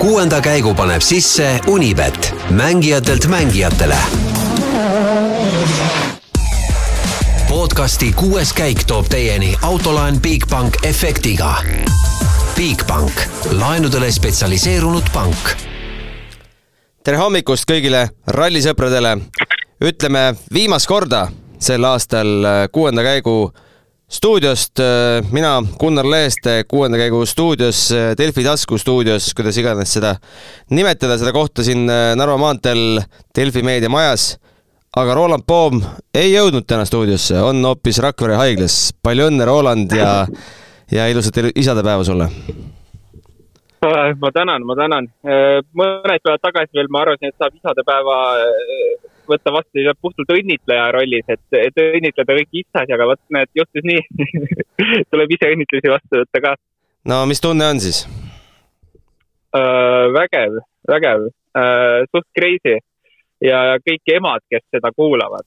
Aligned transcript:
kuuenda 0.00 0.40
käigu 0.40 0.74
paneb 0.74 1.00
sisse 1.00 1.60
Unibet, 1.66 2.34
mängijatelt 2.50 3.26
mängijatele. 3.26 3.96
podcasti 7.48 8.12
kuues 8.12 8.52
käik 8.52 8.84
toob 8.86 9.06
teieni 9.08 9.54
autolaen 9.62 10.20
Bigbank 10.20 10.74
efektiga. 10.82 11.54
Bigbank, 12.56 13.12
laenudele 13.50 14.12
spetsialiseerunud 14.12 15.04
pank. 15.12 15.36
tere 17.04 17.16
hommikust 17.16 17.70
kõigile 17.70 18.08
rallisõpradele. 18.26 19.18
ütleme 19.84 20.34
viimast 20.52 20.86
korda 20.86 21.28
sel 21.58 21.84
aastal 21.84 22.26
kuuenda 22.72 23.02
käigu 23.02 23.52
stuudiost 24.10 24.80
mina, 25.32 25.52
Gunnar 25.78 26.06
Leeste, 26.10 26.64
kuuenda 26.68 26.98
käigu 26.98 27.22
stuudios, 27.26 27.88
Delfi 28.18 28.44
tasku 28.44 28.78
stuudios, 28.78 29.30
kuidas 29.36 29.58
iganes 29.60 29.92
seda 29.94 30.16
nimetada, 30.74 31.18
seda 31.20 31.32
kohtasin 31.34 31.86
Narva 31.88 32.38
maanteel 32.40 33.02
Delfi 33.36 33.62
meediamajas. 33.62 34.36
aga 34.96 35.14
Roland 35.14 35.44
Poom 35.46 35.78
ei 36.14 36.32
jõudnud 36.32 36.66
täna 36.66 36.84
stuudiosse, 36.84 37.38
on 37.38 37.62
hoopis 37.64 38.00
Rakvere 38.02 38.34
haiglas. 38.34 38.90
palju 39.02 39.28
õnne, 39.30 39.46
Roland 39.46 39.92
ja, 39.94 40.26
ja 40.90 41.06
ilusat 41.08 41.38
isadepäeva 41.54 42.04
sulle! 42.04 42.28
ma 44.20 44.30
tänan, 44.32 44.66
ma 44.66 44.76
tänan. 44.76 45.06
mõned 45.72 46.20
päevad 46.24 46.42
tagasi 46.42 46.76
veel 46.76 46.90
ma 46.90 47.04
arvasin, 47.04 47.30
et 47.30 47.38
saab 47.38 47.54
isadepäeva 47.56 48.16
võtta 49.30 49.52
vastu 49.54 49.84
puhtalt 50.02 50.32
õnnitleja 50.34 50.90
rollis, 50.96 51.26
et, 51.32 51.42
et 51.58 51.80
õnnitleda 51.82 52.36
kõiki 52.40 52.64
issasid, 52.64 52.94
aga 52.96 53.08
vot 53.12 53.20
näed, 53.36 53.50
juhtus 53.58 53.86
nii. 53.86 54.02
Tuleb 55.12 55.34
ise 55.36 55.52
õnnitlusi 55.54 55.92
vastu 55.92 56.22
võtta 56.22 56.44
ka. 56.46 56.54
no 57.10 57.24
mis 57.30 57.42
tunne 57.42 57.70
on 57.72 57.82
siis? 57.82 58.04
Uh,? 59.50 60.10
vägev, 60.14 60.60
vägev. 60.90 61.26
Uh,, 61.56 62.06
suht 62.14 62.28
crazy. 62.36 62.78
Ja 63.40 63.80
kõik 63.80 64.12
emad, 64.12 64.44
kes 64.52 64.62
seda 64.74 64.92
kuulavad. 64.96 65.46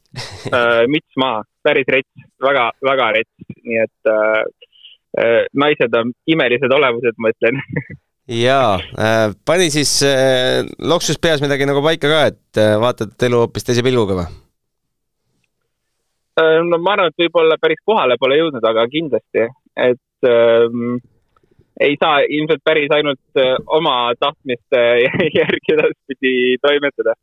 Uh,, 0.50 0.84
müts 0.94 1.20
maha, 1.20 1.44
päris 1.64 1.89
rets, 1.94 2.28
väga, 2.44 2.72
väga 2.84 3.11
rets, 3.20 3.50
nii 3.64 3.81
et 3.84 4.11
uh, 4.11 4.42
naised 5.54 5.94
on 6.00 6.11
imelised 6.26 6.73
olevused, 6.73 7.20
ma 7.22 7.30
ütlen 7.36 7.61
jaa 8.28 8.76
äh,, 8.80 9.34
pani 9.46 9.70
siis 9.72 9.98
äh, 10.08 10.64
loksus 10.80 11.20
peas 11.20 11.42
midagi 11.44 11.68
nagu 11.68 11.84
paika 11.84 12.08
ka, 12.08 12.22
et 12.32 12.62
äh, 12.62 12.78
vaatad 12.80 13.28
elu 13.28 13.44
hoopis 13.44 13.68
teise 13.68 13.84
pilguga 13.84 14.16
või? 14.22 14.30
Äh, 16.40 16.62
no 16.66 16.80
ma 16.80 16.96
arvan, 16.96 17.12
et 17.12 17.26
võib-olla 17.26 17.60
päris 17.62 17.82
kohale 17.86 18.18
pole 18.22 18.40
jõudnud, 18.40 18.64
aga 18.66 18.88
kindlasti, 18.90 19.50
et 19.90 20.30
ähm, 20.30 20.96
ei 21.84 22.00
saa 22.00 22.24
ilmselt 22.24 22.64
päris 22.64 22.96
ainult 22.96 23.44
äh, 23.44 23.54
oma 23.68 24.14
tahtmiste 24.20 24.82
järgi 25.42 25.76
edaspidi 25.76 26.34
toimetada. 26.64 27.20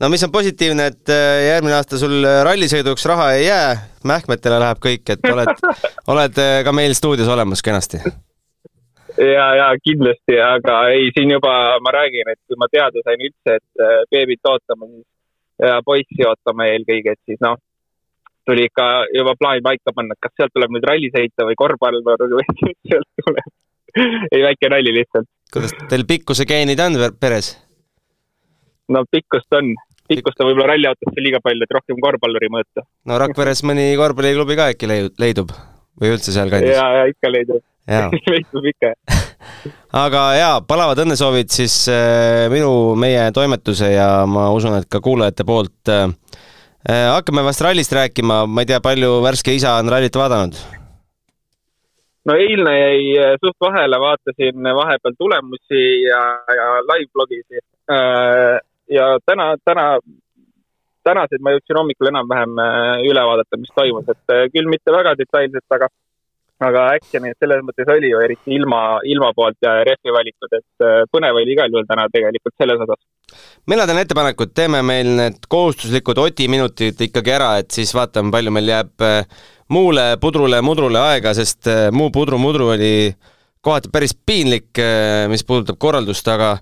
no 0.00 0.08
mis 0.08 0.24
on 0.24 0.32
positiivne, 0.32 0.88
et 0.88 1.12
äh, 1.12 1.44
järgmine 1.52 1.76
aasta 1.76 2.00
sul 2.00 2.24
rallisõiduks 2.48 3.06
raha 3.12 3.32
ei 3.36 3.46
jää, 3.50 3.70
mähkmetele 4.08 4.64
läheb 4.64 4.82
kõik, 4.88 5.04
et 5.12 5.32
oled 5.36 5.66
oled 6.16 6.44
ka 6.64 6.78
meil 6.80 6.96
stuudios 6.96 7.28
olemas 7.28 7.60
kenasti 7.62 8.00
ja, 9.22 9.46
ja 9.60 9.66
kindlasti, 9.82 10.38
aga 10.42 10.76
ei, 10.92 11.10
siin 11.16 11.34
juba 11.36 11.54
ma 11.84 11.94
räägin, 11.94 12.30
et 12.32 12.40
kui 12.48 12.58
ma 12.60 12.68
teada 12.72 13.02
sain 13.06 13.22
üldse, 13.22 13.58
et 13.58 13.84
äh, 13.86 13.98
beebit 14.10 14.50
ootama, 14.50 14.88
siis 14.90 15.08
ja 15.62 15.78
poissi 15.86 16.26
ootama 16.26 16.66
eelkõige, 16.70 17.14
et 17.14 17.22
siis 17.28 17.40
noh, 17.44 17.58
tuli 18.48 18.66
ikka 18.68 18.88
juba 19.14 19.34
plaan 19.38 19.62
paika 19.64 19.94
panna, 19.94 20.16
et 20.16 20.24
kas 20.24 20.34
sealt 20.38 20.54
tuleb 20.56 20.74
nüüd 20.74 20.86
ralli 20.88 21.10
sõita 21.14 21.46
või 21.48 21.58
korvpallur 21.58 22.26
või 22.34 22.46
sealt 22.90 23.08
tuleb. 23.22 23.52
ei, 24.32 24.40
väike 24.40 24.72
nali 24.72 24.94
lihtsalt. 24.98 25.28
kuidas 25.52 25.74
teil 25.88 26.06
pikkuse 26.08 26.48
geenid 26.48 26.80
on 26.80 26.98
peres? 27.20 27.54
no 28.92 29.04
pikkust 29.10 29.58
on, 29.58 29.74
pikkust 30.08 30.40
on 30.40 30.50
võib-olla 30.50 30.72
ralliautosse 30.72 31.24
liiga 31.24 31.42
palju, 31.44 31.66
et 31.66 31.76
rohkem 31.76 32.00
korvpalluri 32.02 32.50
mõõta. 32.52 32.86
no 33.08 33.20
Rakveres 33.22 33.62
mõni 33.68 33.92
korvpalliklubi 34.00 34.58
ka 34.58 34.72
äkki 34.74 34.90
leidub 34.90 35.52
või 36.00 36.16
üldse 36.16 36.34
sealkandis? 36.34 36.74
ja, 36.74 36.88
ja 37.02 37.12
ikka 37.12 37.30
leidub 37.30 37.62
leidub 37.88 38.66
ikka 38.72 38.92
aga 39.92 40.20
jaa, 40.38 40.60
palavad 40.66 41.02
õnnesoovid 41.04 41.50
siis 41.52 41.74
äh, 41.90 42.46
minu, 42.52 42.94
meie 42.98 43.24
toimetuse 43.34 43.92
ja 43.94 44.08
ma 44.28 44.48
usun, 44.54 44.78
et 44.78 44.88
ka 44.90 45.02
kuulajate 45.04 45.46
poolt 45.48 45.92
äh,. 45.92 46.08
hakkame 46.88 47.44
vast 47.46 47.62
rallist 47.62 47.92
rääkima, 47.94 48.42
ma 48.46 48.62
ei 48.62 48.70
tea, 48.70 48.80
palju 48.82 49.20
värske 49.22 49.54
isa 49.54 49.76
on 49.80 49.90
rallit 49.92 50.16
vaadanud? 50.18 50.58
no 52.28 52.38
eilne 52.38 52.74
jäi 52.78 53.04
äh, 53.18 53.36
suht 53.42 53.58
vahele, 53.60 53.98
vaatasin 54.00 54.72
vahepeal 54.80 55.18
tulemusi 55.18 55.84
ja, 56.06 56.24
ja 56.58 56.68
live-blogisid 56.92 57.64
äh,. 57.90 58.60
ja 58.90 59.16
täna, 59.26 59.56
täna, 59.64 59.86
tänased 61.02 61.42
ma 61.42 61.56
jõudsin 61.56 61.82
hommikul 61.82 62.12
enam-vähem 62.12 62.62
äh, 62.62 63.02
üle 63.10 63.26
vaadata, 63.26 63.58
mis 63.58 63.74
toimus, 63.74 64.06
et 64.08 64.54
küll 64.54 64.70
mitte 64.70 64.94
väga 64.94 65.16
detailselt, 65.18 65.66
aga 65.74 65.90
aga 66.66 66.84
action'it 66.96 67.38
selles 67.40 67.62
mõttes 67.66 67.88
oli 67.92 68.10
ju, 68.12 68.20
eriti 68.24 68.54
ilma, 68.56 69.00
ilma 69.08 69.32
poolt 69.36 69.58
ja 69.64 69.78
rehvi 69.86 70.14
valikud, 70.14 70.52
et 70.58 70.84
äh, 70.84 71.02
põnev 71.12 71.38
oli 71.40 71.54
igal 71.54 71.72
juhul 71.72 71.88
täna 71.88 72.06
tegelikult 72.12 72.54
selles 72.60 72.84
osas. 72.84 73.00
mina 73.70 73.86
teen 73.88 74.02
ettepaneku, 74.02 74.48
et 74.48 74.54
teeme 74.54 74.82
meil 74.86 75.12
need 75.18 75.48
kohustuslikud 75.48 76.18
Oti 76.22 76.48
minutid 76.52 77.00
ikkagi 77.08 77.34
ära, 77.34 77.56
et 77.62 77.70
siis 77.74 77.94
vaatame, 77.96 78.32
palju 78.34 78.54
meil 78.54 78.72
jääb 78.72 79.06
äh, 79.06 79.44
muule 79.72 80.06
pudrule, 80.22 80.60
mudrule 80.64 81.00
aega, 81.00 81.34
sest 81.36 81.70
äh, 81.70 81.86
muu 81.94 82.10
pudru-mudru 82.14 82.72
oli 82.76 82.94
kohati 83.62 83.92
päris 83.94 84.10
piinlik, 84.26 84.74
mis 85.30 85.44
puudutab 85.46 85.76
korraldust, 85.78 86.26
aga 86.26 86.56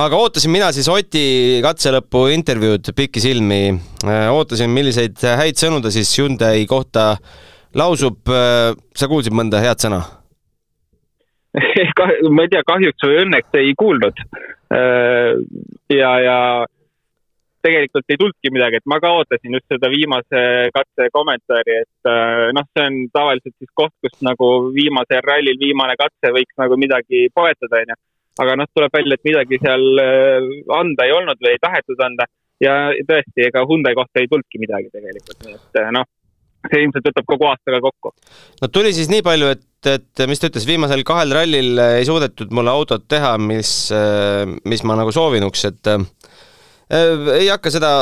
aga 0.00 0.16
ootasin 0.16 0.48
mina 0.54 0.70
siis 0.72 0.88
Oti 0.88 1.60
katselõpu 1.60 2.30
intervjuud 2.32 2.88
pikisilmi, 2.96 3.60
ootasin, 4.32 4.72
milliseid 4.72 5.20
häid 5.20 5.60
sõnu 5.60 5.82
ta 5.84 5.92
siis 5.92 6.14
Hyundai 6.16 6.64
kohta 6.70 7.10
lausub, 7.76 8.26
äh, 8.30 8.72
sa 8.96 9.08
kuulsid 9.10 9.34
mõnda 9.36 9.60
head 9.62 9.82
sõna? 9.82 10.00
ma 12.34 12.44
ei 12.44 12.50
tea, 12.50 12.62
kahjuks 12.66 13.06
või 13.06 13.22
õnneks 13.24 13.56
ei 13.58 13.72
kuulnud. 13.78 14.20
Äh, 14.74 15.38
ja, 15.90 16.10
ja 16.22 16.36
tegelikult 17.64 18.06
ei 18.08 18.20
tulnudki 18.20 18.52
midagi, 18.54 18.80
et 18.80 18.88
ma 18.88 19.00
ka 19.02 19.10
ootasin 19.18 19.56
just 19.58 19.66
seda 19.68 19.90
viimase 19.92 20.44
katse 20.74 21.08
kommentaari, 21.14 21.80
et 21.84 22.10
äh, 22.10 22.44
noh, 22.56 22.68
see 22.70 22.86
on 22.86 23.00
tavaliselt 23.14 23.56
siis 23.56 23.72
koht, 23.74 23.94
kus 24.04 24.14
nagu 24.24 24.52
viimasel 24.74 25.24
rallil 25.26 25.58
viimane 25.60 25.98
katse 26.00 26.32
võiks 26.36 26.56
nagu 26.60 26.78
midagi 26.80 27.26
poetada, 27.34 27.82
onju. 27.82 27.98
aga 28.40 28.54
noh, 28.56 28.70
tuleb 28.74 28.94
välja, 28.94 29.18
et 29.18 29.28
midagi 29.28 29.58
seal 29.60 30.04
anda 30.78 31.06
ei 31.06 31.12
olnud 31.12 31.42
või 31.42 31.52
ei 31.52 31.60
tahetud 31.60 32.06
anda 32.06 32.30
ja 32.62 32.78
tõesti, 33.08 33.44
ega 33.50 33.66
Hyundai 33.66 33.92
kohta 33.98 34.22
ei 34.22 34.30
tulnudki 34.30 34.62
midagi 34.62 34.88
tegelikult, 34.94 35.44
nii 35.44 35.58
et 35.58 35.84
noh 35.96 36.08
see 36.68 36.82
ilmselt 36.84 37.08
võtab 37.08 37.28
kogu 37.28 37.48
aastaga 37.48 37.80
kokku. 37.84 38.12
no 38.60 38.68
tuli 38.72 38.92
siis 38.96 39.08
nii 39.12 39.24
palju, 39.24 39.52
et, 39.54 39.88
et 39.88 40.24
mis 40.28 40.40
ta 40.40 40.50
ütles, 40.50 40.66
viimasel 40.68 41.04
kahel 41.08 41.32
rallil 41.36 41.80
ei 41.86 42.06
suudetud 42.08 42.52
mulle 42.56 42.72
autot 42.74 43.06
teha, 43.08 43.36
mis, 43.40 43.72
mis 44.68 44.84
ma 44.84 44.98
nagu 45.00 45.14
soovinuks, 45.14 45.64
et 45.70 45.92
äh, 45.94 46.04
ei 47.38 47.48
hakka 47.48 47.72
seda, 47.72 47.94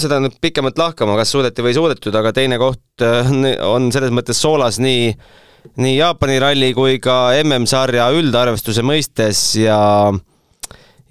seda 0.00 0.18
nüüd 0.24 0.36
pikemalt 0.42 0.80
lahkama, 0.80 1.16
kas 1.20 1.32
suudeti 1.34 1.64
või 1.64 1.74
ei 1.74 1.78
suudetud, 1.78 2.18
aga 2.18 2.34
teine 2.34 2.58
koht 2.62 3.06
äh, 3.06 3.32
on 3.68 3.90
selles 3.94 4.14
mõttes 4.14 4.42
soolas 4.42 4.80
nii, 4.82 5.14
nii 5.80 5.96
Jaapani 5.96 6.42
ralli 6.42 6.74
kui 6.76 6.98
ka 7.02 7.36
MM-sarja 7.44 8.10
üldarvestuse 8.18 8.84
mõistes 8.84 9.52
ja 9.60 9.78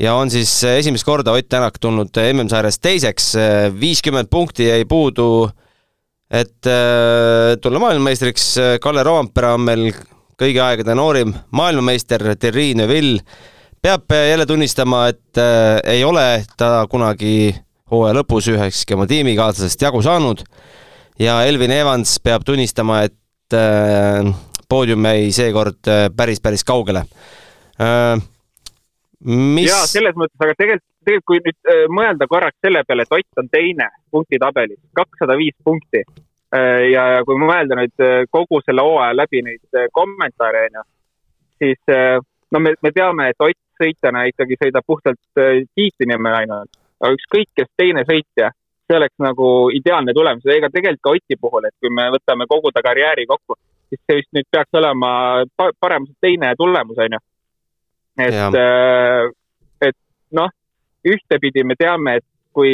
ja 0.02 0.16
on 0.18 0.28
siis 0.34 0.52
esimest 0.68 1.06
korda 1.06 1.32
Ott 1.32 1.48
Tänak 1.48 1.78
tulnud 1.80 2.18
MM-sarjas 2.18 2.82
teiseks, 2.82 3.28
viiskümmend 3.80 4.28
punkti 4.34 4.66
jäi 4.68 4.88
puudu 4.90 5.28
äh, 5.46 5.60
et 6.34 6.70
äh, 6.70 7.54
tulla 7.62 7.82
maailmameistriks, 7.84 8.46
äh, 8.58 8.76
Kalle 8.82 9.04
Roompere 9.06 9.54
on 9.54 9.66
meil 9.68 9.90
kõigi 10.40 10.62
aegade 10.64 10.96
noorim 10.98 11.34
maailmameister, 11.54 12.34
Thierry 12.42 12.72
Neuville 12.78 13.22
peab 13.84 14.14
jälle 14.16 14.46
tunnistama, 14.50 15.08
et 15.12 15.38
äh, 15.38 15.80
ei 15.96 16.04
ole 16.08 16.46
ta 16.58 16.86
kunagi 16.90 17.54
hooaja 17.92 18.16
lõpus 18.18 18.48
ühekski 18.50 18.96
oma 18.96 19.06
tiimikaaslasest 19.10 19.86
jagu 19.86 20.02
saanud 20.02 20.42
ja 21.22 21.42
Elvin 21.46 21.74
Evans 21.76 22.16
peab 22.24 22.46
tunnistama, 22.48 23.04
et 23.10 23.58
äh, 23.58 24.32
poodium 24.70 25.06
jäi 25.06 25.30
seekord 25.36 25.92
äh, 25.92 26.08
päris, 26.16 26.42
päris 26.42 26.66
kaugele 26.66 27.04
äh,. 27.78 28.18
mis... 29.22 29.70
jaa, 29.70 29.86
selles 29.90 30.18
mõttes, 30.18 30.40
aga 30.40 30.58
tegelikult, 30.58 30.88
tegelikult 31.06 31.30
kui 31.30 31.42
nüüd 31.46 31.72
äh, 31.72 31.86
mõelda 31.92 32.28
korraks 32.32 32.60
selle 32.64 32.84
peale, 32.88 33.08
et 33.08 33.18
Ott 33.20 33.42
on 33.44 33.50
teine 33.52 33.90
punktitabelis, 34.12 34.80
kakssada 34.96 35.38
viis 35.40 35.56
punkti 35.64 36.04
Äh, 36.54 36.92
ja, 36.94 37.04
ja 37.16 37.22
kui 37.26 37.40
mõelda 37.42 37.78
nüüd 37.80 38.02
äh, 38.04 38.24
kogu 38.30 38.60
selle 38.62 38.84
hooaja 38.86 39.16
läbi 39.18 39.42
neid 39.42 39.78
kommentaare, 39.96 40.68
onju, 40.68 40.84
siis 41.64 41.80
no 42.54 42.62
me, 42.62 42.76
me 42.84 42.92
teame, 42.94 43.32
et 43.32 43.42
Ott 43.42 43.82
sõitjana 43.82 44.28
ikkagi 44.30 44.60
sõidab 44.60 44.86
puhtalt 44.86 45.42
tiitli 45.74 46.08
nimel 46.12 46.36
ainult, 46.44 46.70
aga 47.02 47.16
ükskõik, 47.16 47.50
kes 47.58 47.72
teine 47.80 48.04
sõitja, 48.06 48.52
see 48.86 49.00
oleks 49.00 49.16
nagu 49.24 49.48
ideaalne 49.74 50.14
tulemus, 50.14 50.46
ega 50.46 50.70
tegelikult 50.70 51.02
ka 51.02 51.16
Oti 51.18 51.40
puhul, 51.42 51.66
et 51.66 51.76
kui 51.82 51.90
me 51.90 52.06
võtame 52.14 52.46
kogu 52.52 52.70
ta 52.76 52.86
karjääri 52.86 53.26
kokku, 53.32 53.58
siis 53.90 54.04
see 54.06 54.20
vist 54.22 54.32
nüüd 54.38 54.50
peaks 54.54 54.78
olema 54.78 55.10
paremuselt 55.58 56.20
teine 56.22 56.54
tulemus, 56.60 57.02
onju. 57.08 57.24
et 58.28 58.62
et 59.90 59.98
noh, 60.38 60.54
ühtepidi 61.08 61.64
me 61.68 61.76
teame, 61.80 62.18
et 62.20 62.26
kui 62.54 62.74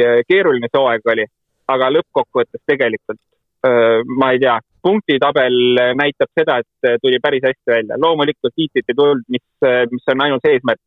äh, 0.00 0.20
keeruline 0.28 0.68
see 0.70 0.80
hooaeg 0.80 1.10
oli, 1.14 1.26
aga 1.72 1.90
lõppkokkuvõttes 1.96 2.62
tegelikult 2.68 3.20
äh, 3.66 4.00
ma 4.18 4.32
ei 4.34 4.40
tea, 4.42 4.56
punktitabel 4.82 5.58
näitab 5.98 6.32
seda, 6.38 6.58
et 6.62 6.88
äh, 6.88 6.96
tuli 7.02 7.20
päris 7.22 7.44
hästi 7.46 7.74
välja. 7.74 8.00
loomulikult 8.04 8.54
tiitlit 8.56 8.88
ei 8.88 8.98
tulnud, 8.98 9.26
mis, 9.28 9.44
mis 9.92 10.14
on 10.14 10.24
ainus 10.26 10.48
eesmärk. 10.48 10.82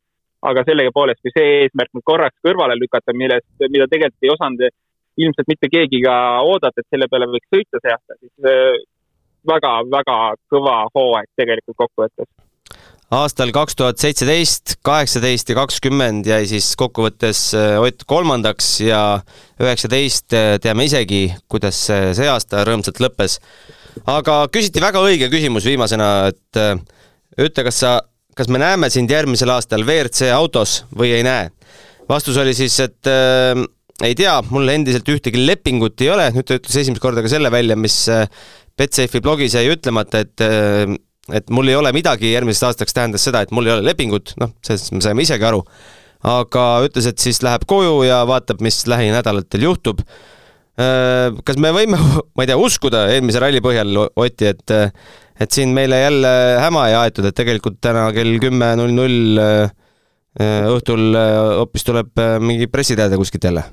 aga 0.45 0.61
sellegipoolest, 0.65 1.21
kui 1.25 1.31
see 1.33 1.53
eesmärk 1.61 1.89
nüüd 1.95 2.05
korraks 2.05 2.35
kõrvale 2.45 2.75
lükata, 2.77 3.15
millest, 3.17 3.47
mida 3.65 3.87
tegelikult 3.89 4.27
ei 4.27 4.33
osanud 4.33 4.67
ilmselt 5.17 5.47
mitte 5.47 5.69
keegi 5.73 6.01
ka 6.03 6.15
oodata, 6.45 6.81
et 6.81 6.91
selle 6.91 7.07
peale 7.09 7.25
võiks 7.31 7.47
sõita 7.49 7.79
see 7.81 7.93
aasta, 7.93 8.17
siis 8.19 8.83
väga-väga 9.47 10.17
kõva 10.51 10.75
hooaeg 10.93 11.31
tegelikult 11.39 11.79
kokkuvõttes. 11.79 12.29
Aastal 13.15 13.51
kaks 13.55 13.77
tuhat 13.77 14.01
seitseteist, 14.01 14.75
kaheksateist 14.85 15.51
ja 15.51 15.55
kakskümmend 15.57 16.27
jäi 16.27 16.47
siis 16.49 16.71
kokkuvõttes 16.79 17.47
äh, 17.57 17.77
Ott 17.81 18.03
kolmandaks 18.09 18.79
ja 18.83 19.01
üheksateist 19.61 20.35
äh, 20.35 20.55
teame 20.63 20.87
isegi, 20.89 21.29
kuidas 21.51 21.79
see 21.87 22.11
see 22.17 22.27
aasta 22.31 22.65
rõõmsalt 22.67 22.99
lõppes. 23.03 23.37
aga 24.11 24.39
küsiti 24.51 24.83
väga 24.83 25.03
õige 25.05 25.29
küsimus 25.31 25.67
viimasena, 25.67 26.09
et 26.33 26.59
äh, 26.59 26.75
ütle, 27.45 27.65
kas 27.67 27.79
sa, 27.83 27.93
kas 28.35 28.51
me 28.51 28.59
näeme 28.61 28.89
sind 28.91 29.11
järgmisel 29.11 29.53
aastal 29.53 29.85
WRC 29.85 30.31
autos 30.35 30.81
või 30.91 31.13
ei 31.15 31.23
näe? 31.25 31.49
vastus 32.09 32.37
oli 32.41 32.53
siis, 32.57 32.77
et 32.83 33.11
äh, 33.11 33.63
ei 34.03 34.17
tea, 34.17 34.37
mul 34.49 34.67
endiselt 34.73 35.07
ühtegi 35.07 35.45
lepingut 35.45 36.01
ei 36.03 36.11
ole, 36.11 36.29
nüüd 36.35 36.47
ta 36.47 36.59
ütles 36.59 36.81
esimest 36.83 37.03
korda 37.03 37.23
ka 37.23 37.31
selle 37.31 37.51
välja, 37.53 37.77
mis 37.79 38.03
Betsafe'i 38.75 39.23
blogis 39.23 39.55
jäi 39.55 39.69
ütlemata, 39.71 40.25
et 40.25 40.43
et 41.33 41.49
mul 41.53 41.71
ei 41.71 41.77
ole 41.79 41.91
midagi 41.95 42.33
järgmiseks 42.33 42.69
aastaks 42.69 42.93
tähendas 42.93 43.25
seda, 43.25 43.41
et 43.45 43.53
mul 43.55 43.67
ei 43.69 43.75
ole 43.77 43.85
lepingut, 43.87 44.35
noh, 44.41 44.53
sellest 44.65 44.93
me 44.93 45.01
saime 45.05 45.25
isegi 45.25 45.45
aru. 45.47 45.63
aga 46.25 46.63
ütles, 46.87 47.05
et 47.09 47.21
siis 47.21 47.41
läheb 47.45 47.67
koju 47.69 48.01
ja 48.07 48.23
vaatab, 48.25 48.61
mis 48.65 48.83
lähinädalatel 48.89 49.67
juhtub. 49.67 50.01
kas 50.75 51.57
me 51.61 51.71
võime, 51.71 51.97
ma 52.35 52.43
ei 52.43 52.49
tea, 52.49 52.57
uskuda 52.57 53.05
eelmise 53.13 53.39
ralli 53.39 53.61
põhjal, 53.63 53.95
Oti, 54.15 54.51
et 54.51 54.75
et 55.35 55.51
siin 55.51 55.73
meile 55.75 55.97
jälle 55.99 56.29
häma 56.63 56.89
ei 56.89 56.95
aetud, 56.95 57.25
et 57.27 57.35
tegelikult 57.35 57.81
täna 57.83 58.07
kell 58.15 58.37
kümme 58.39 58.69
null 58.79 58.93
null 58.95 59.41
õhtul 60.35 61.15
äh, 61.15 61.33
hoopis 61.61 61.85
tuleb 61.87 62.19
äh, 62.19 62.37
mingi 62.43 62.67
pressiteade 62.67 63.17
kuskilt 63.19 63.43
jälle? 63.43 63.63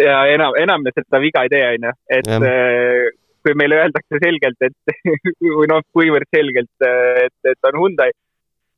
ja 0.00 0.22
enam, 0.32 0.54
enam 0.56 0.84
me 0.84 0.92
seda 0.94 1.18
viga 1.20 1.42
ei 1.44 1.50
tee, 1.52 1.64
onju, 1.74 1.90
et 2.08 2.28
Jah. 2.30 2.44
Äh, 3.40 3.44
kui 3.44 3.56
meile 3.58 3.80
öeldakse 3.82 4.20
selgelt, 4.22 4.68
et 4.68 4.94
või 5.58 5.68
noh, 5.70 5.84
kuivõrd 5.96 6.28
selgelt, 6.34 6.72
et, 6.84 7.52
et 7.52 7.70
on 7.70 7.80
Hyundai 7.80 8.10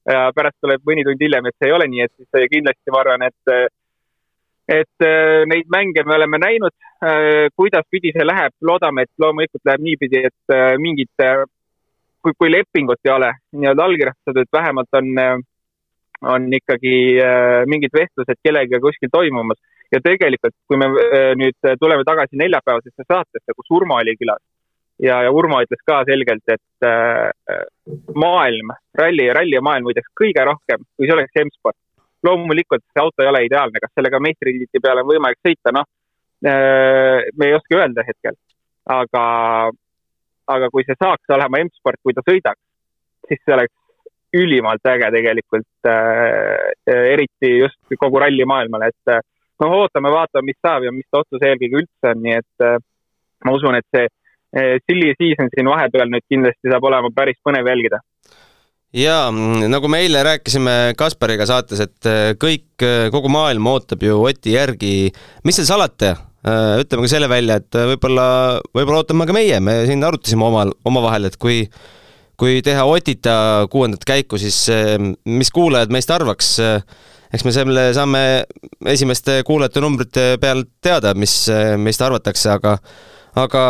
ja 0.09 0.27
pärast 0.35 0.59
tuleb 0.63 0.83
mõni 0.87 1.05
tund 1.07 1.21
hiljem, 1.23 1.47
et 1.47 1.57
see 1.59 1.71
ei 1.71 1.77
ole 1.77 1.87
nii, 1.91 2.07
et 2.07 2.13
siis 2.17 2.51
kindlasti 2.51 2.95
ma 2.95 3.03
arvan, 3.05 3.29
et 3.29 3.55
et 4.73 5.05
äh, 5.05 5.43
neid 5.51 5.71
mänge 5.75 6.05
me 6.07 6.15
oleme 6.15 6.39
näinud, 6.39 6.75
kuidaspidi 7.59 8.13
see 8.15 8.25
läheb, 8.25 8.55
loodame, 8.63 9.03
et 9.03 9.11
loomulikult 9.19 9.65
läheb 9.67 9.83
niipidi, 9.83 10.23
et 10.29 10.55
äh, 10.55 10.77
mingit, 10.79 11.25
kui, 12.23 12.35
kui 12.39 12.51
lepingut 12.51 13.03
ei 13.05 13.13
ole 13.13 13.33
nii-öelda 13.59 13.89
allkirjastatud, 13.89 14.51
vähemalt 14.55 15.01
on, 15.01 15.11
on 16.23 16.47
ikkagi 16.55 16.95
äh, 17.19 17.65
mingid 17.67 17.95
vestlused 17.95 18.39
kellegagi 18.45 18.81
kuskil 18.83 19.11
toimumas. 19.13 19.59
Ja 19.93 20.01
tegelikult, 20.01 20.55
kui 20.71 20.79
me 20.81 20.89
äh, 20.89 21.33
nüüd 21.37 21.59
tuleme 21.81 22.07
tagasi 22.09 22.39
neljapäevasesse 22.41 23.05
saatesse, 23.05 23.57
kus 23.57 23.75
Urmo 23.77 23.99
oli 23.99 24.15
külas 24.17 24.41
ja, 25.03 25.19
ja 25.27 25.33
Urmo 25.35 25.61
ütles 25.65 25.83
ka 25.87 26.03
selgelt, 26.09 26.45
et 26.53 26.87
äh, 26.87 27.65
maailm, 28.15 28.73
ralli, 28.99 29.29
ralli 29.35 29.61
maailm 29.65 29.91
võidaks 29.91 30.13
kõige 30.19 30.45
rohkem, 30.47 30.85
kui 30.97 31.09
see 31.09 31.17
oleks 31.17 31.43
M-sport. 31.47 31.79
loomulikult 32.23 32.85
see 32.87 33.03
auto 33.03 33.25
ei 33.25 33.29
ole 33.33 33.45
ideaalne, 33.49 33.81
kas 33.83 33.91
sellega 33.99 34.21
meistritiitli 34.23 34.81
peale 34.83 35.03
on 35.03 35.11
võimalik 35.11 35.41
sõita, 35.43 35.75
noh 35.75 35.87
äh,, 36.47 37.27
me 37.35 37.49
ei 37.49 37.57
oska 37.57 37.81
öelda 37.81 38.05
hetkel, 38.07 38.39
aga, 38.87 39.25
aga 40.55 40.71
kui 40.71 40.87
see 40.87 40.99
saaks 41.01 41.35
olema 41.35 41.65
M-sport, 41.65 41.99
kui 42.03 42.15
ta 42.15 42.23
sõidaks, 42.29 42.63
siis 43.27 43.43
see 43.43 43.57
oleks 43.57 43.75
ülimalt 44.39 44.87
äge 44.89 45.11
tegelikult 45.17 45.91
äh,, 45.91 46.71
eriti 46.87 47.57
just 47.59 47.99
kogu 47.99 48.23
rallimaailmale, 48.23 48.93
et 48.95 49.17
äh, 49.17 49.27
noh, 49.65 49.79
ootame-vaatame, 49.83 50.53
mis 50.53 50.63
saab 50.63 50.87
ja 50.87 50.95
mis 50.95 51.11
ta 51.11 51.25
otsus 51.25 51.43
eelkõige 51.43 51.83
üldse 51.83 52.15
on, 52.15 52.23
nii 52.23 52.39
et 52.39 52.67
äh, 52.71 52.79
ma 53.43 53.59
usun, 53.59 53.75
et 53.83 53.91
see 53.91 54.07
äh, 54.07 54.19
silly 54.53 55.13
season 55.17 55.49
siin 55.53 55.69
vahepeal 55.71 56.11
nüüd 56.13 56.25
kindlasti 56.29 56.73
saab 56.73 56.85
olema 56.85 57.09
päris 57.15 57.39
põnev 57.45 57.69
jälgida. 57.71 58.03
jaa, 58.93 59.31
nagu 59.73 59.89
me 59.89 60.03
eile 60.05 60.21
rääkisime 60.27 60.75
Kaspariga 60.99 61.47
saates, 61.49 61.81
et 61.81 62.09
äh, 62.09 62.35
kõik, 62.41 62.85
kogu 63.15 63.31
maailm 63.33 63.71
ootab 63.73 64.05
ju 64.05 64.19
Oti 64.27 64.53
järgi, 64.57 65.09
mis 65.45 65.57
seal 65.57 65.71
salata, 65.71 66.17
ütleme 66.83 67.07
ka 67.07 67.13
selle 67.15 67.31
välja, 67.31 67.57
et 67.63 67.81
võib-olla, 67.93 68.27
võib-olla 68.75 69.01
ootame 69.01 69.29
ka 69.29 69.37
meie, 69.37 69.61
me 69.63 69.83
siin 69.89 70.05
arutasime 70.05 70.45
omal, 70.45 70.75
omavahel, 70.85 71.31
et 71.31 71.39
kui 71.41 71.65
kui 72.43 72.59
teha 72.65 72.83
Otita 72.89 73.69
kuuendat 73.71 74.03
käiku, 74.09 74.39
siis 74.41 74.67
mis 75.29 75.53
kuulajad 75.55 75.93
meist 75.95 76.11
arvaks, 76.11 76.57
eks 77.33 77.45
me 77.47 77.53
selle 77.55 77.85
saame 77.95 78.23
esimeste 78.91 79.39
kuulajate 79.47 79.83
numbrite 79.85 80.25
pealt 80.43 80.73
teada, 80.83 81.13
mis 81.15 81.37
meist 81.79 82.03
arvatakse, 82.03 82.51
aga 82.57 82.77
aga 83.39 83.63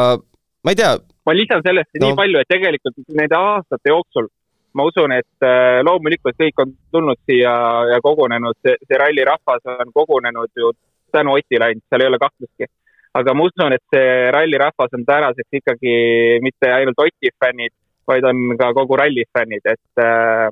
ma 0.64 0.70
ei 0.70 0.78
tea, 0.78 0.92
ma 1.26 1.34
lisan 1.34 1.62
sellesse 1.64 1.98
No. 1.98 2.06
nii 2.06 2.18
palju, 2.18 2.38
et 2.42 2.48
tegelikult 2.48 3.02
nende 3.08 3.36
aastate 3.38 3.90
jooksul 3.90 4.28
ma 4.74 4.86
usun, 4.88 5.12
et 5.12 5.44
äh, 5.44 5.80
loomulikult 5.84 6.38
kõik 6.38 6.62
on 6.64 6.72
tulnud 6.94 7.20
siia 7.28 7.52
ja 7.92 7.98
kogunenud, 8.04 8.56
see, 8.64 8.76
see 8.88 9.00
rallirahvas 9.00 9.68
on 9.74 9.92
kogunenud 9.94 10.50
ju 10.56 10.72
tänu 11.12 11.34
Otile 11.36 11.68
ainult, 11.68 11.84
seal 11.92 12.04
ei 12.04 12.08
ole 12.08 12.20
kahtlustki. 12.22 12.68
aga 13.12 13.34
ma 13.36 13.44
usun, 13.44 13.74
et 13.76 13.84
see 13.92 14.30
rallirahvas 14.32 14.94
on 14.96 15.04
tänaseks 15.04 15.60
ikkagi 15.60 15.94
mitte 16.40 16.72
ainult 16.72 17.02
Oti 17.04 17.32
fännid, 17.44 17.74
vaid 18.08 18.24
on 18.24 18.56
ka 18.58 18.72
kogu 18.78 18.96
ralli 18.96 19.24
fännid, 19.36 19.66
et 19.68 20.04
äh, 20.04 20.48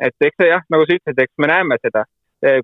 et 0.00 0.26
eks 0.26 0.40
see 0.40 0.48
jah, 0.50 0.64
nagu 0.72 0.86
sa 0.88 0.96
ütlesid, 0.96 1.22
eks 1.22 1.38
me 1.38 1.50
näeme 1.50 1.76
seda, 1.84 2.06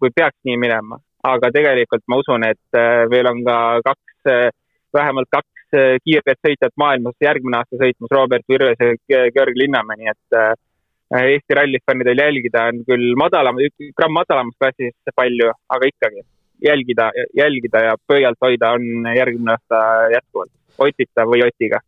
kui 0.00 0.08
peaks 0.08 0.38
nii 0.48 0.56
minema, 0.56 0.96
aga 1.28 1.50
tegelikult 1.52 2.02
ma 2.08 2.16
usun, 2.22 2.46
et 2.48 2.78
äh, 2.80 3.04
veel 3.12 3.28
on 3.28 3.42
ka 3.44 3.56
kaks, 3.84 4.52
vähemalt 4.96 5.28
kaks 5.30 5.55
äh, 5.74 5.96
kiiret 6.04 6.38
sõitjat 6.44 6.74
maailmas 6.80 7.16
järgmine 7.22 7.58
aasta 7.60 7.80
sõitmas, 7.80 8.12
Robert 8.12 8.46
Virves 8.48 8.80
ja 8.80 8.94
Ge- 9.10 9.32
Georg 9.34 9.58
Linnamäe, 9.58 9.98
nii 10.02 10.12
et 10.12 10.38
äh, 10.38 10.54
Eesti 11.16 11.54
rallifännidel 11.54 12.18
jälgida 12.18 12.64
on 12.70 12.80
küll 12.86 13.12
madalam, 13.18 13.60
gramm 13.98 14.16
madalamas 14.16 14.56
klassis 14.58 14.94
palju, 15.14 15.52
aga 15.70 15.90
ikkagi 15.92 16.24
jälgida, 16.66 17.10
jälgida 17.36 17.82
ja 17.84 17.92
pöialt 18.10 18.40
hoida 18.42 18.72
on 18.74 19.06
järgmine 19.14 19.54
aasta 19.54 19.82
jätkuvalt 20.14 20.50
Otita 20.78 21.24
või 21.30 21.44
Otiga. 21.46 21.78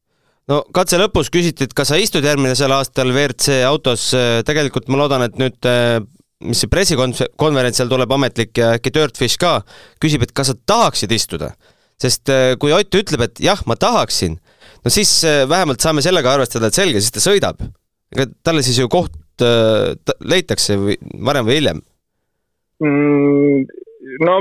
no 0.49 0.63
katse 0.75 1.01
lõpus 1.01 1.33
küsiti, 1.35 1.67
et 1.67 1.75
kas 1.75 1.91
sa 1.91 1.99
istud 1.99 2.25
järgmisel 2.25 2.73
aastal 2.73 3.11
WRC 3.11 3.59
autos, 3.67 4.13
tegelikult 4.47 4.89
ma 4.89 5.03
loodan, 5.03 5.27
et 5.27 5.41
nüüd 5.41 5.67
mis 6.47 6.61
see 6.63 6.71
pressikonverents 6.71 7.81
seal 7.81 7.91
tuleb 7.91 8.13
ametlik 8.15 8.59
ja 8.61 8.75
äkki 8.77 8.93
Dirtfish 8.95 9.41
ka, 9.41 9.59
küsib, 10.03 10.23
et 10.23 10.33
kas 10.37 10.53
sa 10.53 10.57
tahaksid 10.71 11.13
istuda. 11.15 11.53
Sest 12.03 12.31
äh, 12.33 12.55
kui 12.61 12.73
Ott 12.75 12.95
ütleb, 12.95 13.25
et 13.27 13.43
jah, 13.43 13.61
ma 13.67 13.77
tahaksin, 13.79 14.39
no 14.85 14.93
siis 14.93 15.11
äh, 15.27 15.43
vähemalt 15.51 15.83
saame 15.83 16.05
sellega 16.05 16.37
arvestada, 16.37 16.71
et 16.71 16.79
selge, 16.79 17.03
siis 17.03 17.15
ta 17.15 17.23
sõidab. 17.25 17.63
ega 18.15 18.25
talle 18.47 18.63
siis 18.65 18.79
ju 18.81 18.89
koht 18.89 19.15
äh, 19.45 19.95
ta- 20.05 20.19
leitakse 20.25 20.79
või 20.81 20.99
varem 21.27 21.49
või 21.49 21.59
hiljem. 21.59 21.85
Mm, 22.79 23.67
no 24.25 24.41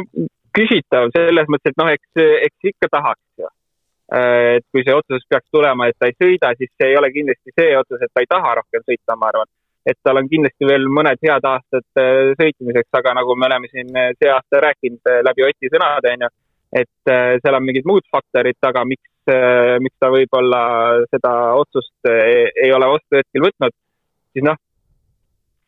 küsitav 0.58 1.10
selles 1.16 1.50
mõttes, 1.50 1.74
et 1.74 1.82
noh, 1.82 1.90
eks, 1.94 2.26
eks 2.48 2.74
ikka 2.74 2.90
tahaks 2.94 3.42
ju. 3.42 3.50
et 4.18 4.64
kui 4.72 4.86
see 4.88 4.94
otsus 4.96 5.26
peaks 5.28 5.50
tulema, 5.52 5.90
et 5.90 5.98
ta 6.00 6.08
ei 6.08 6.16
sõida, 6.16 6.54
siis 6.56 6.70
see 6.80 6.94
ei 6.94 6.96
ole 6.96 7.10
kindlasti 7.12 7.52
see 7.58 7.74
otsus, 7.76 8.00
et 8.00 8.12
ta 8.14 8.22
ei 8.24 8.30
taha 8.30 8.54
rohkem 8.62 8.86
sõita, 8.86 9.18
ma 9.18 9.34
arvan. 9.34 9.50
et 9.88 9.98
tal 10.04 10.20
on 10.22 10.30
kindlasti 10.30 10.68
veel 10.70 10.86
mõned 10.92 11.20
head 11.24 11.44
aastad 11.50 11.86
sõitmiseks, 12.40 12.92
aga 13.00 13.14
nagu 13.18 13.36
me 13.36 13.50
oleme 13.50 13.68
siin 13.72 13.90
see 13.90 14.30
aasta 14.32 14.62
rääkinud 14.64 15.12
läbi 15.28 15.46
Oti 15.50 15.72
sõnade, 15.74 16.14
onju, 16.14 16.30
et 16.76 17.12
äh, 17.12 17.38
seal 17.42 17.58
on 17.58 17.66
mingid 17.66 17.88
muud 17.88 18.06
faktorid 18.12 18.58
taga, 18.64 18.84
miks, 18.88 19.08
miks 19.84 19.98
ta 20.00 20.12
võib-olla 20.12 20.62
seda 21.12 21.34
otsust 21.60 22.10
äh, 22.10 22.48
ei 22.64 22.72
ole 22.76 22.90
vastu 22.94 23.20
hetkel 23.20 23.48
võtnud, 23.48 23.76
siis 24.36 24.48
noh, 24.48 24.60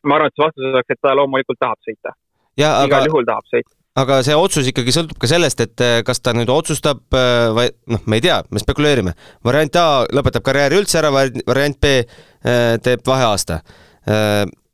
ma 0.04 0.16
arvan, 0.16 0.30
et 0.30 0.36
see 0.38 0.46
vastus 0.46 0.70
oleks, 0.70 0.94
et 0.94 1.02
ta 1.02 1.16
loomulikult 1.16 1.60
tahab 1.60 1.80
sõita, 1.86 2.14
ja 2.60 2.72
aga 2.80 2.88
igal, 2.88 3.10
juhul 3.10 3.28
tahab 3.28 3.48
sõita. 3.52 3.72
aga 4.00 4.20
see 4.26 4.38
otsus 4.38 4.70
ikkagi 4.72 4.96
sõltub 4.96 5.20
ka 5.20 5.30
sellest, 5.30 5.64
et 5.64 5.84
kas 6.08 6.24
ta 6.24 6.34
nüüd 6.36 6.52
otsustab 6.52 7.02
või 7.10 7.68
noh, 7.92 8.04
me 8.06 8.20
ei 8.20 8.24
tea, 8.24 8.40
me 8.52 8.62
spekuleerime. 8.62 9.16
variant 9.44 9.80
A 9.80 9.86
lõpetab 10.08 10.44
karjääri 10.46 10.80
üldse 10.80 11.00
ära, 11.02 11.12
variant 11.12 11.80
B 11.80 12.00
teeb 12.84 13.04
vaheaasta. 13.04 13.60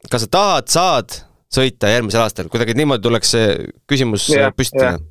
kas 0.06 0.26
sa 0.26 0.30
tahad, 0.30 0.70
saad 0.70 1.18
sõita 1.56 1.90
järgmisel 1.90 2.22
aastal, 2.22 2.50
kuidagi 2.52 2.74
niimoodi 2.78 3.02
tuleks 3.02 3.34
see 3.34 3.52
küsimus 3.90 4.28
yeah, 4.30 4.54
püstitada 4.54 4.96
jah.. 4.96 5.04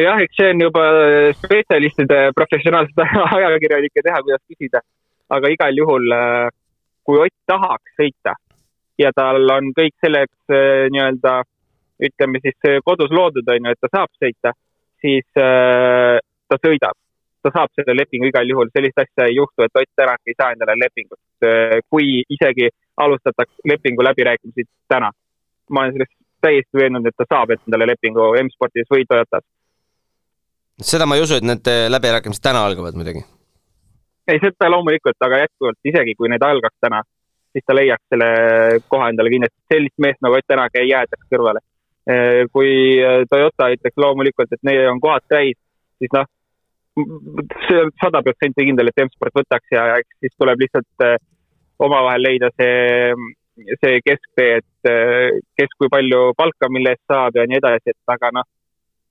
jah, 0.00 0.20
eks 0.24 0.38
see 0.38 0.50
on 0.54 0.64
juba 0.64 0.84
spetsialistide, 1.36 2.20
professionaalsete 2.36 3.06
ajakirjanike 3.38 4.04
teha, 4.04 4.22
kuidas 4.24 4.42
küsida. 4.48 4.80
aga 5.32 5.48
igal 5.48 5.76
juhul, 5.76 6.14
kui 7.04 7.18
Ott 7.18 7.34
tahaks 7.48 7.94
sõita, 7.98 8.34
ja 9.00 9.12
tal 9.16 9.48
on 9.50 9.72
kõik 9.76 9.94
selleks 10.04 10.52
nii-öelda 10.92 11.40
ütleme 12.02 12.40
siis 12.42 12.82
kodus 12.84 13.12
loodud, 13.14 13.48
on 13.48 13.68
ju, 13.68 13.72
et 13.72 13.80
ta 13.80 13.90
saab 13.92 14.10
sõita, 14.22 14.52
siis 15.00 15.26
ta 15.34 16.58
sõidab. 16.60 16.98
ta 17.42 17.50
saab 17.50 17.72
selle 17.74 17.96
lepingu 17.98 18.28
igal 18.28 18.46
juhul, 18.46 18.68
sellist 18.70 19.00
asja 19.02 19.24
ei 19.26 19.34
juhtu, 19.34 19.64
et 19.64 19.78
Ott 19.80 19.90
Tänak 19.96 20.20
ei 20.26 20.34
saa 20.38 20.52
endale 20.54 20.76
lepingut, 20.78 21.18
kui 21.90 22.22
isegi 22.30 22.68
alustatakse 22.96 23.66
lepingu 23.66 24.04
läbirääkimisi 24.04 24.68
täna. 24.88 25.10
ma 25.70 25.80
olen 25.80 25.92
selles 25.92 26.12
täiesti 26.42 26.78
veendunud, 26.78 27.06
et 27.08 27.16
ta 27.16 27.26
saab 27.28 27.50
endale 27.54 27.86
lepingu 27.86 28.28
M-spordis 28.44 28.88
või 28.90 29.06
Toyotas. 29.08 29.44
Seda 30.86 31.06
ma 31.06 31.16
ei 31.16 31.24
usu, 31.24 31.38
et 31.38 31.46
need 31.46 31.70
läbirääkimised 31.94 32.42
täna 32.44 32.64
algavad 32.66 32.96
muidugi. 32.98 33.24
ei, 34.28 34.38
seda 34.42 34.70
loomulikult, 34.70 35.18
aga 35.26 35.42
jätkuvalt, 35.44 35.80
isegi 35.84 36.14
kui 36.18 36.30
need 36.32 36.44
algaks 36.46 36.78
täna, 36.80 37.02
siis 37.52 37.64
ta 37.66 37.76
leiaks 37.76 38.04
selle 38.12 38.28
koha 38.88 39.10
endale 39.12 39.32
kindlasti. 39.34 39.58
sellist 39.72 39.98
meest 39.98 40.22
nagu 40.22 40.38
Ott 40.38 40.48
Tänak 40.48 40.78
ei 40.78 40.88
jäädaks 40.88 41.28
kõrvale. 41.32 41.64
kui 42.52 42.70
Toyota 43.30 43.70
ütleks 43.74 43.98
loomulikult, 44.04 44.52
et 44.52 44.62
neil 44.62 44.88
on 44.90 45.00
kohad 45.00 45.22
täis, 45.30 45.58
siis 45.98 46.10
noh, 46.14 46.26
see 47.68 47.78
on 47.78 47.92
sada 48.02 48.22
protsenti 48.22 48.66
kindel, 48.66 48.90
et 48.90 49.04
M-sport 49.04 49.38
võtaks 49.38 49.70
ja 49.70 49.84
eks 50.00 50.18
siis 50.24 50.34
tuleb 50.38 50.64
lihtsalt 50.64 51.06
omavahel 51.78 52.26
leida 52.26 52.50
see 52.58 53.14
see 53.56 54.00
kesktee, 54.04 54.60
et 54.60 54.90
eh, 54.90 55.38
kes 55.58 55.72
kui 55.78 55.90
palju 55.92 56.32
palka 56.38 56.70
mille 56.72 56.94
eest 56.94 57.04
saab 57.10 57.36
ja 57.36 57.46
nii 57.48 57.60
edasi, 57.60 57.92
et 57.92 58.14
aga 58.14 58.30
noh, 58.38 58.48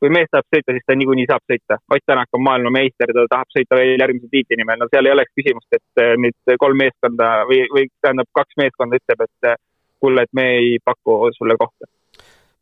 kui 0.01 0.09
mees 0.13 0.29
tahab 0.33 0.47
sõita, 0.49 0.73
siis 0.75 0.85
ta 0.87 0.97
niikuinii 0.97 1.27
saab 1.29 1.43
sõita. 1.49 1.77
Ott 1.93 2.05
Tänak 2.09 2.37
on 2.37 2.43
maailmameister, 2.47 3.13
ta 3.13 3.25
tahab 3.29 3.53
sõita 3.53 3.77
veel 3.77 4.01
järgmise 4.01 4.29
tiitli 4.33 4.57
nimel, 4.59 4.79
no 4.81 4.89
seal 4.89 5.07
ei 5.07 5.13
oleks 5.13 5.33
küsimust, 5.37 5.77
et 5.77 6.03
eh, 6.03 6.13
nüüd 6.21 6.55
kolm 6.63 6.81
meeskonda 6.81 7.31
või, 7.49 7.63
või 7.73 7.87
tähendab, 8.01 8.29
kaks 8.37 8.57
meeskonda 8.61 8.97
ütleb, 9.01 9.25
et 9.27 9.51
eh, 9.51 9.59
kuule, 10.01 10.25
et 10.25 10.33
me 10.37 10.47
ei 10.57 10.77
paku 10.85 11.19
sulle 11.37 11.57
kohta. 11.61 11.89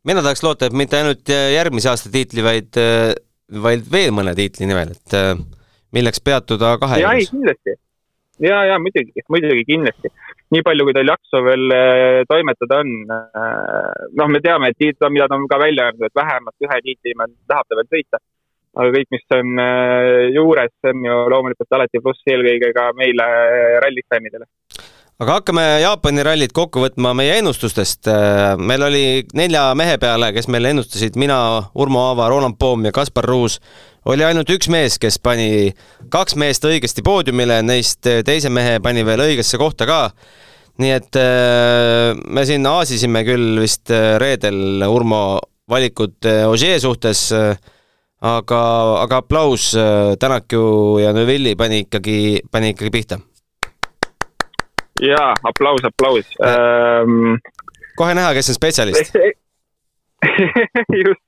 mina 0.04 0.24
tahaks 0.26 0.44
loota, 0.44 0.68
et 0.68 0.76
mitte 0.76 1.00
ainult 1.00 1.32
järgmise 1.32 1.92
aasta 1.92 2.12
tiitli, 2.12 2.44
vaid, 2.44 2.80
vaid 3.68 3.88
veel 3.92 4.12
mõne 4.16 4.36
tiitli 4.36 4.68
nimel, 4.68 4.92
et 4.96 5.16
milleks 5.96 6.20
peatuda 6.24 6.76
kahe 6.82 7.00
jaa, 7.02 7.16
ei 7.16 7.28
kindlasti. 7.30 7.76
ja, 8.44 8.64
ja 8.74 8.80
muidugi, 8.84 9.24
muidugi 9.32 9.64
kindlasti 9.72 10.12
nii 10.54 10.66
palju, 10.66 10.86
kui 10.88 10.96
tal 10.98 11.12
jaksu 11.12 11.44
veel 11.46 11.76
äh, 11.76 12.22
toimetada 12.30 12.82
on. 12.84 12.92
Äh, 13.16 14.10
noh, 14.20 14.32
me 14.34 14.42
teame, 14.46 14.72
et 14.72 14.80
tiit, 14.82 15.08
mida 15.14 15.30
ta 15.30 15.38
on 15.38 15.48
ka 15.50 15.62
välja 15.62 15.90
öelnud, 15.90 16.08
et 16.08 16.22
vähemalt 16.22 16.68
ühe 16.68 16.82
tiitli 16.86 17.16
tahab 17.20 17.68
ta 17.68 17.80
veel 17.80 17.90
sõita. 17.96 18.22
aga 18.80 18.94
kõik, 18.94 19.08
mis 19.12 19.26
on 19.36 19.60
äh, 19.64 20.30
juures, 20.36 20.72
see 20.80 20.94
on 20.94 21.06
ju 21.06 21.18
loomulikult 21.34 21.78
alati 21.78 22.02
pluss 22.06 22.28
eelkõige 22.30 22.70
ka 22.76 22.92
meile 22.98 23.26
rallifännidele 23.84 24.46
aga 25.20 25.36
hakkame 25.40 25.64
Jaapani 25.84 26.24
rallit 26.24 26.54
kokku 26.56 26.80
võtma 26.80 27.12
meie 27.18 27.40
ennustustest. 27.42 28.08
meil 28.58 28.84
oli 28.88 29.04
nelja 29.36 29.66
mehe 29.76 29.98
peale, 30.00 30.32
kes 30.36 30.48
meile 30.48 30.72
ennustasid, 30.72 31.18
mina, 31.20 31.40
Urmo 31.76 32.06
Aava, 32.08 32.30
Roland 32.32 32.56
Poom 32.60 32.88
ja 32.88 32.94
Kaspar 32.96 33.28
Ruus, 33.28 33.60
oli 34.08 34.24
ainult 34.24 34.50
üks 34.54 34.70
mees, 34.72 34.96
kes 35.02 35.20
pani 35.20 35.74
kaks 36.12 36.38
meest 36.40 36.64
õigesti 36.66 37.04
poodiumile, 37.04 37.60
neist 37.68 38.08
teise 38.26 38.52
mehe 38.54 38.80
pani 38.84 39.04
veel 39.08 39.26
õigesse 39.28 39.60
kohta 39.60 39.88
ka. 39.90 40.02
nii 40.80 40.92
et 40.96 41.18
äh, 41.20 42.16
me 42.16 42.46
siin 42.48 42.64
aasisime 42.64 43.26
küll 43.28 43.60
vist 43.60 43.92
äh, 43.92 44.16
reedel 44.22 44.86
Urmo 44.88 45.42
valikut 45.68 46.24
äh, 46.24 46.46
Ogier 46.48 46.80
suhtes, 46.80 47.34
aga, 48.24 48.62
aga 49.04 49.20
aplaus, 49.20 49.74
Tänak 50.20 50.48
ju 50.52 50.98
ja 51.04 51.12
Neuvilli 51.12 51.58
pani 51.60 51.84
ikkagi, 51.84 52.40
pani 52.52 52.72
ikkagi 52.72 52.96
pihta. 52.96 53.20
Jaa, 55.04 55.32
aplaus, 55.52 55.86
aplaus 55.88 56.36
ähm.... 56.44 57.40
kohe 58.00 58.14
näha, 58.18 58.34
kes 58.38 58.52
on 58.52 58.60
spetsialist 58.60 59.16
just 61.06 61.26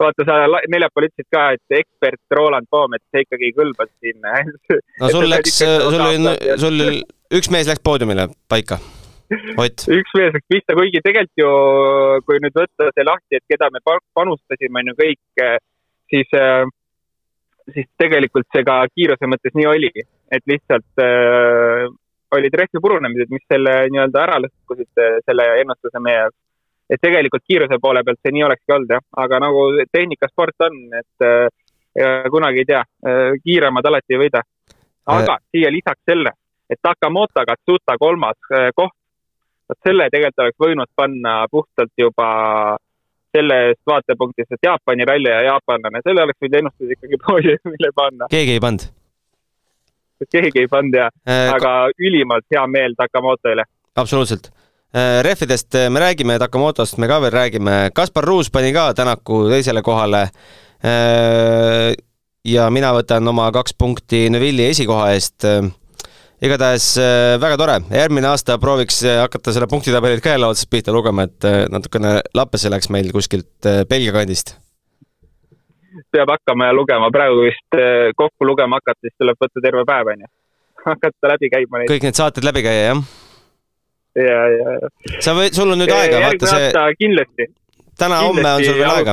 vaata, 0.00 0.24
sa 0.26 0.36
neljapäeval 0.70 1.08
ütlesid 1.08 1.28
ka, 1.34 1.44
et 1.56 1.78
ekspert 1.80 2.36
Roland 2.36 2.68
Poom, 2.70 2.94
et 2.96 3.04
see 3.12 3.24
ikkagi 3.24 3.52
kõlbas 3.56 3.90
siin. 4.02 4.22
no 5.00 5.10
sul 5.12 5.28
läks, 5.30 5.58
sul 5.62 5.98
oli, 6.04 6.54
sul 6.62 6.86
üks 7.38 7.50
mees 7.54 7.70
läks 7.70 7.84
poodiumile 7.84 8.28
paika. 8.50 8.80
Ott. 9.60 9.86
üks 9.98 10.16
mees 10.18 10.34
läks 10.34 10.48
pihta, 10.50 10.76
kuigi 10.78 11.02
tegelikult 11.04 11.42
ju, 11.42 11.52
kui 12.26 12.42
nüüd 12.44 12.58
võtta 12.58 12.90
see 12.94 13.06
lahti, 13.06 13.38
et 13.38 13.54
keda 13.54 13.70
me 13.74 13.82
panustasime, 13.86 14.82
on 14.82 14.92
ju 14.92 14.98
kõik, 14.98 15.46
siis, 16.14 16.36
siis 17.76 17.88
tegelikult 18.00 18.48
see 18.54 18.66
ka 18.66 18.80
kiiruse 18.94 19.30
mõttes 19.30 19.56
nii 19.58 19.70
oli, 19.70 19.92
et 20.34 20.44
lihtsalt 20.50 21.04
äh, 21.04 21.88
olid 22.36 22.54
rehvi 22.60 22.80
purunemised, 22.82 23.30
mis 23.32 23.46
selle 23.48 23.74
nii-öelda 23.92 24.20
ära 24.26 24.36
lõhkusid, 24.44 24.90
selle 25.24 25.46
ennustuse 25.62 26.02
meie 26.04 26.20
jaoks 26.24 26.36
et 26.90 27.00
tegelikult 27.04 27.44
kiiruse 27.46 27.78
poole 27.82 28.02
pealt 28.04 28.20
see 28.22 28.34
nii 28.34 28.44
olekski 28.46 28.74
olnud 28.74 28.94
jah, 28.96 29.04
aga 29.24 29.40
nagu 29.44 29.64
tehnikasport 29.92 30.66
on, 30.68 30.78
et 31.00 31.26
äh, 31.26 32.28
kunagi 32.32 32.64
ei 32.64 32.68
tea 32.68 32.82
äh,, 32.82 33.36
kiiremad 33.44 33.88
alati 33.90 34.16
ei 34.16 34.22
võida. 34.24 34.42
aga 35.08 35.38
äh. 35.38 35.44
siia 35.52 35.72
lisaks 35.72 36.04
selle, 36.08 36.32
et 36.70 36.80
Takamoto 36.82 37.44
Katsuta 37.48 37.96
kolmas 38.00 38.38
äh, 38.52 38.70
koht, 38.76 38.96
vot 39.68 39.80
selle 39.84 40.08
tegelikult 40.12 40.44
oleks 40.44 40.62
võinud 40.64 40.92
panna 40.96 41.38
puhtalt 41.50 41.92
juba 41.96 42.28
sellest 43.36 43.82
vaatepunktist, 43.86 44.54
et 44.56 44.64
Jaapani 44.64 45.04
ralli 45.04 45.28
ja 45.28 45.42
jaapanlane, 45.52 46.00
selle 46.04 46.24
oleks 46.24 46.40
võinud 46.40 46.62
ennustada 46.62 46.96
ikkagi 46.96 47.20
poodiumile 47.26 47.92
panna. 47.96 48.32
keegi 48.32 48.56
ei 48.56 48.64
pannud? 48.64 48.88
Keegi 50.26 50.64
ei 50.64 50.70
pannud 50.70 50.94
jah 50.94 51.10
äh,, 51.28 51.48
aga 51.54 51.90
ülimalt 51.98 52.46
hea 52.50 52.66
meel 52.66 52.96
Takamotole. 52.98 53.64
absoluutselt 53.96 54.50
Äh, 54.94 55.22
rehvidest 55.22 55.74
äh, 55.74 55.90
me 55.90 56.00
räägime, 56.00 56.38
Takamotost 56.38 56.96
me 56.96 57.06
ka 57.08 57.18
veel 57.20 57.32
räägime, 57.32 57.90
Kaspar 57.92 58.24
Ruus 58.24 58.48
pani 58.50 58.72
ka 58.72 58.94
Tänaku 58.96 59.42
teisele 59.50 59.82
kohale. 59.84 60.30
Äh, 60.80 61.92
ja 62.44 62.70
mina 62.72 62.94
võtan 62.96 63.28
oma 63.28 63.50
kaks 63.52 63.76
punkti 63.76 64.30
Neville'i 64.32 64.70
esikoha 64.72 65.10
eest. 65.12 65.44
igatahes 66.40 66.84
väga 67.42 67.56
tore, 67.58 67.74
järgmine 67.90 68.28
aasta 68.30 68.56
prooviks 68.62 69.02
hakata 69.02 69.52
selle 69.52 69.66
punktitabelit 69.68 70.22
ka 70.22 70.36
jälle 70.36 70.46
otsast 70.46 70.70
pihta 70.70 70.94
lugema, 70.94 71.26
et 71.26 71.44
natukene 71.68 72.20
lappesse 72.34 72.70
läks 72.70 72.88
meil 72.94 73.10
kuskilt 73.12 73.68
Belgia 73.90 74.14
kandist 74.14 74.54
peab 76.12 76.34
hakkama 76.34 76.72
lugema, 76.76 77.08
praegu 77.14 77.46
vist 77.46 77.80
kokku 78.16 78.46
lugema 78.46 78.80
hakata, 78.80 79.00
siis 79.06 79.16
tuleb 79.18 79.38
võtta 79.40 79.64
terve 79.64 79.86
päev, 79.88 80.12
on 80.14 80.26
ju. 80.26 80.30
hakata 80.90 81.32
läbi 81.34 81.50
käima 81.52 81.80
neid. 81.80 81.90
kõik 81.90 82.06
need 82.08 82.18
saated 82.18 82.46
läbi 82.46 82.62
käia, 82.66 82.84
jah? 82.90 83.02
ja, 84.18 84.38
ja, 84.52 84.76
ja. 84.82 84.92
sa 85.24 85.34
võid, 85.36 85.56
sul 85.56 85.74
on 85.74 85.82
nüüd 85.82 85.92
aega, 85.94 86.22
vaata 86.24 86.52
see. 86.52 86.86
kindlasti. 87.02 87.48
täna-homme 87.98 88.48
on 88.54 88.64
sul 88.64 88.80
veel 88.80 88.94
aega. 88.94 89.12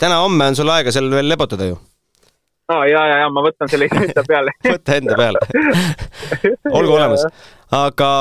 täna-homme 0.00 0.50
on 0.52 0.58
sul 0.58 0.74
aega 0.74 0.94
seal 0.94 1.10
veel 1.12 1.30
lebotada 1.30 1.70
ju. 1.70 1.78
aa, 2.70 2.86
ja, 2.90 3.04
ja, 3.12 3.20
ja 3.24 3.32
ma 3.32 3.44
võtan 3.46 3.72
selle 3.72 3.90
enda 3.90 4.24
peale 4.30 4.56
võta 4.66 4.98
enda 5.00 5.18
peale 5.18 5.44
olgu 6.78 6.96
olemas. 6.96 7.26
aga 7.80 8.12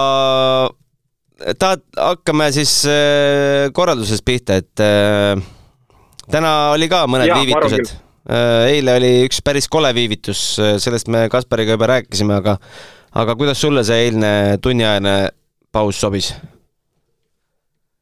tahad, 1.60 1.86
hakkame 1.98 2.52
siis 2.56 2.82
äh, 2.90 3.70
korraldusest 3.74 4.26
pihta, 4.28 4.60
et 4.60 4.88
täna 6.32 6.54
oli 6.76 6.90
ka 6.92 7.06
mõned 7.10 7.30
ja, 7.30 7.40
viivitused. 7.42 7.96
Äh, 8.30 8.76
eile 8.76 9.00
oli 9.00 9.12
üks 9.26 9.42
päris 9.46 9.70
kole 9.72 9.90
viivitus, 9.96 10.42
sellest 10.82 11.10
me 11.10 11.28
Kaspariga 11.32 11.78
juba 11.78 11.90
rääkisime, 11.96 12.38
aga 12.38 12.60
aga 13.18 13.36
kuidas 13.36 13.62
sulle 13.62 13.84
see 13.84 14.06
eilne 14.06 14.32
tunniajane 14.62 15.16
paus 15.72 16.02
sobis? 16.02 16.34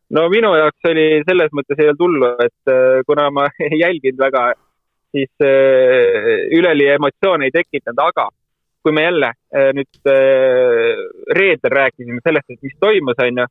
no 0.10 0.24
minu 0.32 0.54
jaoks 0.56 0.88
oli 0.88 1.06
selles 1.28 1.52
mõttes 1.56 1.80
ei 1.82 1.90
olnud 1.92 2.04
hullu, 2.04 2.32
et 2.46 2.72
äh, 2.72 3.04
kuna 3.08 3.28
ma 3.34 3.48
ei 3.68 3.82
jälginud 3.82 4.22
väga, 4.24 4.44
siis 5.16 5.32
äh, 5.44 6.48
üleli 6.56 6.88
emotsioone 6.96 7.50
ei 7.50 7.56
tekitanud, 7.56 8.04
aga 8.06 8.30
kui 8.84 8.96
me 8.96 9.04
jälle 9.04 9.34
äh, 9.34 9.72
nüüd 9.76 10.12
reedel 11.36 11.76
rääkisime 11.76 12.24
sellest, 12.24 12.56
et 12.56 12.64
mis 12.64 12.78
toimus, 12.80 13.20
on 13.20 13.44
ju, 13.44 13.48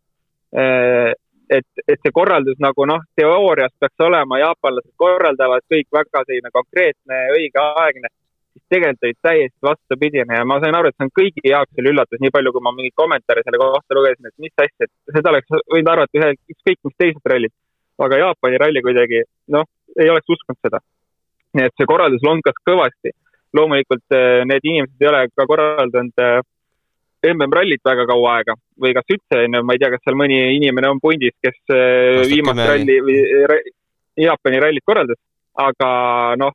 et, 1.50 1.66
et 1.86 1.98
see 2.02 2.14
korraldus 2.14 2.58
nagu 2.62 2.86
noh, 2.88 3.02
teoorias 3.18 3.74
peaks 3.80 4.06
olema, 4.06 4.38
jaapanlased 4.42 4.92
korraldavad 5.00 5.66
kõik 5.72 5.88
väga 5.98 6.24
selline 6.26 6.52
konkreetne, 6.54 7.20
õigeaegne 7.38 8.12
siis 8.56 8.64
tegelikult 8.72 9.04
olid 9.04 9.18
täiesti 9.22 9.68
vastupidine 9.68 10.38
ja 10.38 10.44
ma 10.48 10.58
sain 10.62 10.76
aru, 10.76 10.88
et 10.88 10.96
see 10.96 11.06
on 11.06 11.12
kõigi 11.20 11.52
jaoks 11.52 11.80
oli 11.80 11.92
üllatus, 11.92 12.20
nii 12.22 12.32
palju, 12.32 12.52
kui 12.54 12.64
ma 12.64 12.72
mingeid 12.76 12.96
kommentaare 13.02 13.44
selle 13.44 13.60
kohta 13.60 13.98
lugesin, 13.98 14.30
et 14.30 14.44
mis 14.44 14.64
asja, 14.64 14.88
et 14.88 15.16
seda 15.16 15.32
oleks 15.32 15.56
võinud 15.74 15.92
arvata 15.92 16.20
ühe, 16.20 16.32
ükskõik 16.54 16.80
mis 16.88 16.96
teised 17.02 17.32
rallid. 17.32 17.54
aga 18.06 18.18
Jaapani 18.20 18.58
ralli 18.60 18.82
kuidagi, 18.84 19.22
noh, 19.54 19.64
ei 19.96 20.10
oleks 20.12 20.34
uskunud 20.36 20.60
seda. 20.64 20.80
nii 21.56 21.68
et 21.68 21.76
see 21.76 21.88
korraldus 21.92 22.24
lonkas 22.24 22.58
kõvasti. 22.68 23.12
loomulikult 23.56 24.12
eh, 24.12 24.44
need 24.44 24.64
inimesed 24.64 25.00
ei 25.00 25.08
ole 25.08 25.20
ka 25.32 25.46
korraldanud 25.48 26.24
eh, 26.24 26.40
MM-rallit 27.24 27.82
väga 27.84 28.04
kaua 28.08 28.36
aega 28.38 28.54
või 28.82 28.92
kas 28.96 29.08
üldse, 29.14 29.46
ma 29.56 29.74
ei 29.74 29.80
tea, 29.80 29.90
kas 29.94 30.04
seal 30.04 30.18
mõni 30.18 30.36
inimene 30.58 30.90
on 30.92 31.00
pundis, 31.02 31.34
kes 31.42 31.56
eh, 31.74 32.22
viimast 32.28 32.60
ralli 32.60 33.00
või 33.04 33.16
Jaapani 34.16 34.60
rallit 34.62 34.84
korraldas, 34.86 35.18
aga 35.60 35.88
noh 36.40 36.54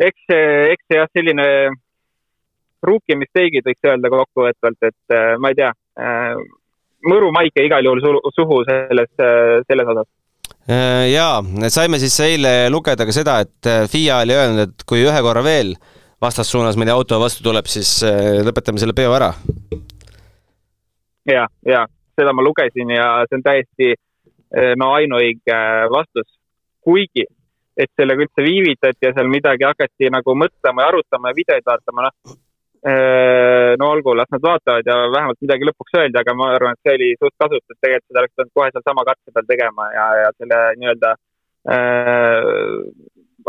eks 0.00 0.26
see, 0.28 0.50
eks 0.74 0.84
see 0.88 0.98
jah, 0.98 1.10
selline 1.14 1.46
rookie 2.84 3.16
mistake'id 3.16 3.64
võiks 3.64 3.88
öelda 3.88 4.10
kokkuvõtvalt, 4.12 4.80
et 4.84 5.16
äh, 5.16 5.34
ma 5.40 5.52
ei 5.52 5.58
tea, 5.58 5.70
mõru 7.08 7.30
maike 7.32 7.64
igal 7.64 7.86
juhul 7.86 8.20
suhu 8.34 8.60
selles, 8.66 9.10
selles 9.68 9.90
osas. 9.94 10.08
jaa, 11.08 11.68
saime 11.72 12.00
siis 12.02 12.16
eile 12.24 12.54
lugeda 12.72 13.06
ka 13.06 13.14
seda, 13.14 13.38
et 13.44 13.70
FIA 13.92 14.22
oli 14.24 14.36
öelnud, 14.36 14.74
et 14.74 14.86
kui 14.88 15.04
ühe 15.04 15.20
korra 15.24 15.44
veel 15.44 15.74
vastassuunas 16.24 16.78
mõni 16.80 16.94
auto 16.94 17.20
vastu 17.20 17.44
tuleb, 17.44 17.68
siis 17.70 18.00
lõpetame 18.46 18.80
selle 18.82 18.96
peo 18.96 19.12
ära. 19.14 19.32
ja, 21.28 21.46
ja 21.68 21.84
seda 22.18 22.32
ma 22.32 22.42
lugesin 22.44 22.90
ja 22.94 23.08
see 23.28 23.38
on 23.38 23.44
täiesti 23.44 23.94
no 24.80 24.92
ainuõige 24.94 25.60
vastus, 25.92 26.28
kuigi 26.84 27.26
et 27.76 27.90
sellega 27.98 28.24
üldse 28.24 28.44
viivitati 28.46 29.08
ja 29.08 29.12
seal 29.16 29.30
midagi 29.30 29.66
hakati 29.66 30.10
nagu 30.14 30.34
mõtlema 30.38 30.84
ja 30.84 30.90
arutama 30.92 31.30
ja 31.30 31.38
videoid 31.38 31.66
vaatama, 31.66 32.06
noh. 32.06 32.36
no 33.80 33.88
olgu, 33.90 34.14
las 34.14 34.30
nad 34.34 34.44
vaatavad 34.44 34.86
ja 34.86 34.98
vähemalt 35.10 35.40
midagi 35.42 35.68
lõpuks 35.70 35.98
öeldi, 35.98 36.20
aga 36.20 36.34
ma 36.38 36.50
arvan, 36.54 36.76
et 36.76 36.86
see 36.86 36.98
oli 36.98 37.10
suht 37.18 37.34
kasutus, 37.40 37.78
tegelikult 37.80 38.10
seda 38.10 38.22
oleks 38.22 38.34
pidanud 38.34 38.54
kohe 38.60 38.68
sealsama 38.74 39.06
katse 39.08 39.34
peal 39.34 39.48
tegema 39.50 39.88
ja, 39.94 40.06
ja 40.22 40.28
selle 40.36 40.60
nii-öelda 40.82 41.14
äh, 41.74 42.44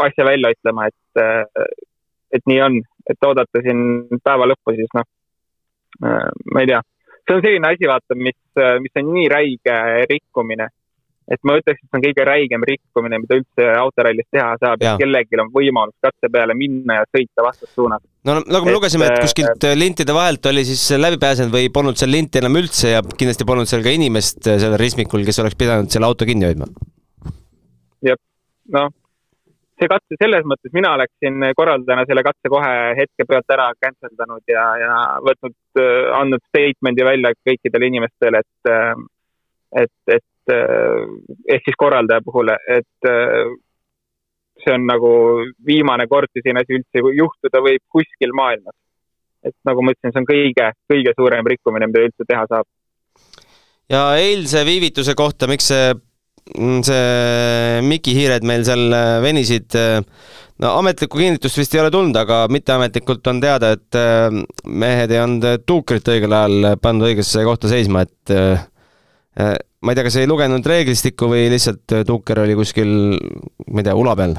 asja 0.07 0.27
välja 0.31 0.53
ütlema, 0.55 0.87
et, 0.89 1.25
et 2.35 2.43
nii 2.51 2.61
on, 2.65 2.79
et 3.09 3.27
oodata 3.27 3.61
siin 3.65 3.81
päeva 4.23 4.49
lõppu, 4.51 4.75
siis 4.77 4.91
noh, 4.97 5.07
ma 6.01 6.63
ei 6.63 6.69
tea. 6.71 6.81
see 7.25 7.37
on 7.37 7.45
selline 7.45 7.69
asi, 7.71 7.87
vaata, 7.89 8.17
mis, 8.19 8.37
mis 8.83 8.99
on 9.01 9.13
nii 9.15 9.29
räige 9.31 9.77
rikkumine 10.11 10.69
et 11.31 11.41
ma 11.47 11.55
ütleks, 11.57 11.79
et 11.81 11.87
see 11.87 11.97
on 11.97 12.03
kõige 12.03 12.25
räigem 12.27 12.65
rikkumine, 12.69 13.19
mida 13.21 13.37
üldse 13.39 13.67
autorallis 13.79 14.27
teha 14.33 14.49
saab, 14.61 14.83
et 14.83 14.99
kellelgi 15.01 15.39
on 15.41 15.49
võimalus 15.53 15.95
katse 16.03 16.29
peale 16.31 16.55
minna 16.57 16.99
ja 16.99 17.07
sõita 17.09 17.45
vastassuunas. 17.47 18.03
no 18.27 18.37
nagu 18.41 18.67
me 18.67 18.73
et, 18.73 18.77
lugesime, 18.77 19.09
et 19.09 19.23
kuskilt 19.25 19.65
äh, 19.65 19.77
lintide 19.77 20.13
vahelt 20.15 20.45
oli 20.51 20.65
siis 20.67 20.83
läbi 20.99 21.19
pääsenud 21.21 21.53
või 21.53 21.71
polnud 21.73 21.97
seal 21.97 22.13
linti 22.13 22.41
enam 22.41 22.59
üldse 22.61 22.93
ja 22.93 23.01
kindlasti 23.05 23.47
polnud 23.49 23.69
seal 23.69 23.85
ka 23.85 23.93
inimest 23.97 24.43
sellel 24.45 24.77
ristmikul, 24.81 25.25
kes 25.25 25.41
oleks 25.41 25.57
pidanud 25.57 25.89
selle 25.93 26.09
auto 26.09 26.29
kinni 26.29 26.45
hoidma. 26.49 26.69
jah, 28.05 28.21
noh, 28.77 28.93
see 29.79 29.89
katse, 29.91 30.17
selles 30.21 30.45
mõttes 30.47 30.71
mina 30.73 30.93
oleksin 30.95 31.49
korraldajana 31.57 32.05
selle 32.07 32.23
katse 32.23 32.51
kohe 32.51 32.75
hetke 32.99 33.25
pealt 33.27 33.51
ära 33.51 33.71
cancel 33.79 34.13
danud 34.17 34.43
ja, 34.47 34.63
ja 34.81 34.93
võtnud, 35.25 35.57
äh, 35.81 36.13
andnud 36.19 36.43
statement'i 36.47 37.07
välja 37.07 37.33
kõikidele 37.47 37.91
inimestele, 37.91 38.43
et 38.45 38.71
äh, 38.71 38.95
et, 39.75 39.91
et 40.07 40.23
Eh, 40.45 41.05
ehk 41.55 41.65
siis 41.65 41.77
korraldaja 41.77 42.21
puhul, 42.21 42.51
et 42.53 43.07
see 44.61 44.73
on 44.73 44.83
nagu 44.85 45.11
viimane 45.65 46.05
kord, 46.09 46.29
kui 46.29 46.43
selline 46.43 46.61
asi 46.61 46.77
üldse 46.77 47.01
juhtuda 47.17 47.61
võib 47.65 47.81
kuskil 47.89 48.33
maailmas. 48.37 48.75
et 49.45 49.53
nagu 49.61 49.83
ma 49.85 49.93
ütlesin, 49.93 50.09
see 50.09 50.21
on 50.23 50.25
kõige, 50.25 50.67
kõige 50.89 51.11
suurem 51.13 51.45
rikkumine, 51.45 51.85
mida 51.85 52.01
üldse 52.07 52.25
teha 52.29 52.45
saab. 52.49 52.65
ja 53.89 54.03
eilse 54.21 54.63
viivituse 54.65 55.13
kohta, 55.17 55.49
miks 55.49 55.69
see, 55.73 55.93
see 56.45 57.81
Miki 57.85 58.13
hiired 58.17 58.45
meil 58.47 58.65
seal 58.67 58.93
eh, 58.93 59.15
venisid, 59.23 59.77
no 60.61 60.75
ametlikku 60.81 61.19
kinnitust 61.19 61.57
vist 61.59 61.73
ei 61.75 61.81
ole 61.81 61.91
tulnud, 61.93 62.15
aga 62.21 62.45
mitteametlikult 62.53 63.27
on 63.31 63.41
teada, 63.43 63.73
et 63.75 63.97
mehed 64.65 65.11
ei 65.11 65.19
olnud 65.23 65.65
tuukrit 65.65 66.13
õigel 66.13 66.37
ajal 66.37 66.77
pandud 66.81 67.09
õigesse 67.09 67.43
kohta 67.47 67.71
seisma, 67.71 68.05
et 68.05 68.35
ma 69.85 69.93
ei 69.93 69.97
tea, 69.97 70.05
kas 70.07 70.17
ei 70.17 70.29
lugenud 70.29 70.65
reeglistikku 70.65 71.27
või 71.29 71.45
lihtsalt 71.53 71.93
äh, 71.93 72.05
tuuker 72.07 72.41
oli 72.41 72.55
kuskil, 72.57 72.89
ma 73.69 73.81
ei 73.83 73.85
tea, 73.85 73.93
ula 73.97 74.15
peal? 74.17 74.33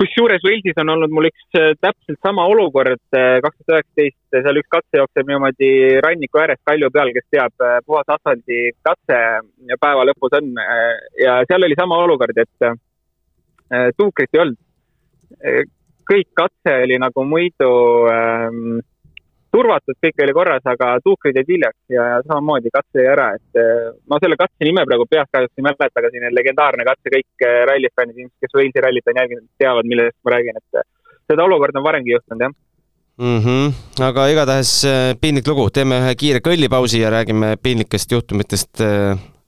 Kusjuures 0.00 0.44
Walesis 0.46 0.78
on 0.80 0.92
olnud 0.94 1.12
mul 1.12 1.28
üks 1.28 1.58
äh, 1.58 1.72
täpselt 1.84 2.18
sama 2.24 2.46
olukord, 2.48 3.02
äh, 3.16 3.38
kaks 3.44 3.58
tuhat 3.60 3.84
üheksateist, 3.84 4.20
seal 4.32 4.60
üks 4.60 4.70
katse 4.72 5.00
jookseb 5.00 5.28
niimoodi 5.28 5.70
ranniku 6.04 6.40
ääres 6.42 6.60
kalju 6.68 6.90
peal, 6.94 7.12
kes 7.16 7.26
teab, 7.34 7.66
puhas 7.86 8.14
asfaldi 8.16 8.60
katse 8.86 9.18
päeva 9.82 10.06
lõpus 10.08 10.36
on 10.40 10.52
ja 11.20 11.40
seal 11.50 11.66
oli 11.66 11.76
sama 11.78 11.98
olukord, 12.04 12.38
et 12.40 13.94
tuukrit 13.98 14.32
ei 14.34 14.42
olnud. 14.44 14.60
kõik 16.10 16.30
katse 16.34 16.72
oli 16.84 16.96
nagu 16.98 17.24
muidu 17.28 17.72
ähm, 18.10 18.80
turvatud, 19.54 19.96
kõik 20.04 20.22
oli 20.24 20.34
korras, 20.36 20.64
aga 20.70 20.92
tuukrid 21.04 21.36
jäid 21.40 21.50
hiljaks 21.54 21.94
ja 21.94 22.06
samamoodi 22.26 22.72
katse 22.74 23.02
jäi 23.02 23.10
ära, 23.12 23.28
et 23.38 23.60
eh, 23.60 23.90
ma 24.10 24.20
selle 24.22 24.38
katse 24.40 24.66
nime 24.66 24.84
praegu 24.88 25.06
peast 25.10 25.32
kahjuks 25.34 25.58
ei 25.58 25.66
mäleta, 25.66 25.90
aga 25.90 26.10
selline 26.12 26.32
legendaarne 26.36 26.86
katse, 26.88 27.12
kõik 27.16 27.46
eh, 27.46 27.60
rallifännid, 27.70 28.30
kes 28.42 28.56
Walesi 28.56 28.84
rallit 28.84 29.10
on 29.10 29.22
jälginud, 29.22 29.46
teavad, 29.60 29.90
millest 29.90 30.18
ma 30.24 30.34
räägin, 30.36 30.60
et 30.62 30.80
eh, 30.80 30.88
seda 31.30 31.46
olukorda 31.46 31.82
on 31.82 31.88
varemgi 31.88 32.14
juhtunud, 32.14 32.46
jah 32.46 32.54
mm. 32.54 33.42
-hmm. 33.44 33.74
aga 34.10 34.28
igatahes 34.34 34.72
piinlik 35.20 35.50
lugu, 35.50 35.68
teeme 35.74 36.00
ühe 36.04 36.14
kiire 36.22 36.42
kõllipausi 36.46 37.02
ja 37.02 37.10
räägime 37.10 37.56
piinlikest 37.62 38.12
juhtumitest 38.16 38.84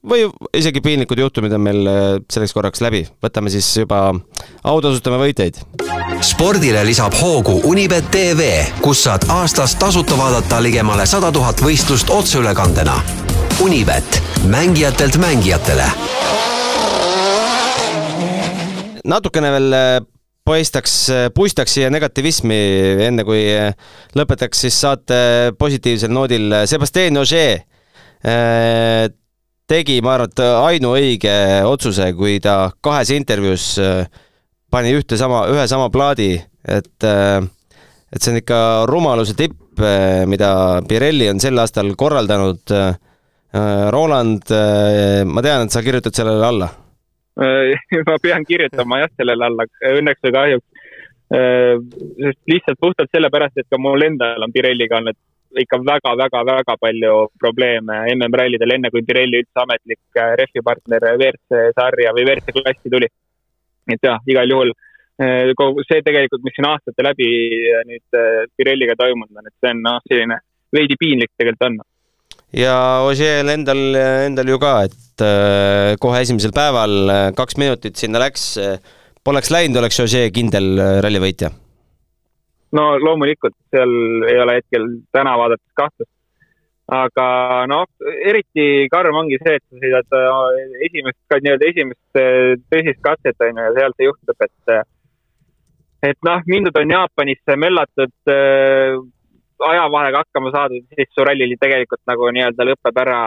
või 0.08 0.26
isegi 0.56 0.82
piinlikud 0.82 1.18
juhtumid 1.18 1.52
on 1.54 1.62
meil 1.62 1.86
äh, 1.86 2.02
selleks 2.30 2.54
korraks 2.56 2.82
läbi, 2.82 3.04
võtame 3.22 3.52
siis 3.54 3.68
juba 3.76 4.10
autasustame 4.64 5.18
võitjaid. 5.22 5.60
spordile 6.22 6.84
lisab 6.86 7.14
hoogu 7.20 7.60
Unibet 7.70 8.10
tv, 8.10 8.50
kus 8.82 9.04
saad 9.06 9.26
aastas 9.30 9.74
tasuta 9.78 10.18
vaadata 10.18 10.62
ligemale 10.62 11.06
sada 11.06 11.32
tuhat 11.32 11.62
võistlust 11.62 12.10
otseülekandena. 12.10 12.98
Unibet, 13.62 14.22
mängijatelt 14.46 15.16
mängijatele. 15.16 15.86
natukene 19.04 19.50
veel 19.50 19.72
äh, 19.74 19.96
paistaks, 20.44 20.94
äh, 21.10 21.30
puistaks 21.34 21.74
siia 21.78 21.90
negativismi, 21.90 22.58
enne 23.06 23.24
kui 23.24 23.46
lõpetaks 24.18 24.66
siis 24.66 24.80
saate 24.80 25.52
positiivsel 25.58 26.10
noodil. 26.10 26.62
Sebastian 26.66 27.22
Ogier 27.22 27.62
tegi, 29.72 30.00
ma 30.04 30.16
arvan, 30.16 30.30
et 30.32 30.42
ainuõige 30.42 31.34
otsuse, 31.68 32.10
kui 32.18 32.36
ta 32.44 32.70
kahes 32.84 33.12
intervjuus 33.14 33.66
äh, 33.80 34.04
pani 34.72 34.92
ühte 34.96 35.16
sama, 35.20 35.46
ühe 35.52 35.64
sama 35.70 35.88
plaadi, 35.92 36.34
et 36.68 37.06
äh, 37.08 37.40
et 38.12 38.20
see 38.20 38.34
on 38.34 38.40
ikka 38.42 38.58
rumaluse 38.90 39.36
tipp, 39.38 39.56
äh, 39.80 40.24
mida 40.28 40.82
Pirelli 40.88 41.30
on 41.32 41.40
sel 41.40 41.58
aastal 41.62 41.94
korraldanud. 41.96 42.78
Roland, 43.92 44.48
ma 45.28 45.42
tean, 45.44 45.66
et 45.66 45.74
sa 45.74 45.82
kirjutad 45.84 46.16
sellele 46.16 46.46
alla 46.48 46.70
ma 48.08 48.14
pean 48.22 48.46
kirjutama 48.48 49.02
jah, 49.02 49.10
sellele 49.20 49.44
alla, 49.44 49.66
õnneks 49.90 50.22
või 50.24 50.32
kahjuks. 50.32 50.86
sest 52.22 52.40
lihtsalt 52.48 52.80
puhtalt 52.80 53.12
sellepärast, 53.12 53.60
et 53.60 53.68
ka 53.68 53.76
mul 53.76 54.06
endal 54.06 54.46
on 54.46 54.54
Pirelliga 54.56 54.96
olnud 55.02 55.18
ikka 55.60 55.78
väga-väga-väga 55.84 56.76
palju 56.80 57.16
probleeme 57.40 57.98
MM-rallidel, 58.14 58.74
enne 58.76 58.90
kui 58.92 59.04
Pirelli 59.06 59.42
üldse 59.42 59.64
ametlik 59.64 60.20
äh, 60.20 60.32
rehvipartner 60.40 61.06
WRC 61.16 61.74
sarja 61.76 62.14
või 62.16 62.26
WRC 62.26 62.54
klassi 62.56 62.92
tuli. 62.92 63.08
et 63.92 64.06
jah, 64.06 64.20
igal 64.30 64.48
juhul 64.48 64.72
äh, 64.72 65.52
kogu 65.58 65.84
see 65.88 66.04
tegelikult, 66.06 66.44
mis 66.46 66.56
siin 66.56 66.68
aastate 66.70 67.06
läbi 67.06 67.30
äh, 67.72 67.82
nüüd 67.88 68.20
Pirelliga 68.56 68.96
toimunud 68.98 69.42
on, 69.42 69.48
et 69.48 69.56
see 69.58 69.74
on 69.74 69.82
noh, 69.88 69.98
selline 70.08 70.38
veidi 70.72 70.98
piinlik 71.00 71.32
tegelikult 71.36 71.68
on. 71.68 71.80
ja 72.56 72.76
Ožeel 73.08 73.52
endal, 73.52 73.82
endal 74.28 74.54
ju 74.54 74.60
ka, 74.62 74.76
et 74.88 75.26
kohe 76.00 76.22
esimesel 76.24 76.54
päeval 76.56 77.34
kaks 77.36 77.58
minutit 77.60 78.00
sinna 78.00 78.22
läks, 78.22 78.54
poleks 79.24 79.52
läinud, 79.54 79.82
oleks 79.82 80.00
Ožee 80.06 80.30
kindel 80.34 80.74
rallivõitja 81.04 81.52
no 82.76 82.88
loomulikult 82.98 83.56
seal 83.70 83.92
ei 84.30 84.40
ole 84.42 84.58
hetkel 84.60 84.88
täna 85.12 85.36
vaadates 85.40 85.78
kahtlust. 85.78 86.10
aga 86.92 87.26
noh, 87.70 87.86
eriti 88.28 88.88
karm 88.92 89.16
ongi 89.22 89.38
see, 89.40 89.54
et 89.56 89.64
sa 89.64 89.78
sõidad 89.80 90.16
äh, 90.18 90.64
esimest, 90.88 91.20
nii-öelda 91.32 91.68
esimest 91.70 92.20
äh, 92.20 92.56
tõsist 92.72 93.00
katset 93.06 93.46
on 93.46 93.60
ju 93.60 93.68
ja 93.68 93.74
seal 93.78 93.94
see 93.96 94.08
juhtub, 94.08 94.44
et 94.48 94.74
äh, 94.74 94.84
et 96.10 96.18
noh, 96.26 96.42
mindud 96.50 96.76
on 96.76 96.94
Jaapanisse, 96.96 97.56
möllatud 97.56 98.32
äh, 98.34 98.98
ajavahega 99.62 100.24
hakkama 100.24 100.50
saadud, 100.54 100.84
siis 100.96 101.10
su 101.14 101.24
ralli 101.24 101.56
tegelikult 101.60 102.02
nagu 102.10 102.30
nii-öelda 102.34 102.66
lõpeb 102.66 103.02
ära 103.04 103.20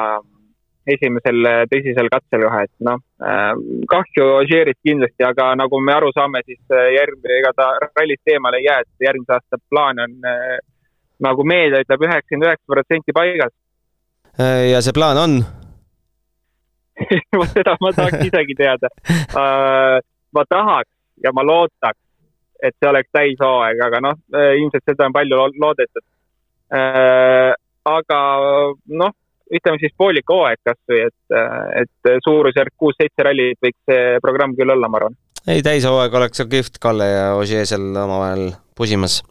esimesel 0.89 1.47
äh, 1.49 1.63
tõsisel 1.71 2.09
katsel 2.13 2.45
kohe, 2.45 2.61
et 2.67 2.85
noh, 2.85 3.01
äh, 3.25 3.51
kahju 3.89 4.27
Ožeerist 4.39 4.79
kindlasti, 4.85 5.25
aga 5.25 5.51
nagu 5.57 5.79
me 5.81 5.95
aru 5.95 6.11
saame, 6.15 6.43
siis 6.45 6.61
äh, 6.73 6.91
järg-, 6.95 7.25
ega 7.39 7.51
ta 7.57 7.71
rallist 7.81 8.33
eemale 8.33 8.61
ei 8.61 8.67
jää, 8.67 8.85
et 8.85 9.07
järgmise 9.07 9.37
aasta 9.37 9.61
plaan 9.69 10.01
on 10.05 10.15
nagu 11.25 11.45
meedia 11.47 11.81
ütleb, 11.83 12.07
üheksakümmend 12.07 12.49
üheksa 12.49 12.73
protsenti 12.73 13.15
paigas. 13.15 13.53
ja 14.71 14.81
see 14.83 14.93
plaan 14.93 15.17
on 15.17 15.37
seda 17.53 17.77
ma 17.81 17.91
tahaks 17.95 18.25
isegi 18.27 18.55
teada. 18.59 18.89
ma 20.35 20.43
tahaks 20.49 20.91
ja 21.23 21.31
ma 21.31 21.45
loodaks, 21.47 22.01
et 22.61 22.75
see 22.75 22.89
oleks 22.89 23.09
täishooaeg, 23.15 23.79
aga 23.87 24.01
noh, 24.03 24.19
ilmselt 24.59 24.83
seda 24.91 25.07
on 25.07 25.15
palju 25.15 25.39
loodetud. 25.55 26.05
aga 27.95 28.19
noh 29.01 29.15
ütleme 29.53 29.81
siis 29.81 29.93
poolik 29.97 30.29
hooaeg 30.31 30.61
kasvõi, 30.65 31.05
et, 31.09 31.37
et 31.81 32.11
suurusjärk 32.25 32.73
kuus-seitse 32.81 33.25
rallit 33.27 33.59
võiks 33.61 33.81
see 33.89 34.19
programm 34.23 34.55
küll 34.57 34.73
olla, 34.73 34.89
ma 34.89 35.01
arvan. 35.01 35.17
ei, 35.47 35.61
täishooaeg 35.65 36.17
oleks 36.19 36.41
seal 36.41 36.49
kihvt, 36.51 36.79
Kalle 36.81 37.09
ja 37.11 37.25
Ogier 37.37 37.67
seal 37.69 37.87
omavahel 37.91 38.51
pusimas. 38.77 39.21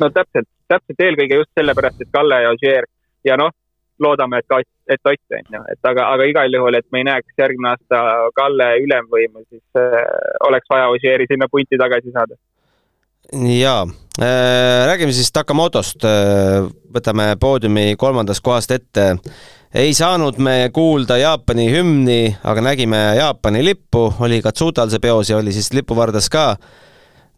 no 0.00 0.10
täpselt, 0.12 0.50
täpselt 0.68 1.04
eelkõige 1.08 1.40
just 1.42 1.52
sellepärast, 1.58 2.04
et 2.04 2.12
Kalle 2.12 2.42
ja 2.44 2.52
Ogier 2.52 2.88
ja 3.24 3.38
noh, 3.40 3.52
loodame, 4.00 4.38
et 4.38 4.48
ka, 4.48 4.60
et 4.88 5.10
Ott 5.10 5.36
on 5.38 5.56
ju, 5.56 5.62
et 5.72 5.90
aga, 5.90 6.08
aga 6.14 6.26
igal 6.28 6.56
juhul, 6.58 6.76
et 6.78 6.86
me 6.92 7.00
ei 7.02 7.08
näeks 7.08 7.38
järgmine 7.38 7.72
aasta 7.72 8.00
Kalle 8.36 8.68
ülemvõimu, 8.84 9.44
siis 9.48 9.80
äh, 9.80 10.00
oleks 10.48 10.68
vaja 10.70 10.90
Ožeeri 10.92 11.28
sinna 11.30 11.48
punti 11.50 11.78
tagasi 11.80 12.12
saada. 12.12 12.36
Jaa 13.32 13.82
äh,, 14.20 14.86
räägime 14.86 15.12
siis 15.12 15.32
Takamotost 15.32 16.04
äh,, 16.04 16.66
võtame 16.94 17.34
poodiumi 17.40 17.94
kolmandast 17.98 18.44
kohast 18.44 18.70
ette. 18.70 19.16
ei 19.74 19.94
saanud 19.94 20.38
me 20.38 20.70
kuulda 20.72 21.16
Jaapani 21.18 21.70
hümni, 21.72 22.36
aga 22.44 22.60
nägime 22.62 23.00
Jaapani 23.18 23.64
lippu, 23.64 24.12
oli 24.20 24.42
Katsutal 24.42 24.90
see 24.90 25.00
peos 25.02 25.30
ja 25.30 25.36
oli 25.36 25.52
siis 25.52 25.72
lipuvardas 25.72 26.28
ka. 26.30 26.56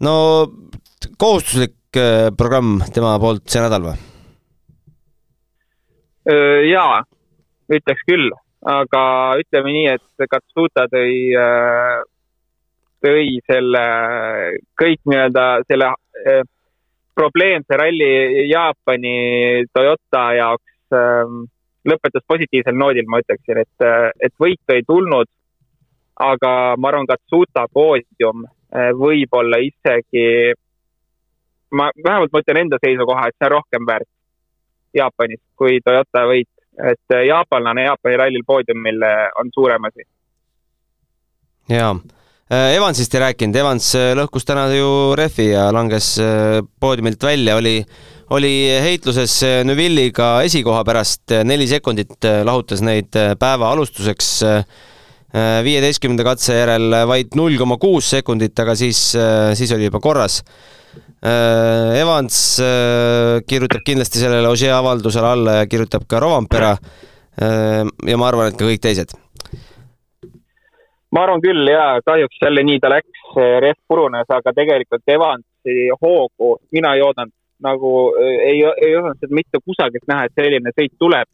no 0.01 0.47
kohustuslik 1.19 1.97
äh, 1.97 2.31
programm 2.37 2.83
tema 2.93 3.19
poolt 3.19 3.47
see 3.49 3.63
nädal 3.63 3.91
või? 3.91 3.97
jaa, 6.67 7.05
ütleks 7.71 8.03
küll, 8.03 8.33
aga 8.67 9.03
ütleme 9.39 9.71
nii, 9.71 9.93
et 9.95 10.27
Katsuta 10.27 10.89
tõi, 10.91 11.31
tõi 13.05 13.39
selle 13.47 13.83
kõik 14.81 15.01
nii-öelda 15.05 15.47
selle 15.69 15.91
probleemse 17.17 17.77
ralli 17.81 18.49
Jaapani 18.51 19.17
Toyota 19.73 20.25
jaoks 20.37 20.73
lõpetas 21.87 22.25
positiivsel 22.29 22.77
noodil, 22.77 23.07
ma 23.09 23.21
ütleksin, 23.23 23.63
et, 23.63 23.87
et 24.21 24.35
võitu 24.43 24.75
ei 24.75 24.85
tulnud. 24.87 25.31
aga 26.17 26.51
ma 26.81 26.89
arvan, 26.89 27.07
Katsuta 27.07 27.67
poodium 27.73 28.47
võib 28.97 29.35
olla 29.37 29.59
isegi, 29.61 30.55
ma 31.77 31.91
vähemalt 32.05 32.33
ma 32.33 32.41
ütlen 32.41 32.61
enda 32.63 32.79
seisukoha, 32.81 33.27
et 33.29 33.37
see 33.37 33.49
on 33.49 33.53
rohkem 33.53 33.89
väärt 33.89 34.09
Jaapanis 34.97 35.43
kui 35.57 35.81
Toyota 35.85 36.25
võit, 36.25 36.49
et 36.93 37.17
jaapanlane 37.29 37.85
Jaapani 37.85 38.17
rallil 38.17 38.45
poodiumil 38.47 39.05
on 39.41 39.53
suurem 39.53 39.85
asi. 39.85 40.09
jaa, 41.69 41.93
Evansist 42.47 43.15
ei 43.17 43.23
rääkinud, 43.25 43.57
Evans 43.59 43.89
lõhkus 44.15 44.45
täna 44.47 44.69
ju 44.71 44.89
rehvi 45.19 45.49
ja 45.49 45.65
langes 45.75 46.13
poodiumilt 46.79 47.25
välja, 47.27 47.57
oli, 47.59 47.81
oli 48.37 48.53
heitluses 48.85 49.35
Neuvilliga 49.67 50.29
esikoha 50.47 50.85
pärast, 50.87 51.35
neli 51.43 51.67
sekundit 51.67 52.23
lahutas 52.47 52.85
neid 52.87 53.19
päeva 53.41 53.73
alustuseks 53.75 54.31
viieteistkümnenda 55.67 56.29
katse 56.29 56.55
järel 56.61 57.01
vaid 57.11 57.35
null 57.35 57.59
koma 57.59 57.81
kuus 57.83 58.13
sekundit, 58.15 58.55
aga 58.63 58.79
siis, 58.79 59.03
siis 59.59 59.75
oli 59.75 59.91
juba 59.91 59.99
korras 60.05 60.39
Äh, 61.27 62.01
Evans 62.03 62.61
äh, 62.61 63.41
kirjutab 63.49 63.83
kindlasti 63.87 64.21
sellele 64.21 64.51
Ožee 64.53 64.71
avaldusele 64.71 65.27
alla 65.27 65.55
ja 65.61 65.67
kirjutab 65.67 66.05
ka 66.09 66.21
Rovampera. 66.21 66.75
Äh, 67.41 67.83
ja 68.07 68.19
ma 68.21 68.29
arvan, 68.29 68.53
et 68.53 68.59
ka 68.61 68.69
kõik 68.69 68.83
teised. 68.85 69.15
Ma 71.17 71.25
arvan 71.25 71.41
küll 71.41 71.73
ja 71.73 71.97
kahjuks 72.05 72.43
jälle 72.43 72.63
nii 72.69 72.83
ta 72.83 72.93
läks, 72.93 73.25
rehv 73.65 73.81
purunes, 73.89 74.29
aga 74.29 74.53
tegelikult 74.53 75.15
Evansi 75.17 75.89
hoogu 76.03 76.59
mina 76.77 76.93
ei 76.95 77.05
oodanud 77.07 77.33
nagu 77.65 77.91
ei, 78.21 78.61
ei 78.61 78.93
osanud 78.99 79.23
seda 79.23 79.39
mitte 79.39 79.63
kusagilt 79.65 80.05
näha, 80.11 80.27
et 80.27 80.37
selline 80.37 80.75
sõit 80.77 80.93
tuleb 81.01 81.31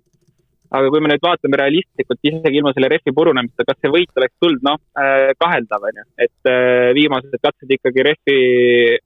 aga 0.73 0.91
kui 0.93 1.03
me 1.05 1.11
nüüd 1.11 1.25
vaatame 1.25 1.59
realistlikult, 1.61 2.21
isegi 2.25 2.61
ilma 2.61 2.73
selle 2.73 2.89
rehvi 2.93 3.13
purunemiseta, 3.17 3.67
kas 3.69 3.79
see 3.81 3.93
võit 3.93 4.21
oleks 4.21 4.35
tulnud, 4.41 4.63
noh, 4.65 4.79
äh, 4.99 5.33
kaheldav 5.41 5.85
on 5.89 5.99
ju. 6.01 6.05
et 6.27 6.49
äh, 6.49 6.93
viimased 6.97 7.35
katsed 7.45 7.75
ikkagi 7.77 8.07
rehvi 8.09 8.39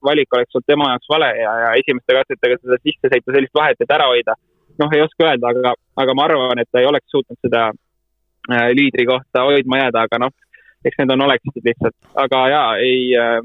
valik 0.09 0.37
oleks 0.37 0.55
olnud 0.55 0.67
tema 0.71 0.93
jaoks 0.93 1.11
vale 1.11 1.31
ja, 1.41 1.55
ja 1.65 1.73
esimeste 1.81 2.15
katsetega 2.19 2.59
seda 2.61 2.79
sisse 2.83 3.11
sõita, 3.11 3.35
sellist 3.35 3.59
vahet, 3.59 3.83
et 3.83 3.95
ära 3.97 4.07
hoida. 4.13 4.37
noh, 4.79 4.95
ei 4.95 5.03
oska 5.03 5.27
öelda, 5.27 5.51
aga, 5.51 5.75
aga 5.97 6.15
ma 6.15 6.27
arvan, 6.29 6.63
et 6.63 6.69
ta 6.71 6.79
ei 6.79 6.87
oleks 6.87 7.11
suutnud 7.11 7.39
seda 7.43 7.67
äh, 7.73 8.69
liidri 8.77 9.07
kohta 9.09 9.43
hoidma 9.49 9.83
jääda, 9.83 10.07
aga 10.07 10.21
noh, 10.23 10.35
eks 10.85 10.99
need 10.99 11.13
on 11.15 11.25
oleksid 11.27 11.65
lihtsalt, 11.71 11.97
aga 12.25 12.43
jaa, 12.53 12.69
ei 12.83 13.11
äh,, 13.17 13.39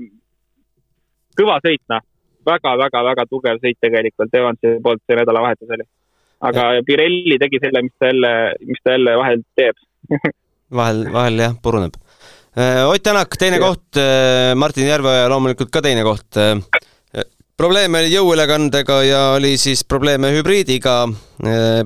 kõva 1.39 1.59
sõit, 1.65 1.83
noh 1.89 2.05
väga, 2.47 2.77
väga, 2.79 3.03
väga 3.07 3.27
tugev 3.31 3.61
sõit 3.63 3.79
tegelikult 3.81 4.35
Evansi 4.35 4.79
poolt 4.83 5.03
see 5.07 5.19
nädalavahetus 5.19 5.71
oli 5.77 5.87
aga 6.43 6.69
Pirelli 6.87 7.39
tegi 7.39 7.61
selle, 7.63 7.83
mis 7.87 7.95
ta 7.99 8.11
jälle, 8.11 8.33
mis 8.67 8.83
ta 8.83 8.97
jälle 8.97 9.17
vahel 9.19 9.45
teeb 9.59 9.79
vahel, 10.79 11.05
vahel 11.13 11.39
jah, 11.39 11.55
puruneb. 11.63 11.99
Äh, 12.59 12.83
Ott 12.89 13.03
Tänak, 13.03 13.37
teine 13.39 13.57
ja. 13.57 13.67
koht, 13.67 13.97
äh, 13.97 14.55
Martin 14.55 14.89
Järveoja 14.89 15.29
loomulikult 15.33 15.71
ka 15.73 15.83
teine 15.85 16.03
koht. 16.05 16.37
Äh, 16.37 17.25
probleeme 17.57 18.03
oli 18.03 18.11
jõuülekandega 18.13 18.97
ja 19.07 19.21
oli 19.37 19.55
siis 19.61 19.85
probleeme 19.85 20.33
hübriidiga. 20.35 21.07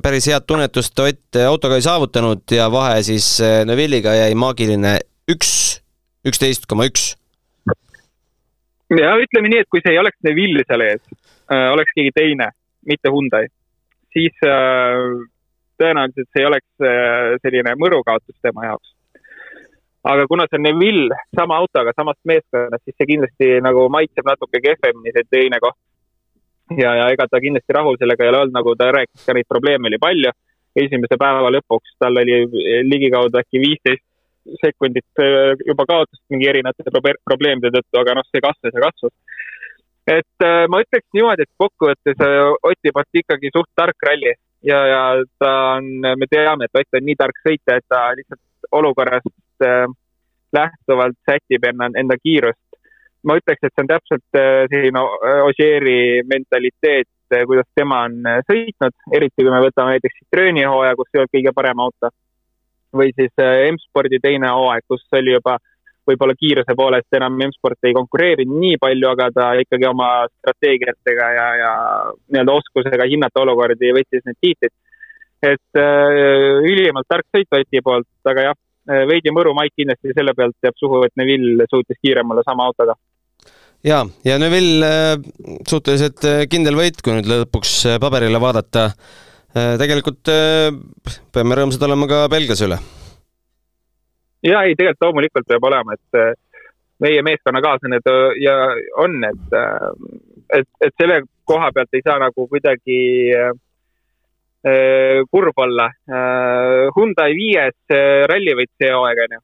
päris 0.02 0.26
head 0.28 0.44
tunnetust 0.46 0.98
Ott 1.00 1.36
autoga 1.48 1.76
ei 1.76 1.82
saavutanud 1.82 2.42
ja 2.50 2.70
vahe 2.72 3.02
siis 3.02 3.40
Neuvilliga 3.64 4.14
jäi 4.14 4.34
maagiline 4.34 4.98
üks, 5.30 5.50
üksteist 6.26 6.66
koma 6.70 6.86
üks. 6.90 7.14
ja 8.90 9.16
ütleme 9.22 9.50
nii, 9.50 9.64
et 9.64 9.70
kui 9.70 9.82
see 9.82 9.96
ei 9.96 10.02
oleks 10.02 10.18
Neuvilli 10.26 10.64
seal 10.66 10.86
ees, 10.86 11.02
oleks 11.50 11.94
keegi 11.96 12.14
teine, 12.14 12.50
mitte 12.86 13.10
Hyundai 13.12 13.46
siis 14.16 14.36
äh, 14.44 15.00
tõenäoliselt 15.80 16.28
see 16.30 16.42
ei 16.42 16.48
oleks 16.48 16.84
äh, 16.84 17.34
selline 17.44 17.74
mõrukaotus 17.80 18.36
tema 18.44 18.70
jaoks. 18.70 18.94
aga 20.06 20.26
kuna 20.30 20.46
see 20.46 20.60
on 20.60 20.64
Neville 20.68 21.18
sama 21.34 21.58
autoga 21.60 21.92
samast 21.96 22.20
meeskonnast, 22.30 22.84
siis 22.84 22.96
see 22.96 23.10
kindlasti 23.12 23.48
nagu 23.66 23.88
maitseb 23.92 24.28
natuke 24.30 24.62
kehvemini, 24.62 25.12
see 25.14 25.28
teine 25.30 25.60
koht. 25.64 25.78
ja, 26.78 26.94
ja 27.00 27.08
ega 27.14 27.28
ta 27.30 27.42
kindlasti 27.42 27.76
rahul 27.76 27.98
sellega 28.00 28.24
ei 28.24 28.32
ole 28.32 28.44
olnud, 28.44 28.56
nagu 28.56 28.76
ta 28.78 28.92
rääkis, 28.94 29.24
ka 29.26 29.36
neid 29.36 29.48
probleeme 29.48 29.90
oli 29.90 30.02
palju. 30.06 30.32
esimese 30.76 31.16
päeva 31.20 31.50
lõpuks 31.52 31.96
tal 32.00 32.22
oli 32.22 32.40
ligikaudu 32.84 33.38
äkki 33.40 33.60
viisteist 33.62 34.04
sekundit 34.62 35.22
äh, 35.22 35.54
juba 35.66 35.86
kaotust 35.88 36.22
mingi 36.32 36.48
erinevate 36.50 36.92
probleemide 37.24 37.72
tõttu, 37.74 38.00
aga 38.00 38.18
noh, 38.18 38.26
see 38.30 38.44
kasvas 38.44 38.74
ja 38.74 38.84
kasvas 38.88 39.14
et 40.06 40.44
äh, 40.46 40.64
ma 40.70 40.80
ütleks 40.84 41.06
niimoodi, 41.14 41.44
et 41.46 41.62
kokkuvõttes 41.62 42.20
äh, 42.22 42.50
Oti 42.70 42.92
poolt 42.94 43.20
ikkagi 43.20 43.50
suht 43.54 43.70
tark 43.78 44.06
ralli 44.06 44.32
ja, 44.66 44.80
ja 44.92 45.00
ta 45.42 45.52
on, 45.78 45.88
me 46.06 46.28
teame, 46.30 46.68
et 46.68 46.78
Ott 46.78 46.98
on 46.98 47.06
nii 47.08 47.18
tark 47.18 47.40
sõitja, 47.42 47.78
et 47.78 47.86
ta 47.90 48.04
lihtsalt 48.18 48.70
olukorrast 48.78 49.66
äh, 49.66 49.84
lähtuvalt 50.54 51.18
sätib 51.28 51.66
enda, 51.66 51.90
enda 51.98 52.16
kiirust. 52.22 52.62
ma 53.26 53.34
ütleks, 53.40 53.58
et 53.66 53.72
see 53.74 53.82
on 53.82 53.88
täpselt 53.90 54.38
selline 54.70 55.00
Ožeeri 55.48 56.22
mentaliteet, 56.30 57.08
kuidas 57.50 57.66
tema 57.74 58.04
on 58.06 58.20
sõitnud, 58.46 58.94
eriti 59.18 59.42
kui 59.42 59.50
me 59.50 59.58
võtame 59.64 59.96
näiteks 59.96 60.20
Citrooni 60.20 60.62
hooaja, 60.62 60.94
kus 60.94 61.10
ei 61.10 61.20
olnud 61.20 61.32
kõige 61.34 61.52
parem 61.56 61.82
auto. 61.82 62.12
Või 62.98 63.14
siis 63.16 63.32
M-spordi 63.72 64.20
teine 64.22 64.50
hooaeg, 64.52 64.84
kus 64.88 65.04
oli 65.16 65.34
juba 65.36 65.56
äh, 65.56 65.72
võib-olla 66.06 66.36
kiiruse 66.38 66.76
poolest 66.78 67.16
enam 67.18 67.38
M-sport 67.48 67.88
ei 67.88 67.94
konkureeri 67.96 68.46
nii 68.48 68.76
palju, 68.82 69.08
aga 69.10 69.30
ta 69.34 69.46
ikkagi 69.60 69.88
oma 69.88 70.10
strateegiatega 70.30 71.30
ja, 71.38 71.46
ja 71.62 71.72
nii-öelda 72.30 72.58
oskusega 72.60 73.08
hinnata 73.10 73.42
olukordi 73.42 73.90
võttis 73.96 74.22
need 74.28 74.38
tiitlid. 74.40 74.74
et 75.46 75.80
äh, 75.80 76.62
ülimalt 76.64 77.08
tark 77.08 77.26
sõit 77.34 77.58
Oti 77.58 77.82
poolt, 77.84 78.08
aga 78.24 78.50
jah, 78.50 78.56
veidi 79.10 79.32
mõru 79.34 79.52
maik 79.54 79.74
kindlasti 79.74 80.14
selle 80.14 80.32
pealt 80.38 80.56
jääb 80.62 80.76
suhu, 80.78 81.02
et 81.04 81.12
Neville 81.18 81.66
suutis 81.70 81.98
kiirem 81.98 82.30
olla 82.30 82.44
sama 82.46 82.68
autoga 82.70 82.94
ja, 83.84 84.04
ja 84.24 84.38
Neville 84.38 84.86
äh, 84.86 85.14
suhteliselt 85.68 86.24
äh, 86.24 86.44
kindel 86.50 86.78
võit, 86.78 87.02
kui 87.02 87.16
nüüd 87.16 87.28
lõpuks 87.30 87.78
äh, 87.90 88.00
paberile 88.02 88.40
vaadata. 88.42 88.90
Tegelikult 89.56 90.28
peame 91.32 91.56
rõõmsad 91.56 91.84
olema 91.88 92.08
ka 92.10 92.24
belglase 92.32 92.66
üle 92.68 92.80
ja 94.46 94.62
ei, 94.66 94.74
tegelikult 94.76 95.08
loomulikult 95.08 95.48
peab 95.48 95.64
olema, 95.68 95.96
et 95.96 96.18
äh, 96.20 96.34
meie 97.04 97.22
meeskonnakaaslased 97.26 98.10
äh, 98.12 98.24
ja 98.42 98.56
on, 99.02 99.18
et, 99.24 99.56
äh, 99.56 99.88
et, 100.60 100.68
et 100.84 100.94
selle 101.00 101.22
koha 101.48 101.70
pealt 101.74 101.96
ei 101.96 102.04
saa 102.04 102.18
nagu 102.22 102.46
kuidagi 102.50 103.00
äh, 103.36 103.52
kurb 105.30 105.58
olla 105.62 105.90
äh,. 106.10 106.88
Hyundai 106.96 107.36
viies 107.38 107.94
rallivõit 108.26 108.72
see 108.80 108.88
hooaeg 108.90 109.20
on 109.22 109.36
ju. 109.36 109.42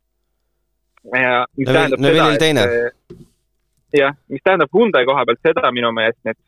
ja 1.15 1.45
mis 1.59 1.69
no, 1.69 1.75
tähendab 1.77 2.03
no, 2.03 2.09
seda, 2.17 2.65
et 2.65 4.01
jah, 4.01 4.17
mis 4.33 4.43
tähendab 4.43 4.75
Hyundai 4.75 5.05
koha 5.07 5.23
pealt 5.29 5.47
seda 5.47 5.71
minu 5.71 5.93
meelest, 5.95 6.19
et 6.27 6.39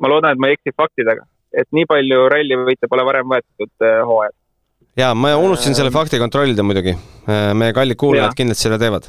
ma 0.00 0.08
loodan, 0.08 0.32
et 0.32 0.40
ma 0.40 0.48
ei 0.48 0.56
eksi 0.56 0.72
faktidega, 0.72 1.26
et 1.52 1.68
nii 1.76 1.88
palju 1.88 2.28
rallivõite 2.32 2.88
pole 2.88 3.04
varem 3.04 3.28
võetud 3.34 3.90
hooajal 4.08 4.36
jaa, 4.98 5.14
ma 5.14 5.32
unustasin 5.40 5.76
selle 5.76 5.92
fakti 5.94 6.20
kontrollida 6.20 6.64
muidugi. 6.66 6.94
Äh, 7.28 7.50
meie 7.56 7.74
kallid 7.76 7.98
kuulajad 8.00 8.36
kindlasti 8.36 8.68
seda 8.68 8.78
teevad. 8.82 9.08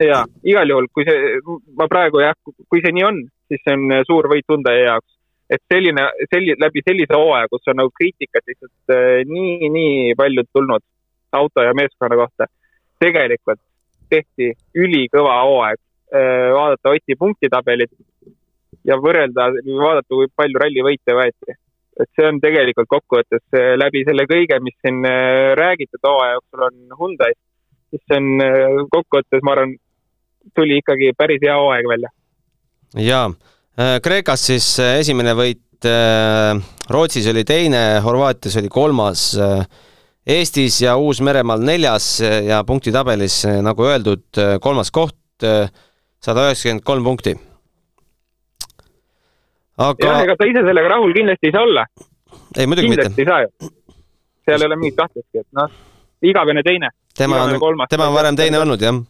jaa, 0.00 0.24
igal 0.48 0.70
juhul, 0.72 0.86
kui 0.96 1.04
see, 1.04 1.40
ma 1.76 1.84
praegu 1.90 2.22
jah, 2.22 2.36
kui 2.72 2.80
see 2.80 2.92
nii 2.96 3.04
on, 3.04 3.18
siis 3.50 3.60
see 3.66 3.74
on 3.76 3.98
suur 4.08 4.30
võit 4.32 4.46
Hyundai 4.48 4.78
jaoks. 4.86 5.16
et 5.50 5.60
selline, 5.72 6.04
selli-, 6.30 6.54
läbi 6.62 6.80
sellise 6.86 7.18
hooaja, 7.18 7.48
kus 7.50 7.68
on 7.68 7.80
nagu 7.82 7.90
kriitikat 7.98 8.46
lihtsalt 8.46 8.94
nii, 9.28 9.68
nii 9.74 10.14
palju 10.16 10.44
tulnud 10.54 10.84
auto 11.36 11.64
ja 11.66 11.74
meeskonna 11.74 12.16
kohta, 12.16 12.46
tegelikult 13.02 13.60
tehti 14.10 14.52
ülikõva 14.78 15.40
hooaeg 15.42 15.80
vaadata 16.54 16.94
Oti 16.94 17.14
punktitabelit 17.18 17.92
ja 18.88 18.96
võrrelda, 19.00 19.50
vaadata, 19.66 20.08
kui 20.12 20.30
palju 20.36 20.62
rallivõite 20.62 21.16
võeti. 21.16 21.56
Et 22.00 22.08
see 22.16 22.28
on 22.30 22.38
tegelikult 22.40 22.88
kokkuvõttes 22.88 23.42
äh, 23.58 23.74
läbi 23.76 24.04
selle 24.06 24.24
kõige, 24.30 24.56
mis 24.64 24.76
siin 24.80 25.02
äh, 25.04 25.52
räägitud 25.58 26.00
hooaja 26.06 26.38
jooksul 26.38 26.66
on 26.68 26.78
Hyundai, 26.96 27.34
siis 27.92 28.04
see 28.08 28.20
on 28.20 28.44
äh, 28.44 28.78
kokkuvõttes, 28.94 29.42
ma 29.44 29.56
arvan, 29.56 29.74
tuli 30.56 30.78
ikkagi 30.80 31.10
päris 31.18 31.42
hea 31.44 31.56
hooaeg 31.58 31.88
välja. 31.90 32.12
jaa, 32.96 33.26
Kreekas 34.02 34.46
siis 34.48 34.66
esimene 34.82 35.32
võit, 35.36 35.86
Rootsis 36.90 37.28
oli 37.30 37.44
teine, 37.48 38.00
Horvaatias 38.04 38.58
oli 38.60 38.68
kolmas, 38.72 39.22
Eestis 40.28 40.80
ja 40.82 40.96
Uus-Meremaal 41.00 41.62
neljas 41.64 42.08
ja 42.20 42.60
punktitabelis, 42.68 43.44
nagu 43.64 43.86
öeldud, 43.88 44.42
kolmas 44.60 44.92
koht, 44.92 45.16
sada 45.40 46.48
üheksakümmend 46.48 46.84
kolm 46.84 47.08
punkti 47.08 47.36
aga. 49.80 50.06
jah, 50.06 50.22
ega 50.26 50.38
ta 50.38 50.48
ise 50.50 50.64
sellega 50.66 50.94
rahul 50.94 51.14
kindlasti 51.16 51.50
ei 51.50 51.54
saa 51.56 51.66
olla. 51.66 51.86
ei, 52.56 52.66
muidugi 52.66 52.88
kindlasti 52.88 53.14
mitte. 53.14 53.22
ei 53.22 53.30
saa 53.30 53.42
ju. 53.44 53.70
seal 54.48 54.64
ei 54.64 54.70
ole 54.70 54.80
mingit 54.80 54.98
kahtlustki, 54.98 55.44
et 55.44 55.60
noh, 55.60 55.76
igavene 56.32 56.64
teine. 56.66 56.90
tema 57.16 57.44
on, 57.46 57.84
tema 57.90 58.10
on 58.10 58.16
varem 58.16 58.38
teine 58.38 58.60
olnud, 58.62 58.82
jah. 58.88 59.00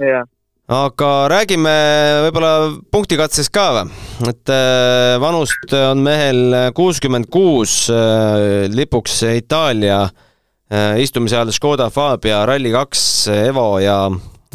jah 0.00 0.30
aga 0.72 1.08
räägime 1.28 1.72
võib-olla 2.26 2.52
punktikatses 2.94 3.50
ka 3.52 3.64
või, 3.76 3.90
et 4.30 4.52
äh, 4.52 5.16
vanust 5.20 5.74
on 5.76 6.00
mehel 6.04 6.56
kuuskümmend 6.76 7.28
kuus, 7.32 7.90
äh, 7.92 8.70
lipuks 8.72 9.18
Itaalia, 9.26 10.04
äh, 10.72 11.02
istumise 11.02 11.36
all 11.40 11.52
Škoda 11.52 11.90
Fabia 11.92 12.44
Rally2 12.48 13.34
Evo 13.50 13.66
ja, 13.82 13.98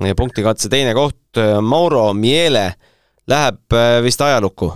ja 0.01 0.17
punktikatse 0.17 0.71
teine 0.73 0.95
koht, 0.97 1.19
Mauro 1.61 2.09
Miele 2.17 2.71
läheb 3.27 3.75
vist 4.01 4.21
ajalukku 4.23 4.71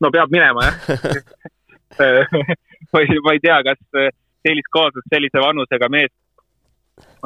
no 0.00 0.12
peab 0.14 0.32
minema 0.32 0.68
jah 0.68 0.76
ma 2.92 3.00
ei, 3.00 3.18
ma 3.24 3.32
ei 3.32 3.40
tea, 3.40 3.58
kas 3.64 3.78
sellist 4.46 4.70
kaaslust 4.74 5.08
sellise 5.12 5.40
vanusega 5.42 5.88
mees 5.92 6.12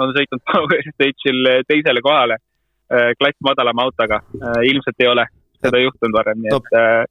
on 0.00 0.12
sõitnud 0.16 0.42
Power 0.50 0.82
Stage'il 0.92 1.50
teisele 1.68 2.02
kohale 2.04 2.36
äh, 2.36 3.12
klass 3.18 3.38
madalama 3.46 3.86
autoga. 3.88 4.20
Äh, 4.40 4.62
ilmselt 4.70 5.02
ei 5.02 5.10
ole 5.10 5.26
seda 5.60 5.80
juhtunud 5.82 6.16
varem, 6.16 6.40
nii 6.42 6.52
et 6.52 6.70
no. 6.72 6.80
Äh, 6.80 7.04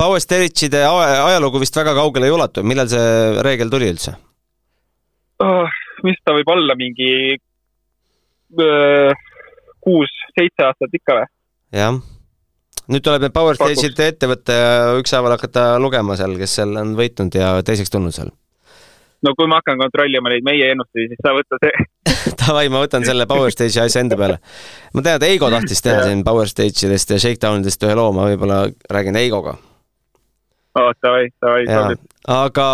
Power 0.00 0.20
Stage'ide 0.22 0.82
ajalugu 0.86 1.60
vist 1.62 1.76
väga 1.76 1.94
kaugele 1.96 2.28
ei 2.28 2.34
ulatu, 2.36 2.64
millal 2.66 2.90
see 2.92 3.06
reegel 3.46 3.72
tuli 3.72 3.88
üldse 3.92 4.16
oh,? 5.44 5.78
mis 6.04 6.18
ta 6.24 6.34
võib 6.36 6.50
olla, 6.52 6.74
mingi 6.76 7.38
kuus-seitse 9.86 10.66
aastat 10.66 10.98
ikka 11.00 11.16
või? 11.16 11.30
jah 11.80 11.96
nüüd 12.92 13.04
tuleb 13.04 13.26
need 13.26 13.34
Power 13.34 13.58
Stage'id 13.58 14.00
ette 14.04 14.30
võtta 14.30 14.56
ja 14.56 14.72
ükshaaval 15.00 15.36
hakata 15.36 15.68
lugema 15.82 16.16
seal, 16.18 16.36
kes 16.38 16.58
seal 16.60 16.74
on 16.80 16.94
võitnud 16.98 17.34
ja 17.38 17.56
teiseks 17.66 17.92
tulnud 17.92 18.14
seal. 18.14 18.32
no 19.26 19.34
kui 19.38 19.48
ma 19.50 19.60
hakkan 19.60 19.80
kontrollima 19.80 20.30
neid 20.32 20.46
meie 20.46 20.72
ennustusi, 20.74 21.08
siis 21.12 21.22
sa 21.24 21.34
võta 21.36 21.60
see 21.62 21.86
Davai, 22.40 22.66
ma 22.72 22.82
võtan 22.84 23.06
selle 23.06 23.26
Power 23.30 23.54
Stage'i 23.54 23.82
asja 23.86 24.02
enda 24.04 24.18
peale. 24.18 24.40
ma 24.94 25.02
tean, 25.02 25.18
et 25.18 25.28
Eigo 25.30 25.50
tahtis 25.52 25.82
teha 25.84 26.04
siin 26.06 26.24
Power 26.26 26.50
Stage 26.50 26.86
idest 26.88 27.14
ja 27.14 27.22
Shakedownidest 27.22 27.86
ühe 27.86 27.96
loo, 27.98 28.12
ma 28.16 28.28
võib-olla 28.30 28.64
räägin 28.92 29.18
Eigoga. 29.20 29.56
oh, 30.76 30.92
davai, 31.02 31.30
davai, 31.42 31.64
sobib. 31.70 32.04
aga 32.36 32.68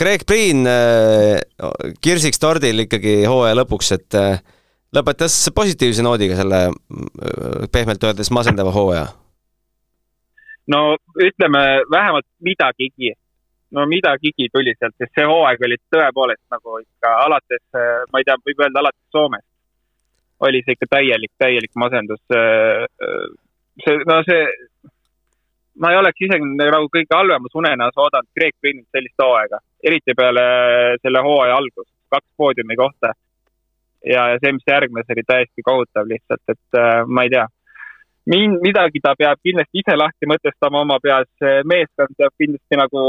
Greg 0.00 0.26
Priin 0.28 0.66
äh, 0.68 1.40
kirsiks 2.04 2.42
tordil 2.42 2.84
ikkagi 2.86 3.22
hooaja 3.28 3.56
lõpuks, 3.62 3.94
et 3.96 4.20
äh, 4.20 4.42
lõpetas 4.94 5.34
positiivse 5.54 6.04
noodiga 6.06 6.38
selle 6.38 6.60
pehmelt 7.72 8.04
öeldes 8.06 8.30
masendava 8.34 8.72
hooaja. 8.74 9.06
no 10.72 10.96
ütleme 11.20 11.62
vähemalt 11.92 12.26
midagigi, 12.40 13.12
no 13.76 13.86
midagigi 13.86 14.48
tuli 14.52 14.74
sealt, 14.78 14.94
sest 14.98 15.12
see 15.18 15.26
hooaeg 15.28 15.64
oli 15.66 15.80
tõepoolest 15.92 16.44
nagu 16.54 16.78
ikka 16.80 17.16
alates, 17.24 17.64
ma 18.12 18.20
ei 18.20 18.28
tea, 18.28 18.38
võib 18.48 18.62
öelda 18.64 18.80
alates 18.84 19.02
Soomest, 19.12 19.48
oli 20.46 20.62
see 20.64 20.76
ikka 20.78 20.88
täielik, 20.96 21.32
täielik 21.38 21.74
masendus. 21.82 22.22
see, 23.84 23.98
no 24.08 24.20
see, 24.28 24.46
ma 25.82 25.90
ei 25.92 26.00
oleks 26.00 26.24
isegi 26.28 26.54
nagu 26.62 26.88
kõige 26.96 27.18
halvemas 27.18 27.60
unenas 27.60 28.00
oodanud 28.06 28.30
Greg 28.38 28.56
Greenilt 28.62 28.88
sellist 28.94 29.26
hooaega, 29.26 29.60
eriti 29.82 30.16
peale 30.16 30.46
selle 31.02 31.26
hooaja 31.28 31.60
algust, 31.60 31.92
kaks 32.14 32.30
poodiumi 32.38 32.78
kohta 32.78 33.12
ja, 34.06 34.28
ja 34.32 34.40
see, 34.40 34.54
mis 34.56 34.66
järgnes, 34.68 35.10
oli 35.10 35.26
täiesti 35.26 35.64
kohutav 35.66 36.08
lihtsalt, 36.08 36.42
et 36.48 36.80
äh, 36.80 37.04
ma 37.06 37.26
ei 37.26 37.32
tea. 37.34 37.44
Min-, 38.32 38.56
midagi 38.64 39.02
ta 39.04 39.12
peab 39.18 39.40
kindlasti 39.44 39.82
ise 39.82 39.96
lahti 40.00 40.28
mõtestama 40.28 40.80
oma 40.80 40.96
peas, 41.04 41.28
meeskond 41.68 42.14
peab 42.16 42.32
kindlasti 42.40 42.78
nagu 42.80 43.02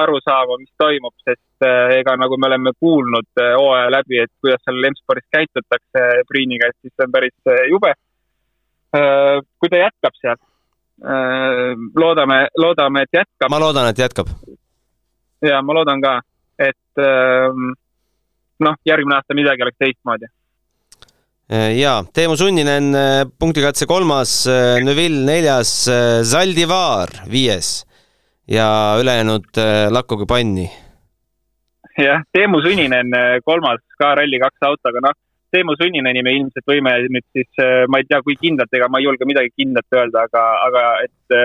aru 0.00 0.18
saama, 0.24 0.58
mis 0.58 0.72
toimub, 0.82 1.14
sest 1.22 1.66
äh, 1.66 1.94
ega 2.00 2.16
nagu 2.18 2.38
me 2.38 2.50
oleme 2.50 2.74
kuulnud 2.78 3.28
äh, 3.38 3.54
hooaja 3.54 3.92
läbi, 3.94 4.18
et 4.24 4.32
kuidas 4.42 4.62
seal 4.64 4.80
Lemspordis 4.82 5.28
käitutakse 5.36 6.04
Priini 6.30 6.58
käest, 6.58 6.80
siis 6.82 6.94
see 6.94 7.06
on 7.06 7.14
päris 7.14 7.54
äh, 7.54 7.66
jube 7.70 7.94
kui 8.88 9.68
ta 9.68 9.76
jätkab 9.76 10.14
seal 10.16 10.38
loodame, 12.00 12.38
loodame, 12.56 13.02
et 13.04 13.18
jätkab. 13.18 13.50
ma 13.52 13.58
loodan, 13.60 13.90
et 13.90 13.98
jätkab. 14.00 14.30
ja 15.44 15.60
ma 15.62 15.76
loodan 15.76 16.00
ka, 16.00 16.14
et 16.58 17.02
äh, 17.04 17.52
noh, 18.64 18.76
järgmine 18.86 19.18
aasta 19.18 19.36
midagi 19.38 19.64
oleks 19.64 19.80
teistmoodi. 19.82 20.28
Äh, 21.48 21.78
jaa, 21.78 22.02
Teemu 22.12 22.36
Sunninen 22.36 22.90
äh, 22.92 23.22
punktikatse 23.40 23.86
kolmas, 23.88 24.42
äh, 24.46 24.82
Neville 24.84 25.22
neljas, 25.24 25.70
Zaldivar 26.22 27.08
viies. 27.30 27.86
Ja 28.48 28.96
ülejäänud 29.00 29.56
lakkuge 29.92 30.24
panni. 30.28 30.66
jah, 31.98 32.20
Teemu 32.32 32.60
Sunninen 32.64 33.12
kolmas 33.44 33.80
ka 33.98 34.14
Rally2 34.16 34.68
autoga, 34.68 35.02
noh, 35.04 35.16
Teemu 35.52 35.76
Sunnineni 35.80 36.22
me 36.24 36.32
ilmselt 36.36 36.68
võime 36.68 36.94
nüüd 37.08 37.24
siis, 37.32 37.48
ma 37.88 38.00
ei 38.00 38.08
tea, 38.08 38.20
kui 38.24 38.36
kindlalt, 38.40 38.72
ega 38.72 38.88
ma 38.88 39.00
ei 39.00 39.08
julge 39.08 39.28
midagi 39.28 39.52
kindlat 39.56 39.96
öelda, 39.96 40.24
aga, 40.28 40.44
aga 40.64 40.84
et 41.04 41.36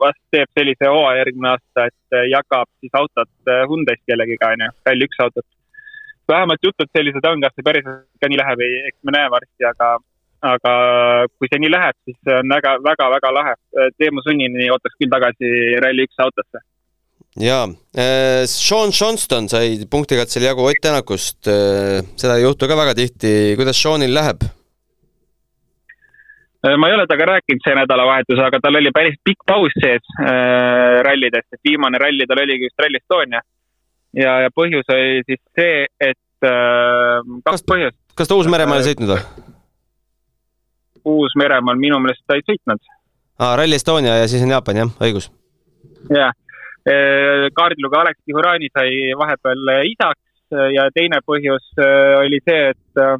vast 0.00 0.20
teeb 0.32 0.48
sellise 0.56 0.88
hooaja 0.88 1.22
järgmine 1.24 1.52
aasta, 1.52 1.86
et 1.88 2.18
jagab 2.32 2.68
siis 2.80 2.96
autot 2.96 3.52
Hyundai'st 3.72 4.04
kellegiga, 4.08 4.52
onju, 4.56 4.72
Rally1 4.88 5.24
autot 5.26 5.48
vähemalt 6.30 6.64
jutud 6.64 6.90
sellised 6.96 7.26
on, 7.28 7.42
kas 7.44 7.54
see 7.56 7.66
päriselt 7.66 8.06
ka 8.22 8.30
nii 8.30 8.40
läheb, 8.40 8.62
ei, 8.66 8.80
eks 8.90 8.98
me 9.06 9.14
näe 9.16 9.30
varsti, 9.32 9.66
aga, 9.70 9.90
aga 10.52 10.74
kui 11.36 11.50
see 11.50 11.62
nii 11.62 11.72
läheb, 11.72 11.98
siis 12.06 12.18
see 12.26 12.36
on 12.40 12.54
väga, 12.56 12.76
väga, 12.86 13.08
väga 13.16 13.32
lahe. 13.36 13.56
Teemu 13.98 14.24
Sunnini 14.26 14.70
ootaks 14.74 14.98
küll 15.00 15.12
tagasi 15.12 15.54
Rally1 15.84 16.26
autosse. 16.26 16.64
jaa 17.40 17.66
äh,, 17.94 18.44
Sean 18.50 18.90
Johnston 18.90 19.46
sai 19.48 19.84
punktikatsel 19.90 20.42
jagu 20.42 20.64
Ott 20.66 20.80
Tänakust 20.82 21.46
äh,, 21.46 22.00
seda 22.18 22.38
ei 22.38 22.42
juhtu 22.42 22.66
ka 22.66 22.78
väga 22.78 22.96
tihti, 22.98 23.54
kuidas 23.60 23.78
Seanil 23.78 24.14
läheb? 24.14 24.42
Äh, 26.66 26.76
ma 26.76 26.88
ei 26.88 26.94
ole 26.94 27.06
temaga 27.08 27.30
rääkinud 27.34 27.62
see 27.64 27.76
nädalavahetus, 27.78 28.40
aga 28.44 28.58
tal 28.60 28.76
oli 28.76 28.90
päris 28.92 29.14
pikk 29.24 29.46
paus 29.48 29.72
sees 29.80 30.04
äh, 30.20 30.98
rallidest, 31.06 31.48
et 31.54 31.62
viimane 31.64 32.00
ralli 32.02 32.26
tal 32.28 32.42
oligi 32.42 32.68
just 32.68 32.82
Rally 32.82 33.00
Estonia 33.00 33.40
ja, 34.16 34.36
ja 34.44 34.50
põhjus 34.54 34.88
oli 34.92 35.22
siis 35.26 35.40
see, 35.58 35.86
et 36.00 36.46
äh, 36.46 37.20
kaks 37.44 37.60
kas, 37.60 37.66
põhjust. 37.72 37.98
kas 38.18 38.30
ta 38.30 38.38
Uus-Meremaal 38.38 38.82
ei 38.82 38.90
sõitnud 38.90 39.14
või? 39.14 39.20
Uus-Meremaal 41.10 41.80
minu 41.80 42.00
meelest 42.02 42.24
ta 42.28 42.36
ei 42.38 42.44
sõitnud. 42.46 42.82
aa, 43.40 43.56
Rally 43.60 43.78
Estonia 43.78 44.18
ja 44.20 44.28
siis 44.30 44.44
on 44.44 44.54
Jaapan, 44.54 44.82
jah, 44.84 44.92
õigus. 45.06 45.30
jah, 46.10 46.34
äh, 46.88 47.48
kaardiluga 47.56 48.04
Alex 48.04 48.22
Tihurani 48.24 48.70
sai 48.74 49.14
vahepeal 49.18 49.74
isaks 49.92 50.26
ja 50.74 50.88
teine 50.94 51.20
põhjus 51.26 51.66
äh, 51.78 52.18
oli 52.24 52.40
see, 52.44 52.72
et 52.74 53.02
äh, 53.02 53.14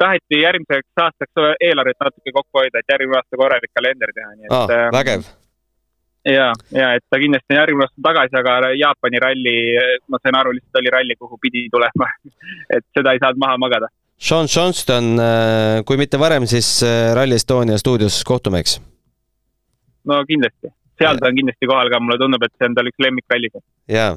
taheti 0.00 0.40
järgmiseks 0.40 1.04
aastaks 1.04 1.44
eelarvet 1.60 2.00
natuke 2.00 2.32
kokku 2.32 2.62
hoida, 2.62 2.80
et 2.80 2.94
järgmine 2.94 3.20
aasta 3.20 3.36
korralik 3.36 3.72
kalender 3.76 4.14
teha, 4.16 4.32
nii 4.36 4.48
et 4.48 4.56
aa, 4.56 4.90
vägev 4.96 5.28
ja, 6.24 6.50
ja 6.74 6.90
et 6.96 7.04
ta 7.10 7.20
kindlasti 7.20 7.54
on 7.54 7.58
järgmine 7.60 7.86
aasta 7.86 8.04
tagasi, 8.08 8.36
aga 8.40 8.72
Jaapani 8.78 9.22
ralli, 9.22 9.54
ma 10.08 10.20
sain 10.22 10.36
aru, 10.40 10.52
lihtsalt 10.56 10.82
oli 10.82 10.92
ralli, 10.96 11.16
kuhu 11.18 11.40
pidi 11.42 11.66
tulema 11.72 12.10
et 12.76 12.86
seda 12.96 13.14
ei 13.14 13.22
saanud 13.22 13.40
maha 13.42 13.58
magada. 13.60 13.90
Sean 14.20 14.50
Johnston, 14.52 15.14
äh, 15.16 15.80
kui 15.88 15.96
mitte 15.96 16.20
varem, 16.20 16.44
siis 16.50 16.82
äh, 16.84 17.14
Rally 17.16 17.40
Estonia 17.40 17.78
stuudios 17.80 18.20
kohtume, 18.28 18.60
eks? 18.60 18.78
no 20.10 20.22
kindlasti, 20.28 20.72
seal 21.00 21.20
ta 21.20 21.28
on 21.28 21.36
kindlasti 21.36 21.68
kohal 21.68 21.92
ka, 21.92 22.00
mulle 22.02 22.20
tundub, 22.20 22.44
et 22.44 22.52
see 22.56 22.68
on 22.68 22.76
tal 22.76 22.88
üks 22.90 23.04
lemmikrallisid. 23.04 23.64
jaa 23.88 24.16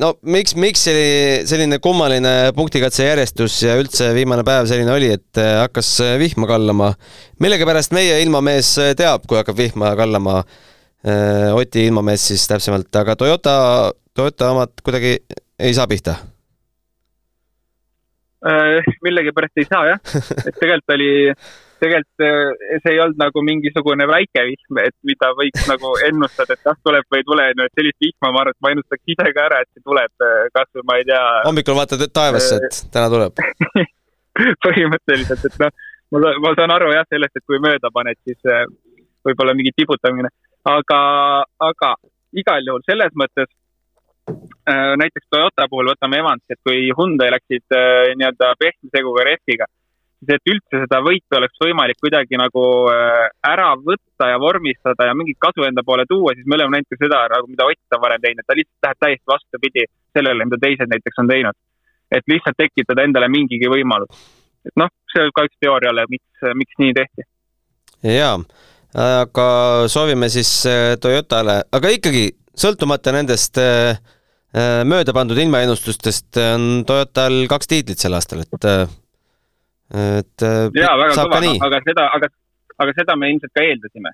no 0.00 0.14
miks, 0.22 0.54
miks 0.56 0.86
selline, 0.86 1.42
selline 1.48 1.76
kummaline 1.84 2.32
punktikatse 2.56 3.04
järjestus 3.04 3.58
ja 3.66 3.74
üldse 3.76 4.14
viimane 4.16 4.46
päev 4.46 4.68
selline 4.70 4.94
oli, 4.94 5.10
et 5.18 5.40
hakkas 5.60 5.90
vihma 6.22 6.48
kallama. 6.48 6.94
millegipärast 7.42 7.92
meie 7.92 8.22
ilmamees 8.24 8.72
teab, 8.96 9.28
kui 9.28 9.36
hakkab 9.40 9.60
vihma 9.60 9.92
kallama 9.98 10.40
Äh, 11.00 11.54
Oti 11.56 11.86
ilmamees 11.88 12.26
siis 12.28 12.42
täpsemalt, 12.48 12.92
aga 13.00 13.14
Toyota, 13.16 13.52
Toyota 14.14 14.50
omad 14.52 14.82
kuidagi 14.84 15.14
ei 15.56 15.72
saa 15.74 15.86
pihta? 15.88 16.12
Äh, 18.44 18.84
millegipärast 19.00 19.62
ei 19.62 19.68
saa 19.68 19.86
jah, 19.88 20.02
et 20.46 20.58
tegelikult 20.58 20.94
oli, 20.98 21.08
tegelikult 21.80 22.24
äh, 22.24 22.78
see 22.82 22.94
ei 22.94 23.00
olnud 23.02 23.20
nagu 23.20 23.42
mingisugune 23.44 24.06
väike 24.10 24.44
vihm, 24.48 24.80
et 24.82 24.96
mida 25.06 25.30
võiks 25.38 25.66
nagu 25.70 25.92
ennustada, 26.08 26.56
et 26.56 26.66
kas 26.66 26.80
tuleb 26.86 27.06
või 27.12 27.22
ei 27.22 27.28
tule, 27.28 27.46
no 27.56 27.66
et 27.66 27.78
sellist 27.78 28.04
vihma 28.04 28.32
ma 28.34 28.42
arvan, 28.44 28.56
et 28.56 28.64
ma 28.66 28.72
ennustaks 28.74 29.14
ise 29.14 29.28
ka 29.36 29.46
ära, 29.46 29.62
et 29.64 29.70
see 29.70 29.86
tuleb, 29.86 30.12
äh, 30.26 30.42
kas 30.56 30.68
või 30.76 30.86
ma 30.90 30.98
ei 31.00 31.08
tea. 31.08 31.22
hommikul 31.48 31.78
vaatad 31.78 32.04
taevasse, 32.16 32.60
et 32.68 32.82
täna 32.94 33.08
tuleb 33.12 33.40
põhimõtteliselt, 34.66 35.48
et 35.48 35.58
noh, 35.64 35.72
ma, 36.16 36.34
ma 36.44 36.54
saan 36.58 36.76
aru 36.76 36.92
jah 36.94 37.08
sellest, 37.08 37.40
et 37.40 37.48
kui 37.48 37.62
mööda 37.62 37.92
paned, 37.94 38.20
siis 38.28 38.52
võib-olla 39.26 39.56
mingi 39.56 39.74
tibutamine, 39.76 40.30
aga, 40.68 41.00
aga 41.66 41.96
igal 42.36 42.68
juhul 42.68 42.86
selles 42.86 43.12
mõttes 43.18 43.50
näiteks 44.70 45.26
Toyota 45.32 45.66
puhul 45.66 45.88
võtame 45.90 46.20
Evansi, 46.20 46.54
et 46.54 46.60
kui 46.62 46.92
Hyundai 46.94 47.32
läksid 47.34 47.74
nii-öelda 48.20 48.52
pehme 48.60 48.92
seguga 48.94 49.24
rehviga 49.26 49.66
siis 50.20 50.36
et 50.36 50.52
üldse 50.52 50.82
seda 50.84 51.00
võitu 51.04 51.36
oleks 51.38 51.62
võimalik 51.62 51.98
kuidagi 52.00 52.38
nagu 52.40 52.64
äh, 52.92 53.28
ära 53.46 53.72
võtta 53.80 54.28
ja 54.28 54.40
vormistada 54.40 55.08
ja 55.08 55.16
mingit 55.16 55.38
kasu 55.40 55.64
enda 55.64 55.84
poole 55.86 56.04
tuua, 56.08 56.34
siis 56.36 56.46
me 56.46 56.58
oleme 56.58 56.76
näinud 56.76 56.90
ka 56.92 57.00
seda 57.00 57.22
nagu, 57.32 57.48
mida 57.48 57.68
Ott 57.70 57.96
on 57.96 58.02
varem 58.04 58.20
teinud, 58.20 58.44
ta 58.46 58.56
lihtsalt 58.58 58.86
läheb 58.86 59.00
täiesti 59.00 59.32
vastupidi 59.32 59.86
sellele, 60.16 60.46
mida 60.48 60.60
teised 60.60 60.92
näiteks 60.92 61.22
on 61.22 61.32
teinud. 61.32 61.56
et 62.10 62.26
lihtsalt 62.26 62.58
tekitada 62.58 63.04
endale 63.06 63.28
mingigi 63.30 63.70
võimalus. 63.70 64.28
et 64.66 64.76
noh, 64.76 64.92
see 65.12 65.24
on 65.24 65.32
ka 65.34 65.46
üks 65.48 65.56
teooria 65.60 65.92
jälle, 65.92 66.06
miks, 66.10 66.48
miks 66.54 66.80
nii 66.84 66.94
tehti. 67.00 67.28
jaa, 68.20 68.36
aga 69.24 69.48
soovime 69.88 70.28
siis 70.28 70.52
äh, 70.68 70.96
Toyotale, 71.00 71.62
aga 71.72 71.96
ikkagi 71.96 72.28
sõltumata 72.60 73.14
nendest 73.16 73.56
äh, 73.62 73.96
mööda 74.84 75.14
pandud 75.16 75.38
ilmaennustustest 75.38 76.36
on 76.50 76.82
Toyotal 76.84 77.46
kaks 77.48 77.70
tiitlit 77.70 78.02
sel 78.02 78.18
aastal, 78.18 78.42
et 78.42 78.66
et 79.90 80.44
äh, 80.46 80.68
jaa, 80.76 80.94
väga 80.98 81.14
kõva, 81.18 81.40
aga 81.66 81.80
seda, 81.86 82.06
aga, 82.16 82.30
aga 82.82 82.94
seda 82.96 83.16
me 83.18 83.30
ilmselt 83.32 83.54
ka 83.56 83.64
eeldasime. 83.66 84.12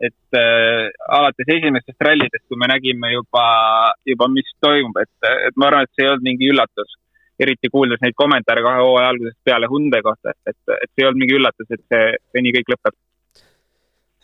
et 0.00 0.38
äh, 0.38 0.86
alates 1.12 1.50
esimestest 1.56 2.00
rallidest, 2.06 2.46
kui 2.48 2.56
me 2.56 2.70
nägime 2.70 3.10
juba, 3.12 3.44
juba, 4.08 4.30
mis 4.32 4.48
toimub, 4.64 4.96
et, 5.02 5.28
et 5.48 5.58
ma 5.60 5.68
arvan, 5.68 5.84
et 5.84 5.92
see 5.92 6.06
ei 6.06 6.12
olnud 6.12 6.26
mingi 6.30 6.50
üllatus. 6.54 6.96
eriti 7.40 7.70
kuuldes 7.72 8.02
neid 8.04 8.12
kommentaare 8.20 8.60
kahe 8.60 8.82
hooaja 8.84 9.12
algusest 9.14 9.38
peale 9.44 9.68
Hyundai 9.68 10.02
kohta, 10.04 10.34
et, 10.44 10.58
et 10.76 10.90
see 10.92 11.04
ei 11.04 11.06
olnud 11.08 11.22
mingi 11.22 11.38
üllatus, 11.38 11.68
et 11.70 11.82
see, 11.88 12.10
see 12.32 12.42
nii 12.44 12.56
kõik 12.58 12.74
lõpeb 12.74 12.96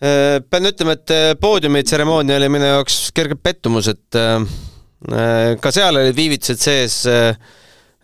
äh, 0.04 0.36
pean 0.44 0.70
ütlema, 0.70 0.98
et 0.98 1.14
äh, 1.16 1.30
poodiumitseremoonia 1.40 2.36
oli 2.36 2.50
minu 2.52 2.72
jaoks 2.74 2.98
kerge 3.16 3.38
pettumus, 3.40 3.88
et 3.92 4.24
ka 5.60 5.70
seal 5.76 5.98
olid 6.00 6.16
viivitused 6.16 6.60
sees 6.60 7.02
Äh, 7.06 7.36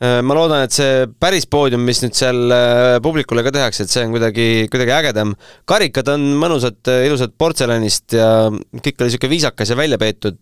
ma 0.02 0.34
loodan, 0.34 0.64
et 0.66 0.74
see 0.74 1.04
päris 1.22 1.44
poodium, 1.50 1.84
mis 1.86 2.00
nüüd 2.02 2.16
seal 2.18 2.50
äh, 2.50 2.96
publikule 3.04 3.44
ka 3.46 3.52
tehakse, 3.54 3.84
et 3.84 3.92
see 3.92 4.02
on 4.02 4.14
kuidagi, 4.14 4.46
kuidagi 4.72 4.94
ägedam. 4.96 5.34
karikad 5.68 6.08
on 6.10 6.24
mõnusad, 6.40 6.80
äh, 6.90 7.04
ilusad 7.06 7.36
portselanist 7.38 8.16
ja 8.18 8.48
kõik 8.50 8.96
oli 8.96 9.12
niisugune 9.12 9.34
viisakas 9.36 9.70
ja 9.70 9.78
välja 9.78 9.98
peetud. 10.02 10.40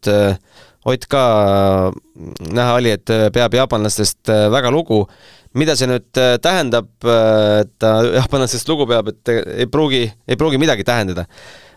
Ott 0.89 1.03
ka 1.13 1.23
näha 2.57 2.77
oli, 2.79 2.95
et 2.97 3.11
peab 3.35 3.53
jaapanlastest 3.53 4.31
väga 4.55 4.71
lugu. 4.73 5.07
mida 5.53 5.75
see 5.77 5.89
nüüd 5.91 6.15
tähendab, 6.41 6.87
et 7.03 7.73
ta 7.83 7.89
jaapanlastest 8.07 8.69
lugu 8.71 8.87
peab, 8.87 9.11
et 9.11 9.33
ei 9.35 9.67
pruugi, 9.67 10.05
ei 10.29 10.39
pruugi 10.39 10.61
midagi 10.63 10.87
tähendada 10.87 11.27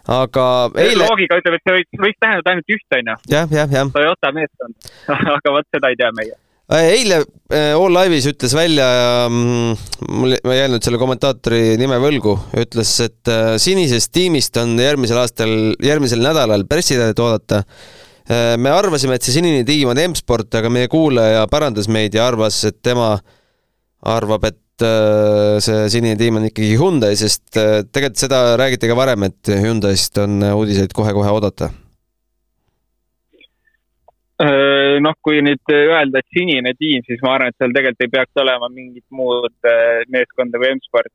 aga 0.08 0.46
eile. 0.78 1.04
loogika 1.04 1.39
ütleb, 1.41 1.58
et 1.58 1.65
see 1.65 1.76
võiks, 1.80 2.00
võiks 2.06 2.22
tähendada 2.22 2.54
ainult 2.54 2.78
ühte, 2.78 3.02
onju. 3.02 3.17
jah, 3.34 3.52
jah, 3.60 3.76
jah. 3.80 3.91
Toyota 3.98 4.32
meeskond 4.36 4.89
aga 5.39 5.58
vot 5.58 5.67
seda 5.74 5.91
ei 5.91 6.00
tea 6.00 6.12
meie 6.15 6.36
Äh, 6.36 6.53
eile 6.71 7.19
äh, 7.52 7.73
All 7.76 7.91
Live'is 7.91 8.28
ütles 8.30 8.54
välja, 8.56 8.86
mm, 9.28 9.73
mul, 10.15 10.36
ma 10.45 10.56
ei 10.56 10.62
jäänud 10.62 10.86
selle 10.86 10.99
kommentaatori 11.02 11.76
nime 11.80 11.99
võlgu, 12.02 12.38
ütles, 12.62 12.93
et 13.04 13.32
äh, 13.32 13.56
sinisest 13.62 14.13
tiimist 14.15 14.58
on 14.62 14.78
järgmisel 14.80 15.19
aastal, 15.19 15.54
järgmisel 15.84 16.23
nädalal 16.23 16.65
pressiteadet 16.69 17.19
oodata. 17.19 17.63
me 18.23 18.71
arvasime, 18.71 19.17
et 19.17 19.26
see 19.26 19.34
sinine 19.36 19.65
tiim 19.67 19.89
on 19.91 19.99
M-sport, 19.99 20.56
aga 20.56 20.69
meie 20.71 20.88
kuulaja 20.88 21.43
parandas 21.52 21.89
meid 21.91 22.13
ja 22.15 22.30
arvas, 22.30 22.62
et 22.63 22.78
tema 22.80 23.17
arvab, 23.99 24.45
et 24.47 24.86
see 25.60 25.89
sinine 25.91 26.15
tiim 26.15 26.39
on 26.39 26.47
ikkagi 26.47 26.78
Hyundai, 26.80 27.17
sest 27.19 27.43
tegelikult 27.52 28.23
seda 28.23 28.41
räägiti 28.56 28.88
ka 28.88 28.95
varem, 28.95 29.28
et 29.28 29.52
Hyundai'st 29.52 30.23
on 30.23 30.39
uudiseid 30.54 30.95
kohe-kohe 30.95 31.36
oodata 31.36 31.73
noh, 35.03 35.15
kui 35.23 35.41
nüüd 35.45 35.73
öelda, 35.73 36.21
et 36.21 36.38
sinine 36.38 36.73
tiim, 36.77 37.03
siis 37.08 37.21
ma 37.25 37.36
arvan, 37.38 37.51
et 37.53 37.60
seal 37.62 37.75
tegelikult 37.75 38.06
ei 38.06 38.13
peaks 38.13 38.41
olema 38.43 38.69
mingit 38.71 39.06
muud 39.13 39.69
äh, 39.69 40.01
meeskonda 40.13 40.62
kui 40.62 40.73
M-sport 40.75 41.13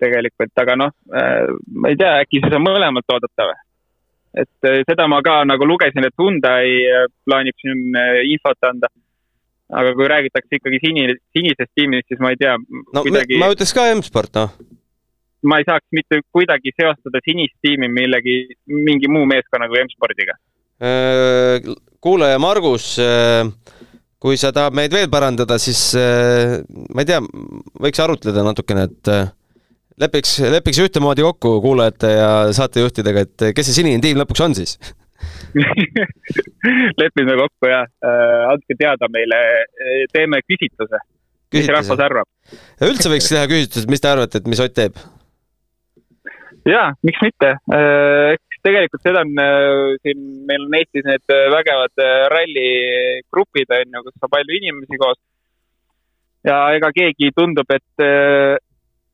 tegelikult, 0.00 0.52
aga 0.62 0.78
noh, 0.80 0.94
äh, 1.14 1.50
ma 1.76 1.92
ei 1.92 1.98
tea, 2.00 2.16
äkki 2.24 2.40
siis 2.42 2.56
on 2.56 2.64
mõlemalt 2.66 3.14
oodata 3.16 3.50
või? 3.52 3.60
et 4.40 4.68
seda 4.86 5.08
ma 5.10 5.18
ka 5.26 5.40
nagu 5.42 5.66
lugesin, 5.66 6.04
et 6.06 6.14
Hyundai 6.14 6.68
plaanib 7.26 7.56
siin 7.58 7.96
infot 8.30 8.68
anda. 8.68 8.86
aga 9.74 9.90
kui 9.98 10.06
räägitakse 10.06 10.58
ikkagi 10.58 10.78
sinine, 10.84 11.16
sinisest 11.34 11.72
tiimist, 11.74 12.06
siis 12.06 12.22
ma 12.22 12.30
ei 12.30 12.38
tea. 12.38 12.54
no 12.94 13.02
kuidagi... 13.02 13.40
ma 13.42 13.50
ütleks 13.50 13.74
ka 13.74 13.88
M-sport, 13.96 14.38
noh 14.38 14.54
ma 15.42 15.58
ei 15.60 15.66
saaks 15.66 15.86
mitte 15.96 16.20
kuidagi 16.32 16.72
seostada 16.76 17.20
sinist 17.24 17.56
tiimi 17.64 17.88
millegi, 17.88 18.42
mingi 18.70 19.08
muu 19.08 19.26
meeskonnaga 19.28 19.72
kui 19.72 19.84
M-spordiga 19.86 20.36
kuulaja 22.00 22.38
Margus, 22.38 22.94
äh, 22.98 23.48
kui 24.20 24.38
sa 24.40 24.52
tahad 24.56 24.76
meid 24.76 24.94
veel 24.94 25.10
parandada, 25.12 25.58
siis 25.60 25.90
äh, 25.98 26.60
ma 26.94 27.04
ei 27.04 27.10
tea, 27.10 27.20
võiks 27.84 28.00
arutleda 28.02 28.44
natukene, 28.46 28.86
et 28.88 29.12
äh, 29.12 29.28
lepiks, 30.00 30.38
lepiks 30.56 30.80
ühtemoodi 30.86 31.24
kokku 31.26 31.58
kuulajate 31.64 32.14
ja 32.16 32.32
saatejuhtidega, 32.56 33.26
et 33.26 33.46
kes 33.56 33.70
see 33.70 33.82
sinine 33.82 34.02
tiim 34.04 34.20
lõpuks 34.20 34.44
on 34.46 34.56
siis? 34.58 34.78
Lepime 37.00 37.36
kokku 37.36 37.68
ja 37.68 37.84
andke 38.48 38.76
teada 38.78 39.08
meile, 39.12 39.36
teeme 40.14 40.40
küsitluse, 40.48 41.00
mis 41.52 41.68
rahvas 41.68 42.00
arvab. 42.00 42.28
üldse 42.88 43.12
võiks 43.12 43.28
teha 43.28 43.44
küsitluse, 43.50 43.90
mis 43.92 44.00
te 44.00 44.08
arvate, 44.08 44.40
et 44.40 44.48
mis 44.48 44.62
Ott 44.64 44.76
teeb? 44.78 44.96
jaa, 46.68 46.88
miks 47.04 47.20
mitte, 47.24 47.52
tegelikult 48.64 49.04
seda 49.04 49.24
on 49.24 49.32
äh, 49.40 49.96
siin, 50.04 50.20
meil 50.48 50.66
on 50.66 50.76
Eestis 50.78 51.06
need 51.06 51.32
äh, 51.32 51.48
vägevad 51.54 52.04
äh, 52.04 52.26
ralligrupid 52.32 53.74
on 53.76 53.96
ju, 53.96 54.04
kus 54.06 54.26
on 54.26 54.32
palju 54.36 54.58
inimesi 54.58 55.00
koos. 55.00 55.20
ja 56.46 56.60
ega 56.76 56.88
keegi 56.96 57.32
tundub, 57.36 57.68
et, 57.74 58.04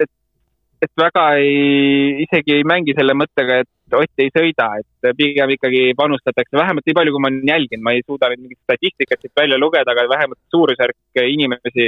et, 0.02 0.12
et 0.87 0.92
väga 1.02 1.24
ei, 1.42 2.22
isegi 2.26 2.61
ei 2.61 2.66
mängi 2.68 2.94
selle 2.94 3.16
mõttega, 3.18 3.64
et 3.64 3.72
Ott 3.94 4.18
ei 4.18 4.32
sõida, 4.35 4.64
et 4.80 5.14
pigem 5.14 5.52
ikkagi 5.54 5.92
panustatakse, 5.94 6.56
vähemalt 6.59 6.88
nii 6.88 6.94
palju, 6.98 7.12
kui 7.14 7.22
ma 7.22 7.28
olen 7.30 7.52
jälginud, 7.52 7.85
ma 7.87 7.92
ei 7.94 8.02
suuda 8.02 8.32
nüüd 8.32 8.40
mingit 8.42 8.59
statistikat 8.64 9.22
siit 9.22 9.30
välja 9.38 9.61
lugeda, 9.62 9.94
aga 9.94 10.09
vähemalt 10.11 10.40
suurusjärk 10.50 11.20
inimesi 11.22 11.87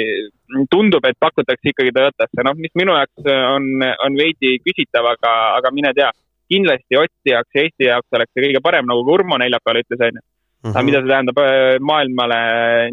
tundub, 0.71 1.09
et 1.11 1.19
pakutakse 1.19 1.73
ikkagi 1.73 1.91
Toyotasse, 1.97 2.45
noh, 2.47 2.55
mis 2.55 2.71
minu 2.79 2.95
jaoks 2.95 3.27
on, 3.35 3.67
on 4.07 4.21
veidi 4.21 4.61
küsitav, 4.63 5.11
aga, 5.11 5.35
aga 5.59 5.75
mine 5.75 5.91
tea 5.99 6.13
kindlasti 6.53 6.99
Oti 7.01 7.33
jaoks 7.33 7.55
ja 7.55 7.65
Eesti 7.65 7.89
jaoks 7.89 8.19
oleks 8.19 8.33
see 8.35 8.47
kõige 8.47 8.63
parem, 8.65 8.89
nagu 8.89 9.05
ka 9.07 9.17
Urmo 9.19 9.39
neljapäeval 9.41 9.83
ütles, 9.83 10.05
onju. 10.09 10.25
aga 10.65 10.75
mhm. 10.75 10.89
mida 10.89 11.03
see 11.03 11.13
tähendab 11.13 11.43
äh, 11.45 11.75
maailmale, 11.91 12.41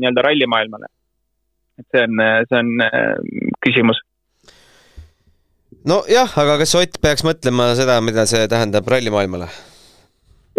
nii-öelda 0.01 0.27
rallimaailmale? 0.29 0.91
et 1.79 1.87
see 1.91 2.03
on, 2.07 2.21
see 2.49 2.59
on 2.61 2.83
äh, 2.85 3.15
küsimus. 3.65 4.01
nojah, 5.87 6.37
aga 6.43 6.59
kas 6.61 6.75
Ott 6.79 7.01
peaks 7.03 7.25
mõtlema 7.27 7.73
seda, 7.79 7.99
mida 8.05 8.27
see 8.29 8.45
tähendab 8.51 8.87
rallimaailmale? 8.91 9.49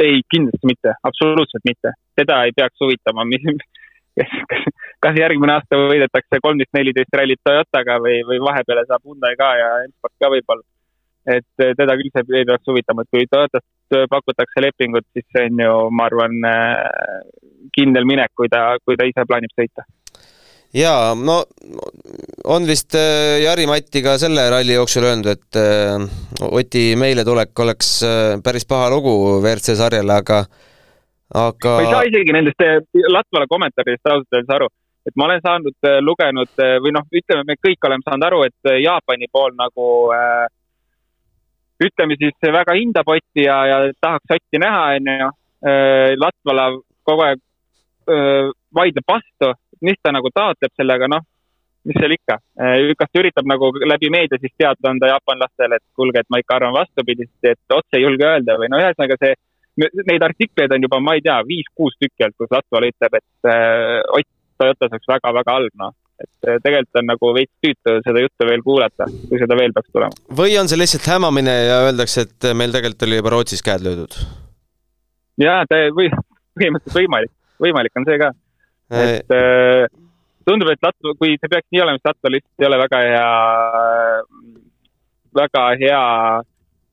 ei, 0.02 0.20
kindlasti 0.32 0.68
mitte, 0.68 0.96
absoluutselt 1.09 1.64
mitte. 1.68 1.94
seda 2.20 2.42
ei 2.44 2.52
peaks 2.56 2.80
huvitama, 2.85 3.24
mis, 3.28 3.44
kas, 4.16 4.68
kas 5.04 5.20
järgmine 5.20 5.56
aasta 5.56 5.80
võidetakse 5.80 6.40
kolmteist, 6.42 6.72
neliteist 6.76 7.16
rallit 7.16 7.40
Toyotaga 7.44 8.00
või, 8.04 8.20
või 8.28 8.40
vahepeale 8.44 8.87
saab 8.88 9.04
Hyundai 9.04 9.37
ka 9.40 9.52
ja 9.61 9.70
M-sport 9.87 10.16
ka 10.20 10.32
võib-olla 10.32 10.64
et 11.26 11.62
eh, 11.64 11.74
teda 11.78 11.96
küll 11.98 12.12
see 12.14 12.38
ei 12.38 12.46
peaks 12.46 12.70
huvitama, 12.70 13.03
et 13.03 13.14
kui 13.14 13.26
Toyotast 13.30 13.98
pakutakse 14.11 14.62
lepingut, 14.62 15.07
siis 15.14 15.26
see 15.34 15.48
on 15.51 15.62
ju, 15.62 15.74
ma 15.94 16.07
arvan, 16.11 16.38
eh, 16.46 17.61
kindel 17.74 18.07
minek, 18.09 18.32
kui 18.38 18.51
ta, 18.53 18.76
kui 18.84 18.98
ta 18.98 19.07
ise 19.09 19.26
plaanib 19.26 19.53
sõita. 19.59 19.86
jaa, 20.76 21.14
no 21.14 21.40
on 22.55 22.66
vist 22.68 22.94
eh, 22.98 23.42
Jari-Matti 23.42 24.03
ka 24.07 24.16
selle 24.22 24.46
ralli 24.53 24.78
jooksul 24.78 25.09
öelnud, 25.11 25.30
et 25.34 25.61
Oti 26.46 26.86
meiletulek 26.98 27.59
oleks 27.64 27.92
päris 28.44 28.66
paha 28.68 28.90
lugu 28.92 29.14
WRC 29.40 29.76
sarjale, 29.78 30.18
aga 30.22 30.42
aga 31.34 31.70
ma 31.74 31.86
ei 31.86 31.94
saa 31.94 32.11
isegi 32.11 32.34
nendest 32.34 32.61
Latvala 33.11 33.48
kommentaaridest 33.51 34.07
ausalt 34.07 34.36
öeldes 34.36 34.53
aru 34.55 34.68
et 35.07 35.14
ma 35.14 35.28
olen 35.28 35.38
saanud, 35.42 35.86
lugenud 36.03 36.62
või 36.82 36.90
noh, 36.94 37.05
ütleme, 37.14 37.44
me 37.46 37.55
kõik 37.62 37.86
oleme 37.86 38.03
saanud 38.03 38.26
aru, 38.26 38.40
et 38.42 38.70
Jaapani 38.82 39.28
pool 39.30 39.53
nagu 39.55 39.84
äh, 40.14 40.48
ütleme 41.83 42.16
siis 42.20 42.49
väga 42.53 42.77
hindab 42.79 43.09
Otti 43.12 43.47
ja, 43.47 43.59
ja 43.70 43.79
tahaks 44.01 44.37
Otti 44.39 44.61
näha, 44.62 44.85
onju. 44.99 45.31
Äh, 45.66 46.12
Latvala 46.20 46.68
kogu 47.07 47.24
aeg 47.24 47.41
öö, 48.09 48.16
äh, 48.16 48.51
vaidleb 48.74 49.09
vastu, 49.09 49.53
mis 49.83 49.99
ta 50.03 50.12
nagu 50.14 50.31
taotleb 50.35 50.72
sellega, 50.77 51.09
noh. 51.11 51.24
mis 51.87 51.95
seal 52.03 52.11
ikka, 52.16 52.35
kas 52.99 53.11
ta 53.12 53.20
üritab 53.20 53.47
nagu 53.47 53.68
läbi 53.87 54.09
meedia 54.11 54.41
siis 54.43 54.51
teada 54.59 54.91
anda 54.91 55.07
jaapanlastele, 55.12 55.77
et 55.79 55.85
kuulge, 55.95 56.18
et 56.18 56.31
ma 56.35 56.41
ikka 56.43 56.57
arvan 56.57 56.74
vastupidist, 56.74 57.37
et 57.47 57.74
otse 57.77 57.95
ei 57.95 58.03
julge 58.03 58.27
öelda 58.27 58.57
või 58.59 58.66
no 58.72 58.81
ühesõnaga 58.83 59.14
see, 59.20 59.37
neid 60.11 60.24
artikleid 60.27 60.74
on 60.74 60.83
juba, 60.83 60.99
ma 60.99 61.14
ei 61.14 61.22
tea, 61.22 61.37
viis-kuus 61.47 61.95
tükki 62.01 62.27
olnud, 62.27 62.39
kus 62.41 62.51
Latval 62.57 62.89
ütleb, 62.89 63.20
et 63.20 63.51
äh, 63.53 64.01
Ott 64.18 64.29
Toyotas 64.59 64.97
oleks 64.97 65.11
väga-väga 65.12 65.53
halb, 65.53 65.74
noh. 65.79 65.95
Et 66.22 66.48
äh, 66.48 66.58
tegelikult 66.64 67.00
on 67.00 67.08
nagu 67.10 67.32
veits 67.36 67.52
tüütu 67.64 67.98
seda 68.06 68.22
juttu 68.24 68.48
veel 68.48 68.64
kuulata, 68.64 69.08
kui 69.28 69.40
seda 69.40 69.58
veel 69.58 69.74
peaks 69.76 69.92
tulema. 69.92 70.24
või 70.40 70.56
on 70.60 70.70
see 70.70 70.80
lihtsalt 70.80 71.08
hämamine 71.12 71.54
ja 71.68 71.82
öeldakse, 71.88 72.26
et 72.26 72.48
meil 72.56 72.74
tegelikult 72.74 73.06
oli 73.08 73.20
juba 73.20 73.34
Rootsis 73.34 73.64
käed 73.66 73.84
löödud? 73.84 74.16
jaa, 75.42 75.62
ta 75.68 75.82
või, 75.96 76.10
põhimõtteliselt 76.56 77.00
võimalik, 77.00 77.32
võimalik 77.62 78.00
on 78.00 78.08
see 78.08 78.20
ka. 78.22 78.32
et 79.04 79.36
äh, 79.36 79.86
tundub, 80.48 80.70
et 80.72 80.84
Latv, 80.86 81.16
kui 81.20 81.36
see 81.40 81.52
peaks 81.52 81.68
nii 81.74 81.82
olema, 81.84 82.00
siis 82.00 82.10
Latval 82.12 82.36
lihtsalt 82.38 82.64
ei 82.64 82.70
ole 82.70 82.82
väga 82.84 83.02
hea, 83.10 83.30
väga 85.42 85.64
hea 85.82 86.04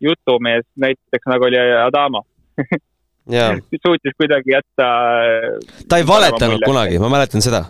jutumees, 0.04 0.66
näiteks 0.84 1.30
nagu 1.32 1.48
oli 1.48 1.62
Adamo 1.84 2.26
suutis 3.86 4.18
kuidagi 4.18 4.52
jätta. 4.52 4.88
ta 5.90 5.98
ei 5.98 6.08
valetanud 6.08 6.66
kunagi, 6.66 7.00
ma 7.00 7.10
mäletan 7.10 7.42
seda. 7.42 7.66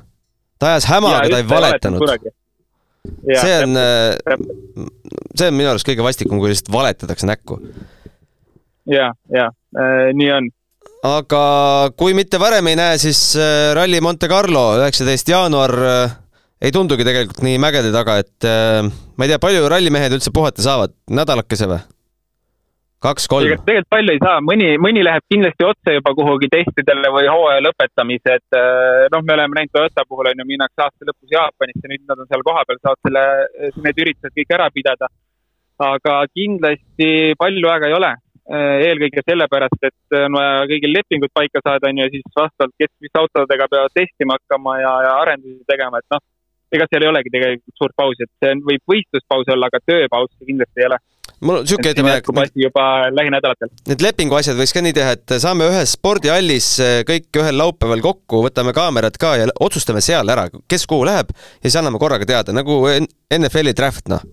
Ta 0.63 0.71
ajas 0.71 0.89
häma, 0.89 1.13
aga 1.19 1.29
ta 1.29 1.43
ei 1.43 1.47
valetanud. 1.51 2.17
see 3.35 3.55
on, 3.59 3.77
see 5.35 5.51
on 5.51 5.59
minu 5.59 5.73
arust 5.73 5.87
kõige 5.87 6.05
vastikum, 6.05 6.39
kui 6.39 6.53
lihtsalt 6.53 6.71
valetatakse 6.73 7.29
näkku. 7.29 7.59
ja, 8.87 9.11
ja 9.31 9.49
äh, 9.75 10.11
nii 10.15 10.33
on 10.39 10.51
aga 11.03 11.43
kui 11.99 12.15
mitte 12.15 12.39
varem 12.41 12.67
ei 12.71 12.77
näe, 12.79 12.97
siis 13.01 13.33
äh, 13.35 13.71
Rally 13.75 13.99
Monte 14.03 14.29
Carlo, 14.31 14.69
üheksateist 14.79 15.29
jaanuar 15.29 15.73
äh, 15.83 16.15
ei 16.63 16.71
tundugi 16.71 17.05
tegelikult 17.07 17.43
nii 17.43 17.59
mägede 17.61 17.91
taga, 17.95 18.21
et 18.23 18.47
äh, 18.47 18.79
ma 18.87 19.27
ei 19.27 19.33
tea, 19.33 19.41
palju 19.43 19.67
rallimehed 19.71 20.15
üldse 20.15 20.31
puhata 20.35 20.63
saavad, 20.63 20.95
nädalakese 21.11 21.67
või? 21.69 21.81
Kaks-kolm? 23.03 23.51
tegelikult 23.67 23.91
palju 23.93 24.15
ei 24.15 24.23
saa, 24.23 24.39
mõni, 24.49 24.71
mõni 24.81 25.05
läheb 25.05 25.25
kindlasti 25.31 25.67
otse 25.67 25.97
juba 25.97 26.15
kuhugi 26.17 26.49
testidele 26.53 27.11
või 27.13 27.29
hooaja 27.29 27.63
lõpetamise, 27.67 28.39
et 28.39 28.59
noh, 29.13 29.23
me 29.23 29.37
oleme 29.37 29.59
näinud 29.59 29.75
Toyota 29.75 30.07
puhul 30.09 30.31
on 30.31 30.43
ju, 30.43 30.49
minnakse 30.49 30.85
aasta 30.87 31.09
lõpus 31.09 31.35
Jaapanisse, 31.35 31.87
nüüd 31.91 32.03
nad 32.09 32.23
on 32.23 32.31
seal 32.31 32.45
kohapeal, 32.47 32.81
saavad 32.81 33.07
selle, 33.07 33.25
need 33.85 34.03
üritused 34.05 34.35
kõik 34.39 34.57
ära 34.59 34.69
pidada. 34.73 35.11
aga 35.83 36.19
kindlasti 36.37 37.33
palju 37.37 37.67
aega 37.67 37.89
ei 37.89 37.95
ole 37.97 38.13
Äh, 38.43 38.89
eelkõige 38.89 39.21
sellepärast, 39.23 39.85
et 39.87 40.15
on 40.19 40.33
vaja 40.35 40.65
kõigil 40.67 40.91
lepingud 40.91 41.31
paika 41.31 41.61
saada, 41.63 41.87
on 41.87 42.01
ju, 42.01 42.09
siis 42.11 42.25
vastavalt, 42.35 42.73
kes 42.75 42.91
mis 42.99 43.13
autodega 43.15 43.69
peavad 43.71 43.93
testima 43.95 44.35
hakkama 44.35 44.73
ja, 44.81 44.91
ja 45.05 45.13
arendusi 45.21 45.63
tegema, 45.71 46.01
et 46.03 46.11
noh, 46.11 46.19
ega 46.75 46.87
seal 46.89 47.05
ei 47.05 47.11
olegi 47.13 47.31
tegelikult 47.31 47.79
suurt 47.79 47.95
pausi, 47.95 48.27
et 48.27 48.43
see 48.43 48.57
võib 48.67 48.83
võistluspaus 48.91 49.53
olla, 49.55 49.69
aga 49.71 49.79
tööpaus 49.87 50.33
kindlasti 50.43 50.83
ei 50.83 50.89
ole 50.89 50.99
mul 51.43 51.59
on 51.59 51.65
niisugune 51.67 51.93
ettepanek. 51.93 52.53
juba 52.57 52.85
lähinädalatel. 53.13 53.71
Need 53.91 54.05
lepingu 54.05 54.39
asjad 54.39 54.59
võiks 54.59 54.75
ka 54.75 54.83
nii 54.83 54.95
teha, 54.97 55.15
et 55.17 55.35
saame 55.43 55.67
ühes 55.71 55.95
spordihallis 55.97 56.69
äh, 56.83 56.99
kõik 57.07 57.41
ühel 57.41 57.59
laupäeval 57.61 58.03
kokku, 58.05 58.45
võtame 58.47 58.75
kaamerad 58.75 59.19
ka 59.21 59.35
ja 59.41 59.49
otsustame 59.59 60.03
seal 60.03 60.29
ära, 60.33 60.47
kes 60.71 60.87
kuhu 60.89 61.07
läheb 61.09 61.33
ja 61.35 61.67
siis 61.67 61.79
anname 61.81 62.01
korraga 62.01 62.27
teada, 62.29 62.55
nagu 62.55 62.81
NFL-i 63.33 63.75
draft, 63.77 64.09
noh 64.11 64.23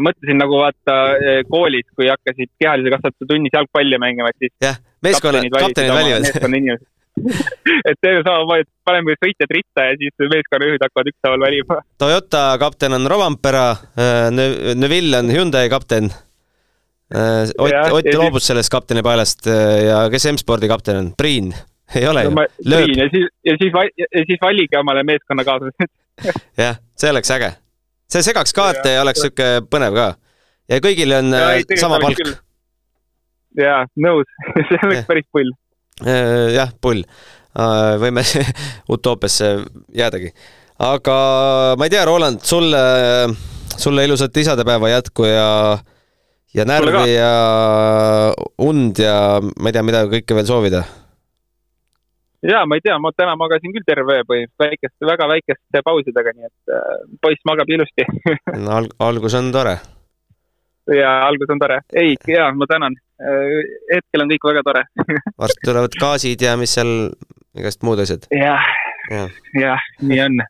mõtlesin 0.00 0.38
nagu 0.40 0.56
vaata 0.60 0.94
eh, 1.18 1.42
koolis, 1.50 1.84
kui 1.96 2.08
hakkasid 2.08 2.50
kehalise 2.60 2.92
kasvatuse 2.94 3.28
tunnis 3.28 3.52
jalgpalli 3.52 3.98
mängima, 4.00 4.30
et 4.32 4.46
siis 4.46 4.52
jah, 4.62 4.78
meeskonna, 5.04 5.42
kaptenid 5.52 5.92
valivad. 5.92 6.86
et 7.88 7.98
teeme 8.00 8.22
samamoodi, 8.24 8.68
paneme 8.88 9.16
sõitjad 9.20 9.52
ritta 9.52 9.86
ja 9.90 9.96
siis 10.00 10.28
meeskonnajuhid 10.32 10.84
hakkavad 10.86 11.10
ükshaaval 11.12 11.46
valima. 11.46 11.80
Toyota 12.00 12.44
kapten 12.62 12.96
on 12.98 13.08
Rovampera, 13.10 13.70
äh, 13.96 14.28
Neville 14.74 15.20
on 15.20 15.32
Hyundai 15.32 15.68
kapten. 15.72 16.12
Äh, 17.12 17.50
Ott, 17.58 17.92
Ott 17.92 18.14
loobus 18.16 18.46
sellest 18.48 18.72
kapteni 18.72 19.04
paelast 19.04 19.46
äh, 19.46 19.82
ja 19.90 20.04
kes 20.12 20.30
M-spordi 20.32 20.70
kapten 20.70 21.00
on? 21.00 21.10
Priin, 21.18 21.52
ei 21.98 22.06
ole 22.08 22.24
no, 22.24 22.30
ju? 22.30 22.46
Priin 22.64 23.04
ja 23.04 23.10
siis, 23.12 23.28
ja 23.44 23.58
siis, 23.60 23.98
ja 24.00 24.24
siis 24.28 24.40
valige 24.40 24.80
omale 24.80 25.04
meeskonnakaaslased 25.04 25.92
jah, 26.62 26.80
see 26.96 27.12
oleks 27.12 27.34
äge 27.36 27.52
see 28.12 28.24
segaks 28.24 28.54
kaarte 28.56 28.96
ja 28.96 29.02
oleks 29.04 29.22
sihuke 29.24 29.48
põnev 29.72 29.96
ka. 29.96 30.08
ja 30.70 30.80
kõigil 30.84 31.14
on 31.16 31.32
ja, 31.34 31.50
ei, 31.56 31.66
sama 31.80 32.00
palk. 32.02 32.20
jaa, 33.58 33.82
nõus 34.04 34.28
see 34.68 34.80
oleks 34.88 35.06
päris 35.08 35.28
pull. 35.32 35.52
Äh, 36.00 36.54
jah, 36.56 36.72
pull. 36.80 37.04
Äh, 37.52 37.94
võime 38.00 38.24
utoopiasse 38.94 39.54
jäädagi. 39.94 40.32
aga 40.82 41.16
ma 41.78 41.86
ei 41.86 41.92
tea, 41.92 42.04
Roland, 42.08 42.40
sulle, 42.42 42.80
sulle 43.76 44.04
ilusat 44.08 44.36
isadepäeva 44.36 44.88
jätku 44.88 45.28
ja 45.28 45.78
ja 46.54 46.64
närvi 46.64 47.12
ja 47.14 47.34
und 48.58 48.98
ja 48.98 49.38
ma 49.40 49.68
ei 49.70 49.76
tea, 49.76 49.84
mida 49.86 50.02
kõike 50.10 50.36
veel 50.36 50.48
soovida 50.48 50.82
ja 52.42 52.64
ma 52.66 52.76
ei 52.76 52.82
tea, 52.84 52.98
ma 52.98 53.12
täna 53.14 53.36
magasin 53.38 53.72
küll 53.74 53.86
terve 53.86 54.18
öö 54.18 54.26
põhimõtteliselt 54.26 54.64
väikeste, 54.64 55.06
väga 55.06 55.28
väikeste 55.30 55.82
pausidega, 55.86 56.34
nii 56.36 56.48
et 56.48 56.74
äh, 56.76 57.04
poiss 57.22 57.48
magab 57.48 57.70
ilusti 57.70 58.06
no 58.64 58.78
alg-, 58.80 58.96
algus 58.98 59.36
on 59.38 59.52
tore. 59.54 59.76
ja 60.98 61.12
algus 61.28 61.52
on 61.54 61.62
tore, 61.62 61.80
ei, 61.94 62.16
ja 62.28 62.50
ma 62.56 62.66
tänan. 62.66 62.98
Äh, 63.22 63.62
hetkel 63.92 64.24
on 64.24 64.30
kõik 64.32 64.46
väga 64.48 64.62
tore 64.66 64.82
varsti 65.42 65.66
tulevad 65.68 65.94
gaasid 66.00 66.42
ja 66.42 66.56
mis 66.58 66.72
seal, 66.74 67.12
igast 67.54 67.84
muud 67.86 68.00
asjad. 68.02 68.26
jah, 68.34 68.64
jah 69.12 69.28
ja, 69.54 69.60
ja, 69.60 69.74
nii 70.02 70.18
on. 70.24 70.40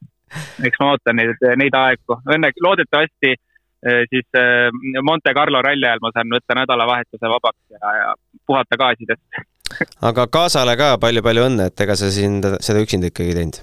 eks 0.65 0.81
ma 0.81 0.93
ootan 0.95 1.19
neid, 1.21 1.43
neid 1.61 1.77
aegu, 1.77 2.17
õnneks 2.33 2.63
loodetavasti 2.65 3.35
äh, 3.35 4.05
siis 4.09 4.25
äh, 4.41 4.71
Monte 5.05 5.35
Carlo 5.37 5.61
ralli 5.61 5.85
ajal 5.85 6.01
ma 6.01 6.15
saan 6.15 6.33
võtta 6.33 6.57
nädalavahetuse 6.63 7.33
vabaks 7.35 7.77
ja, 7.77 7.93
ja 7.99 8.39
puhata 8.49 8.79
gaasidest 8.81 9.43
aga 10.09 10.25
kaasale 10.33 10.77
ka 10.81 10.95
palju-palju 11.03 11.45
õnne, 11.51 11.69
et 11.69 11.85
ega 11.85 11.97
sa 11.99 12.09
siin 12.15 12.41
seda 12.41 12.81
üksinda 12.81 13.11
ikkagi 13.11 13.35
ei 13.35 13.39
teinud. 13.41 13.61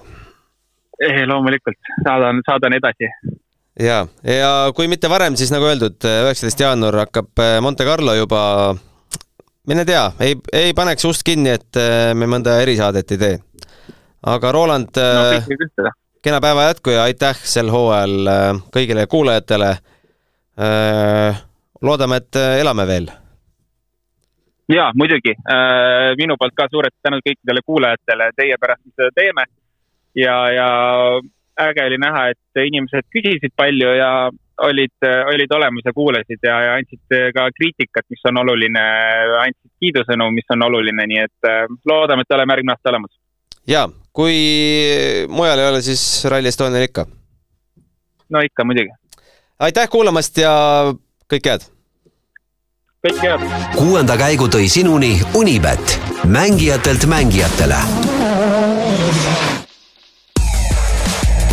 loomulikult, 1.32 1.80
saadan, 2.04 2.44
saadan 2.46 2.76
edasi. 2.78 3.10
ja, 3.80 4.04
ja 4.22 4.52
kui 4.76 4.86
mitte 4.92 5.10
varem, 5.10 5.34
siis 5.40 5.50
nagu 5.50 5.66
öeldud, 5.66 5.98
üheksateist 5.98 6.62
jaanuar 6.62 7.02
hakkab 7.06 7.42
eh, 7.42 7.56
Monte 7.64 7.88
Carlo 7.88 8.14
juba, 8.14 8.44
mine 9.70 9.84
tea, 9.86 10.02
ei, 10.26 10.34
ei 10.52 10.74
paneks 10.76 11.06
ust 11.06 11.22
kinni, 11.26 11.54
et 11.54 11.78
eh, 11.78 12.10
me 12.18 12.26
mõnda 12.30 12.58
erisaadet 12.64 13.14
ei 13.14 13.22
tee. 13.22 13.38
aga 14.34 14.52
Roland 14.52 14.98
no,, 14.98 15.22
eh, 15.38 15.94
kena 16.22 16.42
päeva 16.42 16.66
jätku 16.68 16.92
ja 16.96 17.06
aitäh 17.08 17.38
sel 17.38 17.70
hooajal 17.72 18.34
kõigile 18.74 19.06
kuulajatele. 19.06 19.76
loodame, 21.80 22.16
et 22.20 22.36
elame 22.60 22.84
veel 22.86 23.06
ja 24.70 24.90
muidugi 24.94 25.32
äh, 25.32 26.12
minu 26.18 26.36
poolt 26.38 26.54
ka 26.56 26.68
suured 26.70 26.94
tänud 27.02 27.24
kõikidele 27.26 27.62
kuulajatele, 27.66 28.30
teie 28.36 28.58
pärast 28.60 28.84
me 28.84 28.92
seda 28.94 29.10
teeme. 29.16 29.44
ja, 30.14 30.36
ja 30.52 30.68
äge 31.60 31.86
oli 31.86 31.98
näha, 31.98 32.28
et 32.34 32.62
inimesed 32.66 33.06
küsisid 33.14 33.54
palju 33.56 33.94
ja 33.98 34.10
olid, 34.68 35.08
olid 35.32 35.52
olemas 35.56 35.86
ja 35.88 35.92
kuulasid 35.96 36.42
ja, 36.42 36.58
ja 36.66 36.76
andsid 36.78 37.16
ka 37.34 37.46
kriitikat, 37.56 38.06
mis 38.12 38.22
on 38.28 38.42
oluline, 38.42 38.84
andsid 39.44 39.72
kiidusõnu, 39.80 40.30
mis 40.36 40.54
on 40.54 40.68
oluline, 40.68 41.06
nii 41.10 41.24
et 41.24 41.48
äh, 41.48 41.64
loodame, 41.88 42.26
et 42.26 42.36
oleme 42.36 42.56
järgmine 42.56 42.76
aasta 42.76 42.92
olemas. 42.92 43.12
ja, 43.66 43.88
kui 44.12 44.38
mujal 45.28 45.58
ei 45.58 45.68
ole, 45.72 45.82
siis 45.82 46.06
Rally 46.28 46.52
Estonial 46.52 46.88
ikka. 46.88 47.06
no 48.30 48.44
ikka 48.46 48.64
muidugi. 48.64 48.94
aitäh 49.58 49.88
kuulamast 49.90 50.38
ja 50.38 50.54
kõike 51.30 51.54
head 51.54 51.68
kõike 53.06 53.24
head! 53.24 53.44
kuuenda 53.78 54.16
käigu 54.20 54.48
tõi 54.52 54.68
sinuni 54.68 55.14
Unibet, 55.34 55.96
mängijatelt 56.28 57.08
mängijatele. 57.08 58.19